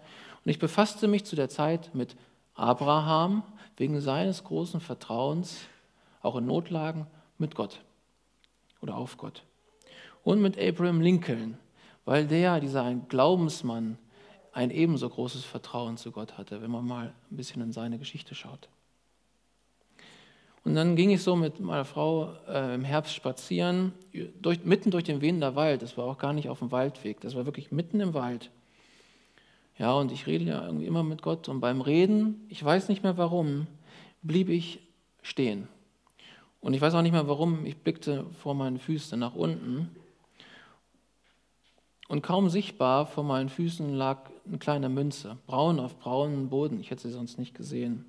Und 0.43 0.51
ich 0.51 0.59
befasste 0.59 1.07
mich 1.07 1.25
zu 1.25 1.35
der 1.35 1.49
Zeit 1.49 1.93
mit 1.93 2.15
Abraham 2.55 3.43
wegen 3.77 3.99
seines 4.01 4.43
großen 4.43 4.79
Vertrauens, 4.79 5.61
auch 6.21 6.35
in 6.35 6.45
Notlagen, 6.45 7.07
mit 7.37 7.55
Gott 7.55 7.81
oder 8.81 8.95
auf 8.95 9.17
Gott. 9.17 9.43
Und 10.23 10.41
mit 10.41 10.59
Abraham 10.59 11.01
Lincoln, 11.01 11.57
weil 12.05 12.27
der, 12.27 12.59
dieser 12.59 12.93
Glaubensmann, 12.93 13.97
ein 14.53 14.69
ebenso 14.69 15.09
großes 15.09 15.45
Vertrauen 15.45 15.97
zu 15.97 16.11
Gott 16.11 16.37
hatte, 16.37 16.61
wenn 16.61 16.71
man 16.71 16.85
mal 16.85 17.13
ein 17.31 17.37
bisschen 17.37 17.61
in 17.61 17.71
seine 17.71 17.97
Geschichte 17.97 18.35
schaut. 18.35 18.67
Und 20.63 20.75
dann 20.75 20.95
ging 20.95 21.09
ich 21.09 21.23
so 21.23 21.35
mit 21.35 21.59
meiner 21.59 21.85
Frau 21.85 22.33
äh, 22.47 22.75
im 22.75 22.83
Herbst 22.83 23.15
spazieren, 23.15 23.93
durch, 24.41 24.63
mitten 24.63 24.91
durch 24.91 25.05
den 25.05 25.21
Wiener 25.21 25.55
Wald. 25.55 25.81
Das 25.81 25.97
war 25.97 26.05
auch 26.05 26.17
gar 26.17 26.33
nicht 26.33 26.49
auf 26.49 26.59
dem 26.59 26.71
Waldweg, 26.71 27.19
das 27.21 27.35
war 27.35 27.45
wirklich 27.45 27.71
mitten 27.71 27.99
im 27.99 28.13
Wald. 28.13 28.51
Ja, 29.77 29.93
und 29.93 30.11
ich 30.11 30.27
rede 30.27 30.45
ja 30.45 30.65
irgendwie 30.65 30.85
immer 30.85 31.03
mit 31.03 31.21
Gott. 31.21 31.49
Und 31.49 31.59
beim 31.59 31.81
Reden, 31.81 32.45
ich 32.49 32.63
weiß 32.63 32.89
nicht 32.89 33.03
mehr 33.03 33.17
warum, 33.17 33.67
blieb 34.21 34.49
ich 34.49 34.79
stehen. 35.21 35.67
Und 36.59 36.73
ich 36.73 36.81
weiß 36.81 36.93
auch 36.93 37.01
nicht 37.01 37.11
mehr 37.11 37.27
warum, 37.27 37.65
ich 37.65 37.77
blickte 37.77 38.25
vor 38.41 38.53
meinen 38.53 38.77
Füßen 38.77 39.19
nach 39.19 39.33
unten. 39.33 39.89
Und 42.07 42.21
kaum 42.21 42.49
sichtbar 42.49 43.07
vor 43.07 43.23
meinen 43.23 43.49
Füßen 43.49 43.93
lag 43.93 44.29
eine 44.45 44.57
kleine 44.57 44.89
Münze, 44.89 45.37
braun 45.47 45.79
auf 45.79 45.97
braunen 45.97 46.49
Boden. 46.49 46.79
Ich 46.79 46.91
hätte 46.91 47.03
sie 47.03 47.13
sonst 47.13 47.39
nicht 47.39 47.55
gesehen. 47.55 48.05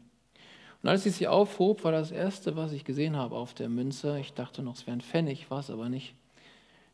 Und 0.82 0.88
als 0.88 1.06
ich 1.06 1.14
sie 1.14 1.28
aufhob, 1.28 1.84
war 1.84 1.92
das 1.92 2.10
Erste, 2.10 2.56
was 2.56 2.72
ich 2.72 2.84
gesehen 2.84 3.16
habe 3.16 3.36
auf 3.36 3.54
der 3.54 3.68
Münze, 3.68 4.18
ich 4.18 4.34
dachte 4.34 4.62
noch, 4.62 4.74
es 4.74 4.86
wäre 4.86 4.96
ein 4.96 5.00
Pfennig, 5.00 5.50
war 5.50 5.60
es 5.60 5.70
aber 5.70 5.88
nicht, 5.88 6.14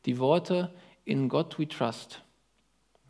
die 0.04 0.18
Worte 0.18 0.70
In 1.06 1.28
God 1.30 1.58
we 1.58 1.66
trust. 1.66 2.22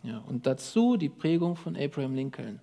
Ja, 0.02 0.18
und 0.18 0.46
dazu 0.46 0.96
die 0.96 1.08
Prägung 1.08 1.56
von 1.56 1.76
Abraham 1.76 2.14
Lincoln. 2.14 2.60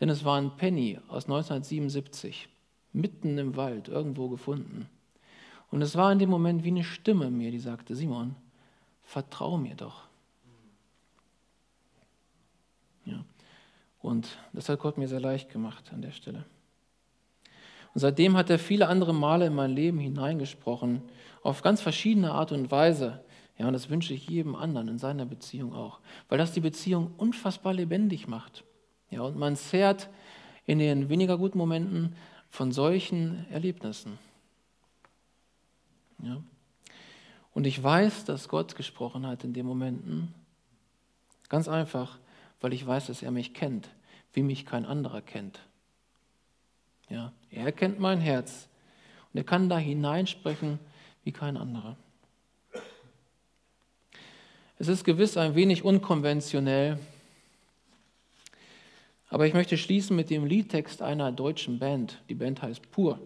Denn 0.00 0.08
es 0.08 0.24
war 0.24 0.40
ein 0.40 0.56
Penny 0.56 0.98
aus 1.08 1.24
1977, 1.24 2.48
mitten 2.92 3.38
im 3.38 3.56
Wald, 3.56 3.88
irgendwo 3.88 4.28
gefunden. 4.28 4.88
Und 5.70 5.82
es 5.82 5.96
war 5.96 6.12
in 6.12 6.18
dem 6.18 6.30
Moment 6.30 6.64
wie 6.64 6.68
eine 6.68 6.84
Stimme 6.84 7.30
mir, 7.30 7.50
die 7.50 7.58
sagte, 7.58 7.94
Simon, 7.94 8.34
vertrau 9.02 9.56
mir 9.56 9.74
doch. 9.74 10.04
Ja. 13.04 13.24
Und 14.00 14.38
das 14.52 14.68
hat 14.68 14.80
Gott 14.80 14.98
mir 14.98 15.08
sehr 15.08 15.20
leicht 15.20 15.50
gemacht 15.50 15.92
an 15.92 16.02
der 16.02 16.10
Stelle. 16.10 16.44
Und 17.94 18.00
seitdem 18.00 18.36
hat 18.36 18.50
er 18.50 18.58
viele 18.58 18.88
andere 18.88 19.14
Male 19.14 19.46
in 19.46 19.54
mein 19.54 19.70
Leben 19.70 19.98
hineingesprochen, 19.98 21.02
auf 21.42 21.62
ganz 21.62 21.80
verschiedene 21.80 22.32
Art 22.32 22.52
und 22.52 22.70
Weise. 22.70 23.22
Ja, 23.62 23.68
und 23.68 23.74
das 23.74 23.90
wünsche 23.90 24.12
ich 24.12 24.28
jedem 24.28 24.56
anderen 24.56 24.88
in 24.88 24.98
seiner 24.98 25.24
Beziehung 25.24 25.72
auch, 25.72 26.00
weil 26.28 26.36
das 26.36 26.50
die 26.50 26.58
Beziehung 26.58 27.14
unfassbar 27.16 27.72
lebendig 27.72 28.26
macht. 28.26 28.64
Ja, 29.08 29.20
und 29.20 29.36
man 29.36 29.54
zehrt 29.54 30.10
in 30.66 30.80
den 30.80 31.08
weniger 31.08 31.38
guten 31.38 31.58
Momenten 31.58 32.16
von 32.50 32.72
solchen 32.72 33.48
Erlebnissen. 33.52 34.18
Ja. 36.24 36.42
Und 37.54 37.64
ich 37.64 37.80
weiß, 37.80 38.24
dass 38.24 38.48
Gott 38.48 38.74
gesprochen 38.74 39.28
hat 39.28 39.44
in 39.44 39.52
den 39.52 39.64
Momenten. 39.64 40.34
Ganz 41.48 41.68
einfach, 41.68 42.18
weil 42.60 42.72
ich 42.72 42.84
weiß, 42.84 43.06
dass 43.06 43.22
er 43.22 43.30
mich 43.30 43.54
kennt, 43.54 43.90
wie 44.32 44.42
mich 44.42 44.66
kein 44.66 44.84
anderer 44.84 45.22
kennt. 45.22 45.60
Ja, 47.08 47.32
er 47.52 47.70
kennt 47.70 48.00
mein 48.00 48.18
Herz 48.18 48.68
und 49.32 49.38
er 49.38 49.44
kann 49.44 49.68
da 49.68 49.78
hineinsprechen 49.78 50.80
wie 51.22 51.30
kein 51.30 51.56
anderer. 51.56 51.96
Es 54.82 54.88
ist 54.88 55.04
gewiss 55.04 55.36
ein 55.36 55.54
wenig 55.54 55.84
unkonventionell, 55.84 56.98
aber 59.28 59.46
ich 59.46 59.54
möchte 59.54 59.78
schließen 59.78 60.16
mit 60.16 60.28
dem 60.28 60.44
Liedtext 60.44 61.02
einer 61.02 61.30
deutschen 61.30 61.78
Band. 61.78 62.20
Die 62.28 62.34
Band 62.34 62.62
heißt 62.62 62.90
Pur. 62.90 63.20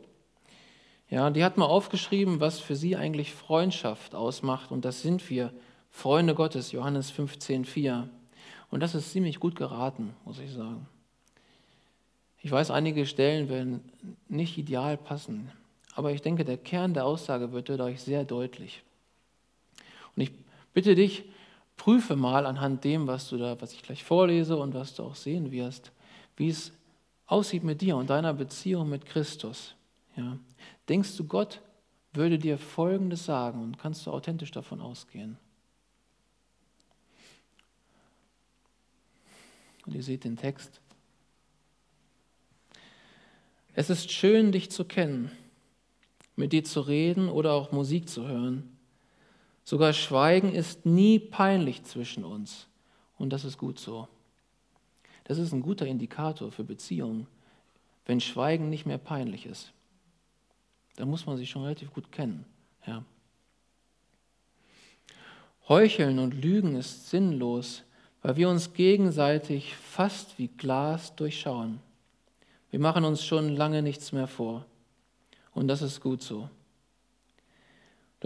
Ja, 1.09 1.31
die 1.31 1.43
hat 1.43 1.57
mal 1.57 1.65
aufgeschrieben, 1.65 2.41
was 2.41 2.61
für 2.61 2.77
sie 2.77 2.95
eigentlich 2.95 3.33
Freundschaft 3.33 4.15
ausmacht. 4.15 4.71
Und 4.71 4.85
das 4.85 5.01
sind 5.01 5.31
wir, 5.31 5.51
Freunde 5.91 6.35
Gottes, 6.35 6.73
Johannes 6.73 7.11
15,4. 7.11 8.07
Und 8.71 8.81
das 8.81 8.95
ist 8.95 9.13
ziemlich 9.13 9.41
gut 9.41 9.57
geraten, 9.57 10.15
muss 10.27 10.39
ich 10.39 10.53
sagen. 10.53 10.87
Ich 12.43 12.51
weiß, 12.51 12.71
einige 12.71 13.07
Stellen 13.07 13.49
werden 13.49 13.81
nicht 14.29 14.59
ideal 14.59 14.99
passen, 14.99 15.51
aber 15.95 16.13
ich 16.13 16.21
denke, 16.21 16.45
der 16.45 16.59
Kern 16.59 16.93
der 16.93 17.07
Aussage 17.07 17.53
wird 17.53 17.71
dadurch 17.71 18.03
sehr 18.03 18.27
deutlich. 18.27 18.83
Und 20.15 20.23
ich 20.23 20.33
bitte 20.75 20.95
dich, 20.95 21.25
prüfe 21.77 22.17
mal 22.17 22.47
anhand 22.47 22.85
dem, 22.85 23.07
was 23.07 23.29
du 23.29 23.37
da, 23.37 23.61
was 23.61 23.73
ich 23.73 23.83
gleich 23.83 24.05
vorlese 24.05 24.57
und 24.57 24.75
was 24.75 24.95
du 24.95 25.03
auch 25.03 25.15
sehen 25.15 25.51
wirst, 25.51 25.93
wie 26.37 26.49
es 26.49 26.73
aussieht 27.27 27.65
mit 27.65 27.81
dir 27.81 27.97
und 27.97 28.11
deiner 28.11 28.33
Beziehung 28.35 28.89
mit 28.89 29.07
Christus. 29.07 29.75
Ja. 30.17 30.39
Denkst 30.89 31.17
du, 31.17 31.25
Gott 31.25 31.61
würde 32.13 32.39
dir 32.39 32.59
Folgendes 32.59 33.25
sagen 33.25 33.63
und 33.63 33.79
kannst 33.79 34.07
du 34.07 34.11
authentisch 34.11 34.51
davon 34.51 34.81
ausgehen? 34.81 35.37
Und 39.85 39.95
ihr 39.95 40.03
seht 40.03 40.25
den 40.25 40.37
Text. 40.37 40.81
Es 43.75 43.91
ist 43.91 44.11
schön, 44.11 44.53
dich 44.53 44.71
zu 44.71 44.85
kennen, 44.85 45.31
mit 46.35 46.53
dir 46.53 46.65
zu 46.65 46.81
reden 46.81 47.29
oder 47.29 47.53
auch 47.53 47.73
Musik 47.73 48.09
zu 48.09 48.27
hören. 48.27 48.76
Sogar 49.67 49.93
Schweigen 49.93 50.55
ist 50.55 50.87
nie 50.87 51.19
peinlich 51.19 51.83
zwischen 51.83 52.25
uns. 52.25 52.69
Und 53.19 53.31
das 53.31 53.45
ist 53.45 53.59
gut 53.59 53.81
so. 53.81 54.07
Das 55.25 55.39
ist 55.39 55.51
ein 55.51 55.61
guter 55.61 55.87
Indikator 55.87 56.53
für 56.53 56.63
Beziehungen, 56.63 57.27
wenn 58.05 58.21
Schweigen 58.21 58.71
nicht 58.71 58.87
mehr 58.87 58.99
peinlich 58.99 59.45
ist. 59.45 59.73
Da 60.95 61.05
muss 61.05 61.27
man 61.27 61.37
sich 61.37 61.51
schon 61.51 61.65
relativ 61.65 61.93
gut 61.93 62.13
kennen. 62.13 62.45
Ja. 62.87 63.05
Heucheln 65.69 66.21
und 66.21 66.41
Lügen 66.41 66.77
ist 66.77 67.11
sinnlos, 67.11 67.83
weil 68.23 68.37
wir 68.37 68.49
uns 68.49 68.73
gegenseitig 68.73 69.75
fast 69.75 70.39
wie 70.39 70.47
Glas 70.47 71.17
durchschauen. 71.17 71.81
Wir 72.71 72.79
machen 72.79 73.05
uns 73.05 73.25
schon 73.25 73.49
lange 73.49 73.83
nichts 73.83 74.13
mehr 74.13 74.29
vor. 74.29 74.65
Und 75.55 75.67
das 75.67 75.83
ist 75.83 76.01
gut 76.01 76.23
so. 76.23 76.49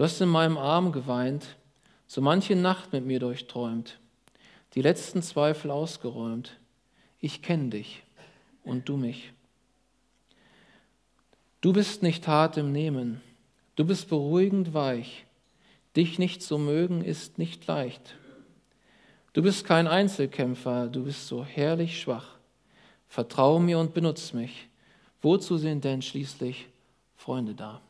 Du 0.01 0.05
hast 0.05 0.19
in 0.19 0.29
meinem 0.29 0.57
Arm 0.57 0.91
geweint, 0.91 1.57
so 2.07 2.21
manche 2.21 2.55
Nacht 2.55 2.91
mit 2.91 3.05
mir 3.05 3.19
durchträumt, 3.19 3.99
die 4.73 4.81
letzten 4.81 5.21
Zweifel 5.21 5.69
ausgeräumt. 5.69 6.57
Ich 7.19 7.43
kenne 7.43 7.69
dich 7.69 8.01
und 8.63 8.89
du 8.89 8.97
mich. 8.97 9.31
Du 11.61 11.71
bist 11.71 12.01
nicht 12.01 12.27
hart 12.27 12.57
im 12.57 12.71
Nehmen, 12.71 13.21
du 13.75 13.85
bist 13.85 14.09
beruhigend 14.09 14.73
weich. 14.73 15.27
Dich 15.95 16.17
nicht 16.17 16.41
zu 16.41 16.57
mögen 16.57 17.03
ist 17.03 17.37
nicht 17.37 17.67
leicht. 17.67 18.15
Du 19.33 19.43
bist 19.43 19.65
kein 19.65 19.85
Einzelkämpfer, 19.85 20.87
du 20.87 21.03
bist 21.03 21.27
so 21.27 21.45
herrlich 21.45 22.01
schwach. 22.01 22.39
Vertraue 23.07 23.61
mir 23.61 23.77
und 23.77 23.93
benutze 23.93 24.35
mich. 24.35 24.67
Wozu 25.21 25.57
sind 25.57 25.83
denn 25.83 26.01
schließlich 26.01 26.69
Freunde 27.15 27.53
da? 27.53 27.81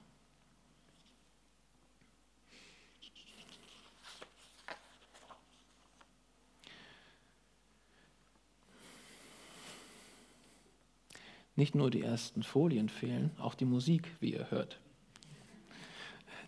Nicht 11.55 11.75
nur 11.75 11.91
die 11.91 12.01
ersten 12.01 12.43
Folien 12.43 12.89
fehlen, 12.89 13.31
auch 13.39 13.55
die 13.55 13.65
Musik, 13.65 14.09
wie 14.19 14.33
ihr 14.33 14.49
hört. 14.51 14.79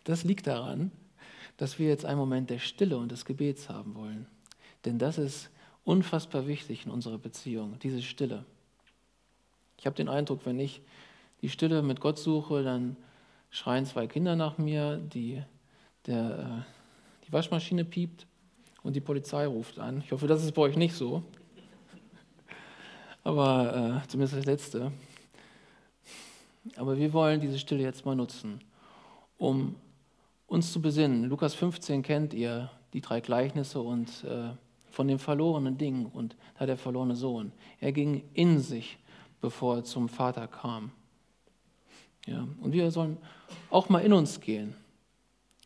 Das 0.03 0.23
liegt 0.23 0.47
daran, 0.47 0.91
dass 1.57 1.79
wir 1.79 1.87
jetzt 1.87 2.05
einen 2.05 2.19
Moment 2.19 2.49
der 2.49 2.59
Stille 2.59 2.97
und 2.97 3.11
des 3.11 3.25
Gebets 3.25 3.69
haben 3.69 3.95
wollen. 3.95 4.27
Denn 4.85 4.97
das 4.99 5.17
ist 5.17 5.49
unfassbar 5.83 6.47
wichtig 6.47 6.85
in 6.85 6.91
unserer 6.91 7.17
Beziehung, 7.17 7.77
diese 7.79 8.01
Stille. 8.01 8.45
Ich 9.77 9.85
habe 9.85 9.95
den 9.95 10.09
Eindruck, 10.09 10.45
wenn 10.45 10.59
ich 10.59 10.81
die 11.41 11.49
Stille 11.49 11.81
mit 11.81 11.99
Gott 11.99 12.17
suche, 12.17 12.63
dann 12.63 12.95
schreien 13.49 13.85
zwei 13.85 14.07
Kinder 14.07 14.35
nach 14.35 14.57
mir, 14.57 14.97
die, 14.97 15.43
der, 16.05 16.63
äh, 16.65 17.25
die 17.27 17.33
Waschmaschine 17.33 17.85
piept 17.85 18.25
und 18.81 18.95
die 18.95 19.01
Polizei 19.01 19.45
ruft 19.45 19.79
an. 19.79 20.01
Ich 20.05 20.11
hoffe, 20.11 20.27
das 20.27 20.43
ist 20.43 20.53
bei 20.53 20.61
euch 20.61 20.77
nicht 20.77 20.95
so. 20.95 21.23
Aber 23.23 24.01
äh, 24.03 24.07
zumindest 24.07 24.37
das 24.37 24.45
Letzte. 24.45 24.91
Aber 26.75 26.97
wir 26.97 27.13
wollen 27.13 27.39
diese 27.39 27.59
Stille 27.59 27.83
jetzt 27.83 28.05
mal 28.05 28.15
nutzen, 28.15 28.61
um 29.37 29.75
uns 30.47 30.71
zu 30.71 30.81
besinnen. 30.81 31.25
Lukas 31.25 31.53
15 31.55 32.03
kennt 32.03 32.33
ihr, 32.33 32.69
die 32.93 33.01
drei 33.01 33.21
Gleichnisse 33.21 33.81
und 33.81 34.23
äh, 34.23 34.51
von 34.91 35.07
dem 35.07 35.19
verlorenen 35.19 35.77
Ding 35.77 36.05
und 36.05 36.35
da 36.59 36.65
der 36.65 36.77
verlorene 36.77 37.15
Sohn. 37.15 37.51
Er 37.79 37.91
ging 37.91 38.23
in 38.33 38.59
sich, 38.59 38.99
bevor 39.41 39.77
er 39.77 39.83
zum 39.83 40.07
Vater 40.07 40.47
kam. 40.47 40.91
Ja, 42.27 42.47
und 42.61 42.71
wir 42.71 42.91
sollen 42.91 43.17
auch 43.69 43.89
mal 43.89 43.99
in 43.99 44.13
uns 44.13 44.39
gehen. 44.39 44.75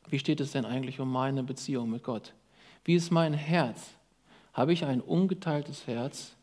Wie 0.10 0.20
steht 0.20 0.40
es 0.40 0.54
denn 0.54 0.66
eigentlich 0.66 1.00
um 1.00 1.12
meine 1.12 1.44
Beziehung 1.44 1.90
mit 1.90 2.04
Gott? 2.04 2.34
Wie 2.86 2.96
ist 2.96 3.12
mein 3.12 3.34
Herz? 3.34 3.92
Habe 4.54 4.72
ich 4.72 4.86
ein 4.86 5.02
ungeteiltes 5.02 5.86
Herz? 5.86 6.37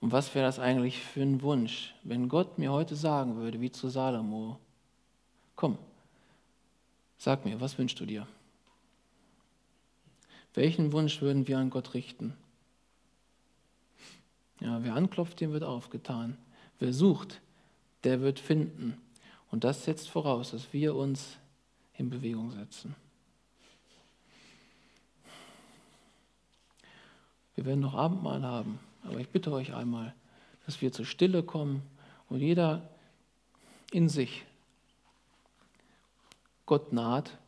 Und 0.00 0.12
was 0.12 0.34
wäre 0.34 0.46
das 0.46 0.58
eigentlich 0.58 1.00
für 1.00 1.22
ein 1.22 1.42
Wunsch, 1.42 1.94
wenn 2.02 2.28
Gott 2.28 2.58
mir 2.58 2.72
heute 2.72 2.96
sagen 2.96 3.36
würde, 3.36 3.60
wie 3.60 3.72
zu 3.72 3.88
Salomo, 3.88 4.58
komm, 5.54 5.78
sag 7.18 7.44
mir, 7.44 7.60
was 7.60 7.78
wünschst 7.78 7.98
du 7.98 8.06
dir? 8.06 8.26
Welchen 10.54 10.92
Wunsch 10.92 11.20
würden 11.20 11.46
wir 11.46 11.58
an 11.58 11.70
Gott 11.70 11.94
richten? 11.94 12.34
Ja, 14.60 14.82
wer 14.82 14.94
anklopft, 14.94 15.40
dem 15.40 15.52
wird 15.52 15.64
aufgetan. 15.64 16.38
Wer 16.78 16.92
sucht, 16.92 17.40
der 18.04 18.20
wird 18.20 18.38
finden. 18.38 19.00
Und 19.50 19.64
das 19.64 19.84
setzt 19.84 20.08
voraus, 20.08 20.52
dass 20.52 20.72
wir 20.72 20.94
uns 20.94 21.36
in 21.94 22.10
Bewegung 22.10 22.52
setzen. 22.52 22.94
Wir 27.54 27.64
werden 27.64 27.80
noch 27.80 27.94
Abendmahl 27.94 28.42
haben, 28.42 28.78
aber 29.06 29.20
ich 29.20 29.28
bitte 29.28 29.52
euch 29.52 29.74
einmal, 29.74 30.14
dass 30.64 30.80
wir 30.80 30.92
zur 30.92 31.06
Stille 31.06 31.42
kommen 31.42 31.82
und 32.28 32.40
jeder 32.40 32.88
in 33.92 34.08
sich 34.08 34.44
Gott 36.66 36.92
naht 36.92 37.38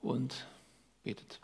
und 0.00 0.46
betet. 1.04 1.40